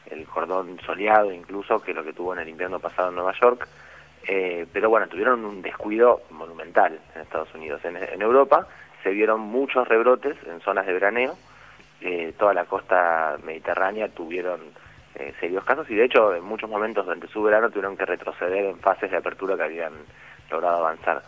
el 0.08 0.26
cordón 0.26 0.80
soleado 0.86 1.32
incluso 1.32 1.82
que 1.82 1.94
lo 1.94 2.04
que 2.04 2.14
tuvo 2.14 2.34
en 2.34 2.40
el 2.40 2.50
invierno 2.50 2.80
pasado 2.80 3.10
en 3.10 3.16
Nueva 3.16 3.34
York. 3.40 3.68
Eh, 4.28 4.66
pero 4.74 4.90
bueno, 4.90 5.08
tuvieron 5.08 5.46
un 5.46 5.62
descuido 5.62 6.22
monumental 6.32 7.00
en 7.14 7.22
Estados 7.22 7.54
Unidos. 7.54 7.84
En, 7.86 7.96
en 7.98 8.22
Europa 8.22 8.68
se 9.04 9.12
vieron 9.12 9.40
muchos 9.40 9.88
rebrotes 9.88 10.36
en 10.48 10.62
zonas 10.62 10.88
de 10.88 10.94
veraneo. 10.94 11.36
Eh, 12.08 12.36
toda 12.38 12.54
la 12.54 12.66
costa 12.66 13.36
mediterránea 13.44 14.08
tuvieron 14.10 14.62
eh, 15.16 15.34
serios 15.40 15.64
casos 15.64 15.90
y 15.90 15.96
de 15.96 16.06
hecho 16.06 16.36
en 16.36 16.44
muchos 16.44 16.70
momentos 16.70 17.04
durante 17.04 17.28
su 17.28 17.42
verano 17.42 17.72
tuvieron 17.72 17.98
que 17.98 18.06
retroceder 18.06 18.64
en 18.64 18.78
fases 18.78 19.10
de 19.10 19.18
apertura 19.18 19.58
que 19.58 19.64
habían 19.64 19.94
logrado 20.52 20.78
avanzar. 20.86 21.24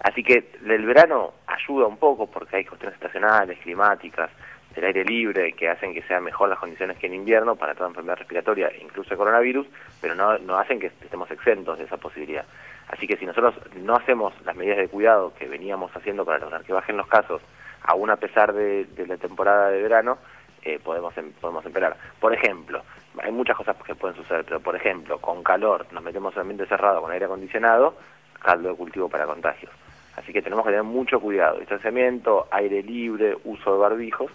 Así 0.00 0.24
que 0.24 0.52
el 0.66 0.86
verano 0.86 1.34
ayuda 1.46 1.86
un 1.86 1.98
poco 1.98 2.30
porque 2.30 2.56
hay 2.56 2.64
cuestiones 2.64 2.94
estacionales, 2.94 3.58
climáticas, 3.58 4.30
del 4.74 4.86
aire 4.86 5.04
libre 5.04 5.52
que 5.52 5.68
hacen 5.68 5.92
que 5.92 6.00
sean 6.04 6.24
mejor 6.24 6.48
las 6.48 6.58
condiciones 6.58 6.96
que 6.96 7.08
en 7.08 7.14
invierno 7.14 7.56
para 7.56 7.74
toda 7.74 7.90
enfermedad 7.90 8.16
respiratoria, 8.16 8.72
incluso 8.80 9.14
coronavirus, 9.14 9.66
pero 10.00 10.14
no, 10.14 10.38
no 10.38 10.56
hacen 10.56 10.80
que 10.80 10.86
estemos 10.86 11.30
exentos 11.30 11.76
de 11.76 11.84
esa 11.84 11.98
posibilidad. 11.98 12.46
Así 12.88 13.06
que 13.06 13.18
si 13.18 13.26
nosotros 13.26 13.54
no 13.76 13.96
hacemos 13.96 14.32
las 14.46 14.56
medidas 14.56 14.78
de 14.78 14.88
cuidado 14.88 15.34
que 15.38 15.46
veníamos 15.46 15.94
haciendo 15.94 16.24
para 16.24 16.38
lograr 16.38 16.64
que 16.64 16.72
bajen 16.72 16.96
los 16.96 17.06
casos, 17.06 17.42
aún 17.84 18.10
a 18.10 18.16
pesar 18.16 18.52
de, 18.52 18.86
la 19.06 19.16
temporada 19.16 19.70
de 19.70 19.82
verano, 19.82 20.18
eh, 20.62 20.78
podemos 20.82 21.16
em- 21.18 21.32
podemos 21.32 21.64
empeorar. 21.66 21.96
Por 22.20 22.32
ejemplo, 22.32 22.82
hay 23.22 23.32
muchas 23.32 23.56
cosas 23.56 23.76
que 23.84 23.94
pueden 23.94 24.16
suceder, 24.16 24.44
pero 24.44 24.60
por 24.60 24.76
ejemplo, 24.76 25.18
con 25.18 25.42
calor 25.42 25.86
nos 25.92 26.02
metemos 26.02 26.34
en 26.34 26.40
ambiente 26.42 26.66
cerrado 26.66 27.00
con 27.02 27.10
aire 27.12 27.24
acondicionado, 27.24 27.94
caldo 28.40 28.68
de 28.70 28.76
cultivo 28.76 29.08
para 29.08 29.26
contagios. 29.26 29.72
Así 30.16 30.32
que 30.32 30.42
tenemos 30.42 30.64
que 30.64 30.70
tener 30.70 30.84
mucho 30.84 31.20
cuidado, 31.20 31.58
distanciamiento, 31.58 32.46
aire 32.50 32.82
libre, 32.82 33.36
uso 33.44 33.72
de 33.72 33.78
barbijos, 33.78 34.30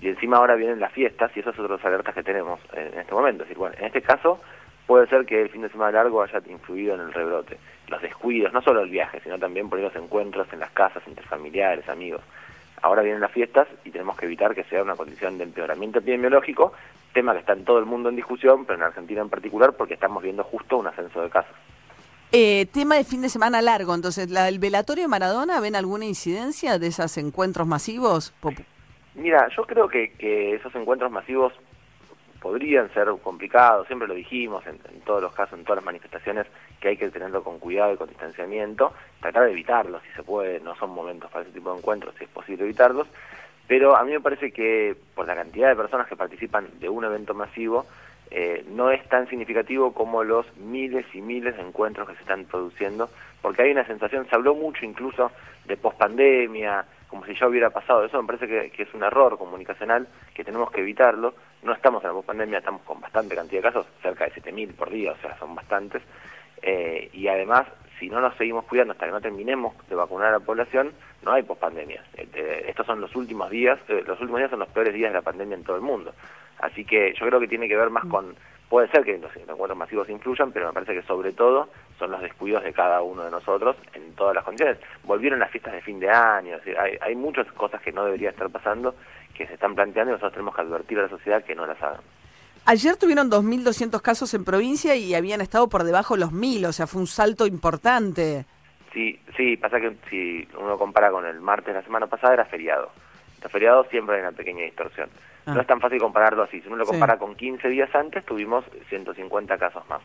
y 0.00 0.08
encima 0.08 0.36
ahora 0.36 0.54
vienen 0.54 0.78
las 0.78 0.92
fiestas 0.92 1.32
y 1.36 1.40
esas 1.40 1.56
son 1.56 1.64
otras 1.64 1.84
alertas 1.84 2.14
que 2.14 2.22
tenemos 2.22 2.60
en 2.72 2.98
este 2.98 3.12
momento. 3.12 3.42
Es 3.42 3.48
decir, 3.48 3.58
bueno, 3.58 3.74
en 3.78 3.86
este 3.86 4.00
caso 4.00 4.40
puede 4.86 5.08
ser 5.08 5.26
que 5.26 5.42
el 5.42 5.50
fin 5.50 5.62
de 5.62 5.68
semana 5.70 5.90
largo 5.90 6.22
haya 6.22 6.40
influido 6.48 6.94
en 6.94 7.00
el 7.00 7.12
rebrote. 7.12 7.58
Los 7.88 8.00
descuidos, 8.00 8.52
no 8.52 8.62
solo 8.62 8.82
el 8.82 8.90
viaje, 8.90 9.20
sino 9.24 9.38
también 9.38 9.68
por 9.68 9.78
ahí 9.78 9.84
los 9.84 9.96
encuentros 9.96 10.46
en 10.52 10.60
las 10.60 10.70
casas, 10.70 11.02
entre 11.06 11.24
familiares, 11.26 11.88
amigos. 11.88 12.22
Ahora 12.82 13.02
vienen 13.02 13.20
las 13.20 13.32
fiestas 13.32 13.68
y 13.84 13.90
tenemos 13.90 14.16
que 14.16 14.26
evitar 14.26 14.54
que 14.54 14.64
sea 14.64 14.82
una 14.82 14.96
condición 14.96 15.38
de 15.38 15.44
empeoramiento 15.44 15.98
epidemiológico, 15.98 16.72
tema 17.12 17.32
que 17.32 17.40
está 17.40 17.52
en 17.52 17.64
todo 17.64 17.78
el 17.78 17.86
mundo 17.86 18.08
en 18.08 18.16
discusión, 18.16 18.64
pero 18.64 18.78
en 18.78 18.84
Argentina 18.84 19.20
en 19.20 19.28
particular, 19.28 19.72
porque 19.72 19.94
estamos 19.94 20.22
viendo 20.22 20.44
justo 20.44 20.78
un 20.78 20.86
ascenso 20.86 21.20
de 21.22 21.30
casos. 21.30 21.54
Eh, 22.30 22.66
tema 22.72 22.96
de 22.96 23.04
fin 23.04 23.22
de 23.22 23.30
semana 23.30 23.62
largo, 23.62 23.94
entonces, 23.94 24.30
la, 24.30 24.48
¿el 24.48 24.58
velatorio 24.58 25.04
de 25.04 25.08
Maradona 25.08 25.60
ven 25.60 25.76
alguna 25.76 26.04
incidencia 26.04 26.78
de 26.78 26.88
esos 26.88 27.16
encuentros 27.16 27.66
masivos? 27.66 28.34
Mira, 29.14 29.48
yo 29.56 29.64
creo 29.64 29.88
que, 29.88 30.12
que 30.12 30.54
esos 30.54 30.74
encuentros 30.74 31.10
masivos 31.10 31.54
podrían 32.40 32.92
ser 32.94 33.08
complicados, 33.22 33.86
siempre 33.86 34.08
lo 34.08 34.14
dijimos 34.14 34.66
en, 34.66 34.78
en 34.92 35.00
todos 35.00 35.22
los 35.22 35.32
casos, 35.32 35.58
en 35.58 35.64
todas 35.64 35.78
las 35.78 35.84
manifestaciones, 35.84 36.46
que 36.80 36.88
hay 36.88 36.96
que 36.96 37.10
tenerlo 37.10 37.42
con 37.42 37.58
cuidado 37.58 37.92
y 37.92 37.96
con 37.96 38.08
distanciamiento, 38.08 38.92
tratar 39.20 39.44
de 39.44 39.52
evitarlos 39.52 40.02
si 40.02 40.10
se 40.12 40.22
puede, 40.22 40.60
no 40.60 40.76
son 40.76 40.90
momentos 40.90 41.30
para 41.30 41.44
ese 41.44 41.52
tipo 41.52 41.72
de 41.72 41.78
encuentros, 41.78 42.14
si 42.16 42.24
es 42.24 42.30
posible 42.30 42.64
evitarlos, 42.64 43.08
pero 43.66 43.96
a 43.96 44.04
mí 44.04 44.12
me 44.12 44.20
parece 44.20 44.50
que 44.50 44.96
por 45.14 45.26
la 45.26 45.34
cantidad 45.34 45.68
de 45.68 45.76
personas 45.76 46.06
que 46.08 46.16
participan 46.16 46.68
de 46.80 46.88
un 46.88 47.04
evento 47.04 47.34
masivo, 47.34 47.86
eh, 48.30 48.64
no 48.68 48.90
es 48.90 49.06
tan 49.08 49.28
significativo 49.28 49.92
como 49.92 50.22
los 50.22 50.46
miles 50.56 51.06
y 51.14 51.20
miles 51.20 51.56
de 51.56 51.62
encuentros 51.62 52.08
que 52.08 52.14
se 52.14 52.20
están 52.20 52.44
produciendo, 52.44 53.08
porque 53.40 53.62
hay 53.62 53.70
una 53.70 53.86
sensación, 53.86 54.28
se 54.28 54.34
habló 54.34 54.54
mucho 54.54 54.84
incluso 54.84 55.30
de 55.66 55.76
pospandemia, 55.76 56.84
como 57.08 57.24
si 57.24 57.34
ya 57.34 57.48
hubiera 57.48 57.70
pasado, 57.70 58.04
eso 58.04 58.20
me 58.20 58.26
parece 58.26 58.46
que, 58.46 58.70
que 58.70 58.82
es 58.84 58.94
un 58.94 59.02
error 59.02 59.36
comunicacional, 59.38 60.06
que 60.34 60.44
tenemos 60.44 60.70
que 60.70 60.80
evitarlo, 60.80 61.34
no 61.62 61.72
estamos 61.72 62.02
en 62.04 62.08
la 62.08 62.14
pospandemia, 62.14 62.58
estamos 62.58 62.82
con 62.82 63.00
bastante 63.00 63.34
cantidad 63.34 63.62
de 63.62 63.68
casos, 63.68 63.86
cerca 64.02 64.24
de 64.24 64.32
7.000 64.32 64.74
por 64.74 64.90
día, 64.90 65.12
o 65.12 65.16
sea, 65.16 65.36
son 65.38 65.54
bastantes, 65.54 66.02
eh, 66.62 67.10
y 67.12 67.28
además, 67.28 67.66
si 67.98 68.08
no 68.08 68.20
nos 68.20 68.36
seguimos 68.36 68.64
cuidando 68.64 68.92
hasta 68.92 69.06
que 69.06 69.12
no 69.12 69.20
terminemos 69.20 69.74
de 69.88 69.94
vacunar 69.94 70.28
a 70.28 70.38
la 70.38 70.40
población, 70.40 70.92
no 71.22 71.32
hay 71.32 71.42
pospandemia. 71.42 72.02
Eh, 72.14 72.28
eh, 72.34 72.64
estos 72.68 72.86
son 72.86 73.00
los 73.00 73.14
últimos 73.16 73.50
días, 73.50 73.78
eh, 73.88 74.02
los 74.06 74.20
últimos 74.20 74.38
días 74.40 74.50
son 74.50 74.60
los 74.60 74.68
peores 74.68 74.94
días 74.94 75.10
de 75.10 75.18
la 75.18 75.22
pandemia 75.22 75.56
en 75.56 75.64
todo 75.64 75.76
el 75.76 75.82
mundo. 75.82 76.14
Así 76.60 76.84
que 76.84 77.14
yo 77.14 77.26
creo 77.26 77.40
que 77.40 77.48
tiene 77.48 77.68
que 77.68 77.76
ver 77.76 77.90
más 77.90 78.04
con, 78.06 78.34
puede 78.68 78.88
ser 78.88 79.04
que 79.04 79.18
los 79.18 79.34
encuentros 79.36 79.76
masivos 79.76 80.08
influyan, 80.08 80.52
pero 80.52 80.68
me 80.68 80.72
parece 80.72 80.94
que 80.94 81.02
sobre 81.02 81.32
todo 81.32 81.68
son 81.98 82.10
los 82.10 82.20
descuidos 82.20 82.62
de 82.62 82.72
cada 82.72 83.02
uno 83.02 83.24
de 83.24 83.30
nosotros 83.30 83.76
en 83.94 84.12
todas 84.14 84.34
las 84.34 84.44
condiciones. 84.44 84.78
Volvieron 85.04 85.38
las 85.38 85.50
fiestas 85.50 85.72
de 85.72 85.82
fin 85.82 85.98
de 86.00 86.10
año, 86.10 86.56
es 86.56 86.64
decir, 86.64 86.78
hay, 86.78 86.96
hay 87.00 87.14
muchas 87.14 87.46
cosas 87.52 87.80
que 87.82 87.92
no 87.92 88.04
deberían 88.04 88.32
estar 88.32 88.50
pasando, 88.50 88.94
que 89.34 89.46
se 89.46 89.54
están 89.54 89.74
planteando 89.74 90.12
y 90.12 90.14
nosotros 90.14 90.32
tenemos 90.32 90.54
que 90.54 90.62
advertir 90.62 90.98
a 90.98 91.02
la 91.02 91.08
sociedad 91.08 91.44
que 91.44 91.54
no 91.54 91.66
las 91.66 91.80
hagan. 91.82 92.00
Ayer 92.66 92.96
tuvieron 92.96 93.30
2.200 93.30 94.02
casos 94.02 94.34
en 94.34 94.44
provincia 94.44 94.94
y 94.94 95.14
habían 95.14 95.40
estado 95.40 95.68
por 95.68 95.84
debajo 95.84 96.14
de 96.14 96.20
los 96.20 96.32
1.000, 96.32 96.66
o 96.66 96.72
sea, 96.72 96.86
fue 96.86 97.00
un 97.00 97.06
salto 97.06 97.46
importante. 97.46 98.44
Sí, 98.92 99.18
sí, 99.36 99.56
pasa 99.56 99.80
que 99.80 99.96
si 100.10 100.46
uno 100.58 100.76
compara 100.76 101.10
con 101.10 101.24
el 101.24 101.40
martes 101.40 101.68
de 101.68 101.80
la 101.80 101.82
semana 101.82 102.06
pasada 102.06 102.34
era 102.34 102.44
feriado. 102.44 102.90
Los 103.42 103.50
feriados 103.52 103.86
siempre 103.88 104.16
hay 104.16 104.22
una 104.22 104.32
pequeña 104.32 104.64
distorsión. 104.64 105.08
Ah. 105.48 105.54
No 105.54 105.60
es 105.62 105.66
tan 105.66 105.80
fácil 105.80 105.98
compararlo 105.98 106.42
así. 106.42 106.60
Si 106.60 106.66
uno 106.68 106.76
lo 106.76 106.84
Sí. 106.84 106.90
compara 106.90 107.18
con 107.18 107.34
15 107.34 107.68
días 107.68 107.92
antes, 107.94 108.24
tuvimos 108.24 108.64
150 108.88 109.56
casos 109.58 109.88
más. 109.88 110.00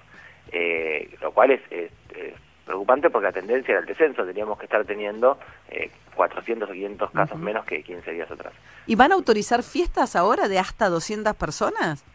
Eh, 0.52 1.10
lo 1.22 1.32
cual 1.32 1.52
es, 1.52 1.62
es- 1.70 1.92
es 2.16 2.34
preocupante 2.66 3.10
porque 3.10 3.26
la 3.26 3.32
tendencia 3.34 3.72
era 3.74 3.82
el 3.82 3.86
descenso. 3.86 4.26
Teníamos 4.26 4.58
que 4.58 4.66
estar 4.66 4.86
teniendo 4.86 5.38
eh, 5.70 5.90
400 6.16 6.70
o 6.70 6.74
500 6.74 7.12
casos 7.12 7.38
menos 7.38 7.66
que 7.66 7.84
15 7.84 8.12
días 8.12 8.30
atrás. 8.32 8.54
¿Y 8.86 8.96
van 8.96 9.12
a 9.12 9.16
autorizar 9.16 9.64
fiestas 9.64 10.16
ahora 10.16 10.48
de 10.48 10.60
hasta 10.60 10.88
200 10.90 11.36
personas? 11.36 12.06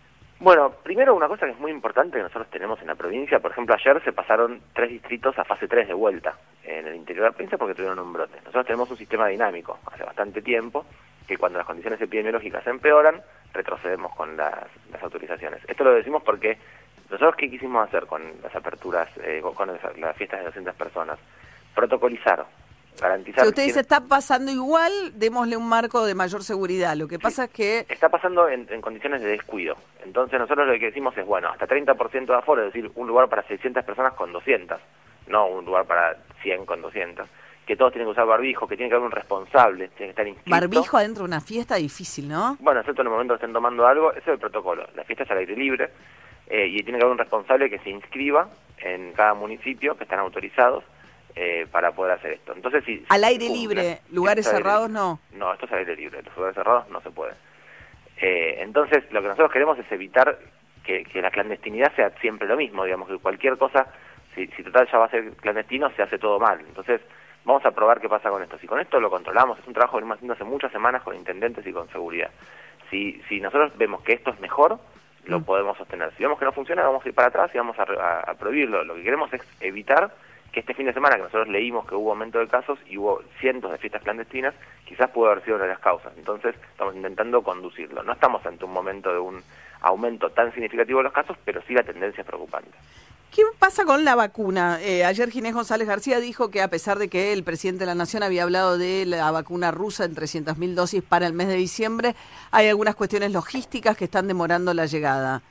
Bueno, 0.41 0.71
primero 0.85 1.17
una 1.17 1.27
cosa 1.27 1.47
que 1.47 1.53
es 1.53 1.59
muy 1.59 1.73
importante 1.73 2.17
que 2.17 2.23
nosotros 2.23 2.49
tenemos 2.51 2.81
en 2.81 2.87
la 2.87 2.95
provincia, 2.95 3.41
por 3.41 3.51
ejemplo, 3.51 3.75
ayer 3.75 4.01
se 4.05 4.13
pasaron 4.13 4.61
tres 4.73 4.89
distritos 4.91 5.37
a 5.37 5.45
fase 5.45 5.67
3 5.67 5.89
de 5.89 5.95
vuelta 5.95 6.35
en 6.63 6.87
el 6.87 6.95
interior 6.95 7.25
de 7.25 7.31
la 7.31 7.35
provincia 7.35 7.59
porque 7.59 7.75
tuvieron 7.75 7.99
un 7.99 8.13
brote. 8.13 8.37
Nosotros 8.39 8.65
tenemos 8.67 8.89
un 8.89 8.97
sistema 8.97 9.27
dinámico 9.27 9.79
hace 9.91 10.05
bastante 10.05 10.41
tiempo 10.41 10.87
que 11.29 11.37
cuando 11.37 11.59
las 11.59 11.67
condiciones 11.67 12.01
epidemiológicas 12.01 12.67
empeoran, 12.67 13.21
retrocedemos 13.53 14.15
con 14.17 14.37
las, 14.37 14.55
las 14.91 15.03
autorizaciones. 15.03 15.61
Esto 15.69 15.85
lo 15.85 15.93
decimos 15.93 16.23
porque 16.25 16.59
nosotros 17.11 17.37
qué 17.37 17.51
quisimos 17.51 17.87
hacer 17.87 18.07
con 18.07 18.23
las 18.43 18.55
aperturas, 18.57 19.09
eh, 19.23 19.43
con- 19.55 19.69
las, 19.69 20.17
fiestas 20.17 20.41
de 20.41 20.47
200 20.47 20.75
personas, 20.75 21.19
protocolizar, 21.75 22.47
garantizar... 23.01 23.45
Si 23.45 23.49
ustedes 23.51 23.73
quién- 23.75 23.81
están 23.81 24.09
pasando 24.09 24.51
igual, 24.51 24.91
démosle 25.15 25.57
un 25.57 25.69
marco 25.69 26.05
de 26.07 26.15
mayor 26.15 26.43
seguridad. 26.43 26.97
Lo 26.97 27.07
que 27.09 27.19
pasa 27.19 27.45
es 27.45 27.51
que 27.51 27.87
está 27.89 28.09
pasando 28.09 28.49
en, 28.49 28.67
en 28.71 28.81
condiciones 28.81 29.21
de 29.23 29.29
descuido. 29.29 29.77
Entonces 30.05 30.39
nosotros 30.41 30.67
lo 30.67 30.73
que 30.79 30.87
decimos 30.87 31.17
es, 31.19 31.27
bueno, 31.27 31.49
hasta 31.51 31.67
30% 31.69 32.27
de 32.27 32.35
aforo, 32.35 32.63
es 32.67 32.73
decir, 32.73 32.91
un 32.95 33.07
lugar 33.07 33.29
para 33.29 33.43
600 33.47 33.85
personas 33.85 34.15
con 34.15 34.33
200, 34.33 34.81
no 35.29 35.47
un 35.47 35.65
lugar 35.67 35.85
para 35.85 36.17
100 36.43 36.65
con 36.65 36.81
200. 36.81 37.29
Que 37.69 37.77
todos 37.77 37.93
tienen 37.93 38.07
que 38.07 38.13
usar 38.13 38.25
barbijo, 38.27 38.67
que 38.67 38.79
tiene 38.79 38.89
que 38.89 38.95
haber 38.97 39.05
un 39.05 39.13
responsable, 39.13 39.89
tiene 39.89 40.07
que 40.07 40.11
estar 40.11 40.27
inscrito. 40.27 40.51
barbijo 40.51 40.97
adentro 40.97 41.25
de 41.25 41.29
una 41.29 41.43
fiesta 41.43 41.75
difícil, 41.75 42.27
¿no? 42.27 42.57
Bueno, 42.61 42.81
excepto 42.81 43.03
en 43.03 43.09
el 43.09 43.13
momento 43.13 43.35
que 43.35 43.41
estén 43.45 43.53
tomando 43.53 43.87
algo, 43.87 44.11
ese 44.13 44.21
es 44.21 44.29
el 44.29 44.39
protocolo. 44.39 44.87
La 44.97 45.05
fiesta 45.05 45.25
es 45.25 45.31
al 45.31 45.37
aire 45.37 45.55
libre 45.55 45.91
eh, 46.47 46.67
y 46.67 46.83
tiene 46.83 46.99
que 46.99 47.05
haber 47.05 47.13
un 47.13 47.19
responsable 47.19 47.69
que 47.69 47.79
se 47.81 47.91
inscriba 47.91 48.49
en 48.79 49.13
cada 49.13 49.35
municipio, 49.35 49.99
que 49.99 50.05
están 50.05 50.19
autorizados 50.19 50.83
eh, 51.37 51.67
para 51.71 51.93
poder 51.93 52.15
hacer 52.15 52.33
esto. 52.33 52.55
Entonces, 52.55 52.83
si 52.87 53.05
Al 53.11 53.23
aire 53.25 53.51
libre, 53.51 54.01
lugares 54.13 54.47
cerrados 54.49 54.89
libre. 54.89 55.03
no. 55.03 55.21
No, 55.35 55.53
esto 55.53 55.67
es 55.67 55.73
al 55.73 55.79
aire 55.81 55.95
libre, 55.95 56.23
los 56.23 56.35
lugares 56.35 56.55
cerrados 56.57 56.89
no 56.89 57.03
se 57.03 57.11
puede. 57.11 57.35
Eh, 58.21 58.61
entonces, 58.63 59.05
lo 59.13 59.21
que 59.21 59.29
nosotros 59.29 59.53
queremos 59.53 59.79
es 59.79 59.93
evitar 59.93 60.39
que, 60.83 61.05
que 61.05 61.21
la 61.21 61.31
clandestinidad 61.31 61.95
sea 61.95 62.11
siempre 62.23 62.49
lo 62.49 62.57
mismo, 62.57 62.85
digamos, 62.85 63.09
que 63.09 63.19
cualquier 63.19 63.59
cosa, 63.59 63.89
si, 64.35 64.47
si 64.57 64.63
total 64.63 64.89
ya 64.91 64.97
va 64.97 65.05
a 65.05 65.11
ser 65.11 65.33
clandestino, 65.37 65.91
se 65.95 66.03
hace 66.03 66.19
todo 66.19 66.41
mal. 66.41 66.61
Entonces, 66.67 67.03
vamos 67.49 67.65
a 67.65 67.71
probar 67.73 68.01
qué 68.01 68.09
pasa 68.09 68.29
con 68.31 68.43
esto. 68.43 68.59
Si 68.59 68.67
con 68.67 68.79
esto 68.79 69.01
lo 69.01 69.11
controlamos, 69.11 69.59
es 69.59 69.67
un 69.67 69.73
trabajo 69.75 69.97
que 69.97 70.03
venimos 70.03 70.17
haciendo 70.17 70.35
hace 70.35 70.45
muchas 70.45 70.71
semanas 70.71 71.03
con 71.03 71.17
intendentes 71.17 71.67
y 71.67 71.73
con 71.73 71.89
seguridad. 71.89 72.31
Si, 72.91 73.21
si 73.29 73.41
nosotros 73.41 73.73
vemos 73.77 74.03
que 74.03 74.13
esto 74.13 74.31
es 74.31 74.39
mejor, 74.41 74.79
lo 75.25 75.41
podemos 75.43 75.77
sostener. 75.77 76.13
Si 76.17 76.23
vemos 76.23 76.39
que 76.39 76.45
no 76.45 76.53
funciona, 76.53 76.83
vamos 76.85 77.05
a 77.05 77.09
ir 77.09 77.15
para 77.15 77.29
atrás 77.29 77.51
y 77.55 77.59
vamos 77.59 77.79
a, 77.79 77.83
a- 77.83 78.21
a 78.31 78.35
prohibirlo. 78.35 78.85
Lo 78.85 78.95
que 78.95 79.03
queremos 79.03 79.33
es 79.33 79.43
evitar 79.61 80.11
que 80.53 80.61
este 80.61 80.73
fin 80.73 80.87
de 80.87 80.95
semana 80.95 81.17
que 81.17 81.23
nosotros 81.23 81.49
leímos 81.49 81.87
que 81.87 81.95
hubo 81.95 82.11
aumento 82.13 82.39
de 82.39 82.49
casos 82.49 82.79
y 82.87 82.97
hubo 82.97 83.21
cientos 83.41 83.71
de 83.71 83.77
fiestas 83.79 84.03
clandestinas, 84.03 84.55
quizás 84.87 85.11
pudo 85.11 85.31
haber 85.31 85.45
sido 85.45 85.57
una 85.57 85.65
de 85.67 85.73
las 85.73 85.81
causas. 85.81 86.13
Entonces, 86.17 86.55
estamos 86.71 86.95
intentando 86.97 87.43
conducirlo. 87.43 88.03
No 88.03 88.13
estamos 88.13 88.45
ante 88.47 88.65
un 88.65 88.73
momento 88.73 89.13
de 89.13 89.19
un 89.19 89.43
aumento 89.81 90.31
tan 90.31 90.53
significativo 90.53 90.99
de 90.99 91.05
los 91.05 91.13
casos, 91.13 91.37
pero 91.45 91.61
sí 91.67 91.75
la 91.75 91.83
tendencia 91.83 92.21
es 92.23 92.27
preocupante. 92.27 92.71
¿Qué 93.35 93.43
pasa 93.59 93.85
con 93.85 94.05
la 94.07 94.15
vacuna? 94.15 94.79
Eh, 94.81 95.05
ayer 95.05 95.31
Ginés 95.31 95.53
González 95.55 95.87
García 95.87 96.19
dijo 96.19 96.51
que 96.51 96.63
a 96.63 96.69
pesar 96.69 96.99
de 96.99 97.09
que 97.09 97.33
el 97.35 97.45
presidente 97.45 97.81
de 97.81 97.87
la 97.87 97.95
Nación 97.95 98.23
había 98.23 98.43
hablado 98.45 98.79
de 98.79 99.05
la 99.05 99.31
vacuna 99.31 99.71
rusa 99.71 100.05
en 100.07 100.15
300.000 100.15 100.75
dosis 100.75 101.03
para 101.03 101.27
el 101.27 101.35
mes 101.35 101.49
de 101.49 101.55
diciembre, 101.57 102.15
hay 102.51 102.69
algunas 102.69 102.95
cuestiones 102.95 103.31
logísticas 103.33 103.97
que 103.99 104.05
están 104.05 104.29
demorando 104.29 104.73
la 104.73 104.87
llegada. 104.87 105.43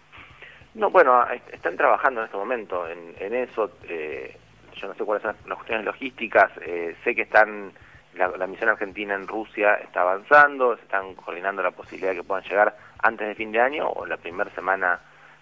No, 0.73 0.89
bueno, 0.89 1.23
est- 1.30 1.53
están 1.53 1.78
trabajando 1.78 2.21
en 2.21 2.25
este 2.25 2.38
momento 2.38 2.88
en, 2.88 3.13
en 3.19 3.34
eso. 3.36 3.71
eh, 3.84 4.36
yo 4.75 4.88
no 4.88 4.93
sé 4.95 5.03
cuáles 5.03 5.21
son 5.23 5.36
las 5.47 5.57
cuestiones 5.57 5.86
logísticas. 5.86 6.51
eh, 6.61 6.95
sé 7.03 7.13
que 7.15 7.21
están 7.23 7.71
la, 8.15 8.28
la 8.30 8.47
misión 8.47 8.69
argentina 8.69 9.13
en 9.13 9.28
Rusia 9.28 9.75
está 9.75 10.01
avanzando, 10.01 10.75
se 10.78 10.82
están 10.82 11.13
coordinando 11.13 11.61
la 11.61 11.71
posibilidad 11.71 12.09
de 12.11 12.17
que 12.17 12.23
puedan 12.23 12.43
llegar 12.43 12.75
antes 13.04 13.28
de 13.28 13.36
fin 13.36 13.52
de 13.52 13.62
año 13.62 13.88
o 13.88 14.06
la 14.06 14.18
primera 14.18 14.50
semana 14.52 15.00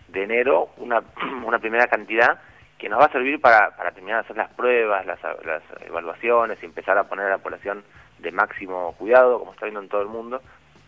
de 0.08 0.24
enero 0.24 0.70
una, 0.78 1.02
una 1.46 1.60
primera 1.60 1.88
cantidad 1.88 2.40
que 2.78 2.90
nos 2.90 3.00
va 3.00 3.06
a 3.06 3.12
servir 3.12 3.40
para, 3.40 3.76
para 3.76 3.92
terminar 3.92 4.18
de 4.20 4.26
hacer 4.26 4.38
las 4.38 4.54
pruebas, 4.54 5.06
las, 5.06 5.20
las 5.46 5.64
evaluaciones 5.86 6.62
y 6.62 6.66
empezar 6.66 6.98
a 6.98 7.06
poner 7.06 7.28
a 7.28 7.30
la 7.30 7.38
población 7.38 7.84
de 8.20 8.32
máximo 8.32 8.94
cuidado, 8.98 9.40
como 9.40 9.54
está 9.54 9.66
viendo 9.66 9.82
en 9.82 9.90
todo 9.90 10.02
el 10.02 10.10
mundo, 10.10 10.42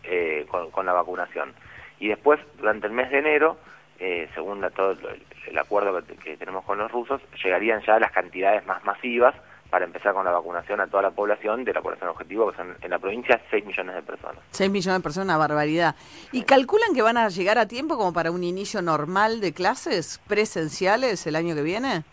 eh, 0.04 0.46
con, 0.72 0.86
la 0.86 0.92
vacunación. 0.92 1.54
Y 1.98 2.08
después, 2.08 2.40
durante 2.58 2.86
el 2.86 2.92
mes 2.92 3.10
de 3.10 3.18
enero, 3.18 3.56
eh, 3.98 4.28
según 4.34 4.60
la- 4.60 4.70
todo 4.70 4.92
el, 4.92 5.22
el 5.46 5.58
acuerdo 5.58 6.04
que, 6.04 6.14
que 6.16 6.36
tenemos 6.36 6.64
con 6.64 6.78
los 6.78 6.90
rusos, 6.92 7.20
llegarían 7.42 7.80
ya 7.82 7.98
las 7.98 8.12
cantidades 8.12 8.64
más 8.66 8.84
masivas 8.84 9.34
para 9.70 9.84
empezar 9.84 10.14
con 10.14 10.24
la 10.24 10.30
vacunación 10.30 10.80
a 10.80 10.86
toda 10.86 11.02
la 11.02 11.10
población 11.10 11.64
de 11.64 11.72
la 11.72 11.82
población 11.82 12.08
objetivo, 12.10 12.50
que 12.50 12.56
son 12.56 12.76
en 12.80 12.90
la 12.90 12.98
provincia 12.98 13.40
6 13.50 13.66
millones 13.66 13.94
de 13.96 14.02
personas. 14.02 14.42
6 14.50 14.70
millones 14.70 15.00
de 15.00 15.02
personas, 15.02 15.26
una 15.26 15.36
barbaridad. 15.36 15.94
¿Y 16.32 16.42
calculan 16.44 16.94
que 16.94 17.02
van 17.02 17.16
a 17.16 17.28
llegar 17.28 17.58
a 17.58 17.66
tiempo 17.66 17.96
como 17.96 18.12
para 18.12 18.30
un 18.30 18.44
inicio 18.44 18.82
normal 18.82 19.40
de 19.40 19.52
clases 19.52 20.20
presenciales 20.26 21.26
el 21.26 21.36
año 21.36 21.54
que 21.54 21.62
viene? 21.62 22.04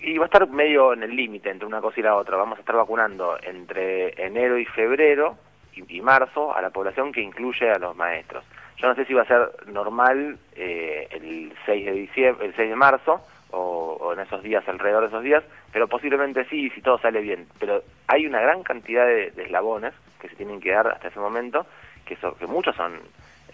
Y 0.00 0.18
va 0.18 0.24
a 0.24 0.26
estar 0.26 0.48
medio 0.48 0.94
en 0.94 1.02
el 1.02 1.14
límite 1.14 1.50
entre 1.50 1.66
una 1.66 1.80
cosa 1.80 2.00
y 2.00 2.02
la 2.02 2.16
otra. 2.16 2.36
Vamos 2.36 2.58
a 2.58 2.60
estar 2.60 2.74
vacunando 2.74 3.36
entre 3.42 4.20
enero 4.24 4.58
y 4.58 4.64
febrero 4.64 5.36
y, 5.74 5.98
y 5.98 6.00
marzo 6.00 6.56
a 6.56 6.60
la 6.62 6.70
población 6.70 7.12
que 7.12 7.20
incluye 7.20 7.70
a 7.70 7.78
los 7.78 7.94
maestros. 7.94 8.44
Yo 8.78 8.88
no 8.88 8.94
sé 8.96 9.04
si 9.04 9.14
va 9.14 9.22
a 9.22 9.26
ser 9.26 9.52
normal 9.66 10.38
eh, 10.56 11.06
el 11.12 11.52
6 11.66 11.86
de 11.86 11.92
diciembre, 11.92 12.46
el 12.46 12.56
6 12.56 12.70
de 12.70 12.76
marzo 12.76 13.20
o, 13.52 13.96
o 14.00 14.12
en 14.12 14.20
esos 14.20 14.42
días, 14.42 14.66
alrededor 14.66 15.02
de 15.02 15.08
esos 15.08 15.22
días, 15.22 15.44
pero 15.72 15.88
posiblemente 15.88 16.44
sí, 16.46 16.70
si 16.70 16.82
todo 16.82 16.98
sale 16.98 17.20
bien. 17.20 17.46
Pero 17.58 17.82
hay 18.06 18.26
una 18.26 18.40
gran 18.40 18.62
cantidad 18.62 19.06
de, 19.06 19.32
eslabones 19.36 19.94
que 20.20 20.28
se 20.28 20.36
tienen 20.36 20.60
que 20.60 20.72
dar 20.72 20.88
hasta 20.88 21.08
ese 21.08 21.20
momento, 21.20 21.66
que, 22.04 22.16
son, 22.16 22.34
que 22.34 22.46
muchos 22.46 22.74
son 22.76 22.94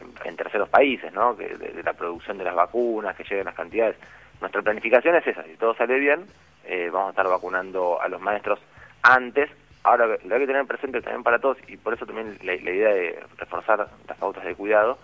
en, 0.00 0.28
en 0.28 0.36
terceros 0.36 0.68
países, 0.68 1.12
¿no? 1.12 1.36
Que 1.36 1.48
de, 1.56 1.82
la 1.82 1.92
producción 1.92 2.38
de 2.38 2.44
las 2.44 2.54
vacunas, 2.54 3.16
que 3.16 3.24
lleguen 3.24 3.44
las 3.44 3.54
cantidades. 3.54 3.96
Nuestra 4.40 4.62
planificación 4.62 5.16
es 5.16 5.26
esa, 5.26 5.42
si 5.44 5.56
todo 5.56 5.74
sale 5.74 5.98
bien, 5.98 6.24
eh, 6.64 6.90
vamos 6.92 7.08
a 7.08 7.10
estar 7.10 7.28
vacunando 7.28 8.00
a 8.00 8.08
los 8.08 8.20
maestros 8.20 8.60
antes. 9.02 9.50
Ahora, 9.82 10.06
lo 10.06 10.34
hay 10.34 10.40
que 10.40 10.46
tener 10.46 10.66
presente 10.66 11.00
también 11.00 11.22
para 11.22 11.38
todos, 11.38 11.58
y 11.66 11.76
por 11.76 11.94
eso 11.94 12.06
también 12.06 12.38
la, 12.42 12.54
la 12.54 12.70
idea 12.70 12.90
de 12.90 13.20
reforzar 13.36 13.88
las 14.06 14.18
pautas 14.18 14.44
de 14.44 14.54
cuidado, 14.54 14.98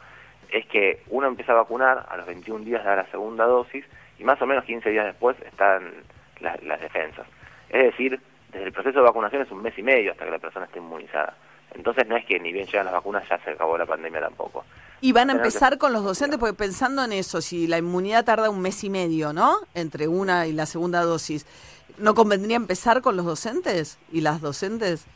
es 0.50 0.66
que 0.66 1.02
uno 1.08 1.26
empieza 1.26 1.52
a 1.52 1.56
vacunar 1.56 2.06
a 2.08 2.16
los 2.16 2.26
21 2.26 2.64
días 2.64 2.84
de 2.84 2.96
la 2.96 3.06
segunda 3.06 3.44
dosis 3.44 3.84
y 4.18 4.24
más 4.24 4.40
o 4.40 4.46
menos 4.46 4.64
15 4.64 4.90
días 4.90 5.06
después 5.06 5.36
están 5.42 5.92
las, 6.40 6.62
las 6.62 6.80
defensas. 6.80 7.26
Es 7.68 7.84
decir, 7.84 8.20
desde 8.52 8.66
el 8.66 8.72
proceso 8.72 8.98
de 8.98 9.04
vacunación 9.04 9.42
es 9.42 9.50
un 9.50 9.62
mes 9.62 9.76
y 9.76 9.82
medio 9.82 10.12
hasta 10.12 10.24
que 10.24 10.30
la 10.30 10.38
persona 10.38 10.66
esté 10.66 10.78
inmunizada. 10.78 11.34
Entonces 11.74 12.06
no 12.06 12.16
es 12.16 12.24
que 12.24 12.38
ni 12.38 12.52
bien 12.52 12.66
llegan 12.66 12.86
las 12.86 12.94
vacunas 12.94 13.28
ya 13.28 13.38
se 13.38 13.50
acabó 13.50 13.76
la 13.76 13.86
pandemia 13.86 14.20
tampoco. 14.20 14.64
Y 15.00 15.12
van 15.12 15.28
a 15.28 15.34
empezar 15.34 15.76
con 15.76 15.92
los 15.92 16.04
docentes, 16.04 16.38
porque 16.38 16.54
pensando 16.54 17.04
en 17.04 17.12
eso, 17.12 17.42
si 17.42 17.66
la 17.66 17.78
inmunidad 17.78 18.24
tarda 18.24 18.48
un 18.48 18.62
mes 18.62 18.82
y 18.84 18.90
medio, 18.90 19.32
¿no? 19.32 19.56
Entre 19.74 20.08
una 20.08 20.46
y 20.46 20.52
la 20.52 20.66
segunda 20.66 21.02
dosis, 21.02 21.46
¿no 21.98 22.14
convendría 22.14 22.56
empezar 22.56 23.02
con 23.02 23.16
los 23.16 23.26
docentes 23.26 23.98
y 24.12 24.20
las 24.20 24.40
docentes? 24.40 25.06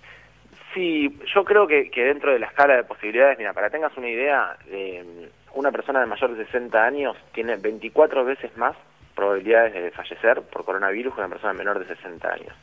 Sí, 0.74 1.16
yo 1.34 1.44
creo 1.44 1.66
que, 1.66 1.90
que 1.90 2.04
dentro 2.04 2.32
de 2.32 2.40
la 2.40 2.46
escala 2.46 2.76
de 2.76 2.84
posibilidades, 2.84 3.38
mira, 3.38 3.54
para 3.54 3.68
que 3.68 3.76
tengas 3.76 3.96
una 3.96 4.10
idea, 4.10 4.56
eh, 4.66 5.30
una 5.54 5.70
persona 5.70 6.00
de 6.00 6.06
mayor 6.06 6.36
de 6.36 6.44
60 6.44 6.84
años 6.84 7.16
tiene 7.32 7.56
24 7.56 8.24
veces 8.24 8.54
más 8.56 8.76
probabilidades 9.18 9.74
de 9.74 9.90
fallecer 9.90 10.42
por 10.42 10.64
coronavirus 10.64 11.12
que 11.12 11.20
una 11.20 11.28
persona 11.28 11.52
menor 11.52 11.80
de 11.80 11.92
60 11.92 12.32
años. 12.32 12.54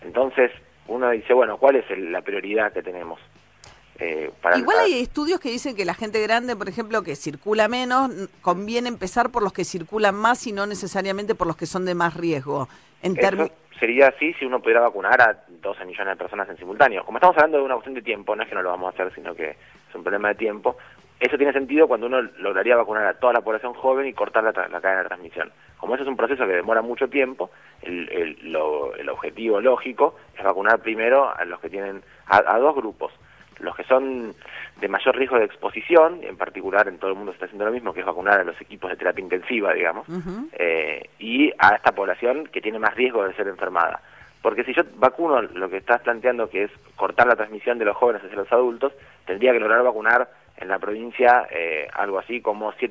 Entonces, 0.00 0.50
uno 0.86 1.10
dice, 1.10 1.34
bueno, 1.34 1.58
¿cuál 1.58 1.76
es 1.76 1.90
el- 1.90 2.10
la 2.10 2.22
prioridad 2.22 2.72
que 2.72 2.82
tenemos? 2.82 3.20
Eh, 3.98 4.30
para 4.40 4.56
Igual 4.56 4.78
hay 4.78 5.00
estudios 5.00 5.40
que 5.40 5.50
dicen 5.50 5.76
que 5.76 5.84
la 5.84 5.92
gente 5.92 6.22
grande, 6.22 6.56
por 6.56 6.68
ejemplo, 6.70 7.02
que 7.02 7.16
circula 7.16 7.68
menos, 7.68 8.10
conviene 8.40 8.88
empezar 8.88 9.30
por 9.30 9.42
los 9.42 9.52
que 9.52 9.64
circulan 9.64 10.14
más 10.14 10.46
y 10.46 10.52
no 10.52 10.66
necesariamente 10.66 11.34
por 11.34 11.46
los 11.46 11.56
que 11.56 11.66
son 11.66 11.84
de 11.84 11.94
más 11.94 12.14
riesgo. 12.16 12.68
En 13.02 13.16
Eso 13.18 13.50
sería 13.78 14.06
así 14.08 14.32
si 14.34 14.46
uno 14.46 14.60
pudiera 14.62 14.80
vacunar 14.80 15.20
a 15.20 15.44
12 15.48 15.84
millones 15.84 16.14
de 16.14 16.16
personas 16.16 16.48
en 16.48 16.56
simultáneo. 16.56 17.04
Como 17.04 17.18
estamos 17.18 17.36
hablando 17.36 17.58
de 17.58 17.64
una 17.64 17.74
cuestión 17.74 17.94
de 17.94 18.02
tiempo, 18.02 18.34
no 18.34 18.42
es 18.42 18.48
que 18.48 18.54
no 18.54 18.62
lo 18.62 18.70
vamos 18.70 18.86
a 18.86 18.94
hacer, 18.94 19.14
sino 19.14 19.34
que 19.34 19.50
es 19.50 19.94
un 19.94 20.02
problema 20.02 20.28
de 20.28 20.34
tiempo. 20.36 20.78
Eso 21.20 21.36
tiene 21.36 21.52
sentido 21.52 21.88
cuando 21.88 22.06
uno 22.06 22.22
lograría 22.38 22.76
vacunar 22.76 23.06
a 23.06 23.14
toda 23.14 23.32
la 23.32 23.40
población 23.40 23.74
joven 23.74 24.06
y 24.06 24.12
cortar 24.12 24.44
la, 24.44 24.52
la 24.52 24.80
cadena 24.80 25.02
de 25.02 25.08
transmisión. 25.08 25.50
Como 25.78 25.94
eso 25.94 26.04
es 26.04 26.08
un 26.08 26.16
proceso 26.16 26.46
que 26.46 26.52
demora 26.52 26.80
mucho 26.82 27.08
tiempo, 27.08 27.50
el, 27.82 28.08
el- 28.10 28.52
lo- 28.52 28.94
el 28.94 29.08
objetivo 29.08 29.60
lógico 29.60 30.16
es 30.36 30.44
vacunar 30.44 30.78
primero 30.80 31.28
a 31.34 31.44
los 31.44 31.58
que 31.60 31.70
tienen, 31.70 32.02
a, 32.26 32.36
a 32.54 32.58
dos 32.58 32.74
grupos. 32.76 33.12
Los 33.58 33.74
que 33.74 33.82
son 33.82 34.32
de 34.80 34.86
mayor 34.88 35.16
riesgo 35.16 35.36
de 35.36 35.44
exposición, 35.46 36.20
en 36.22 36.36
particular 36.36 36.86
en 36.86 36.98
todo 36.98 37.10
el 37.10 37.16
mundo 37.16 37.32
se 37.32 37.36
está 37.36 37.46
haciendo 37.46 37.64
lo 37.64 37.72
mismo, 37.72 37.92
que 37.92 38.00
es 38.00 38.06
vacunar 38.06 38.38
a 38.40 38.44
los 38.44 38.60
equipos 38.60 38.88
de 38.88 38.96
terapia 38.96 39.20
intensiva, 39.24 39.72
digamos, 39.74 40.06
eh, 40.52 41.10
y 41.18 41.52
a 41.58 41.74
esta 41.74 41.90
población 41.90 42.46
que 42.46 42.60
tiene 42.60 42.78
más 42.78 42.94
riesgo 42.94 43.24
de 43.26 43.34
ser 43.34 43.48
enfermada. 43.48 44.00
Porque 44.42 44.62
si 44.62 44.72
yo 44.72 44.82
vacuno 44.94 45.42
lo 45.42 45.68
que 45.68 45.78
estás 45.78 46.00
planteando, 46.02 46.48
que 46.48 46.62
es 46.64 46.70
cortar 46.94 47.26
la 47.26 47.34
transmisión 47.34 47.78
de 47.80 47.84
los 47.86 47.96
jóvenes 47.96 48.22
hacia 48.22 48.36
los 48.36 48.52
adultos, 48.52 48.92
tendría 49.26 49.52
que 49.52 49.58
lograr 49.58 49.82
vacunar 49.82 50.28
en 50.60 50.68
la 50.68 50.78
provincia 50.78 51.48
eh, 51.50 51.88
algo 51.92 52.18
así 52.18 52.40
como 52.40 52.72
7 52.72 52.86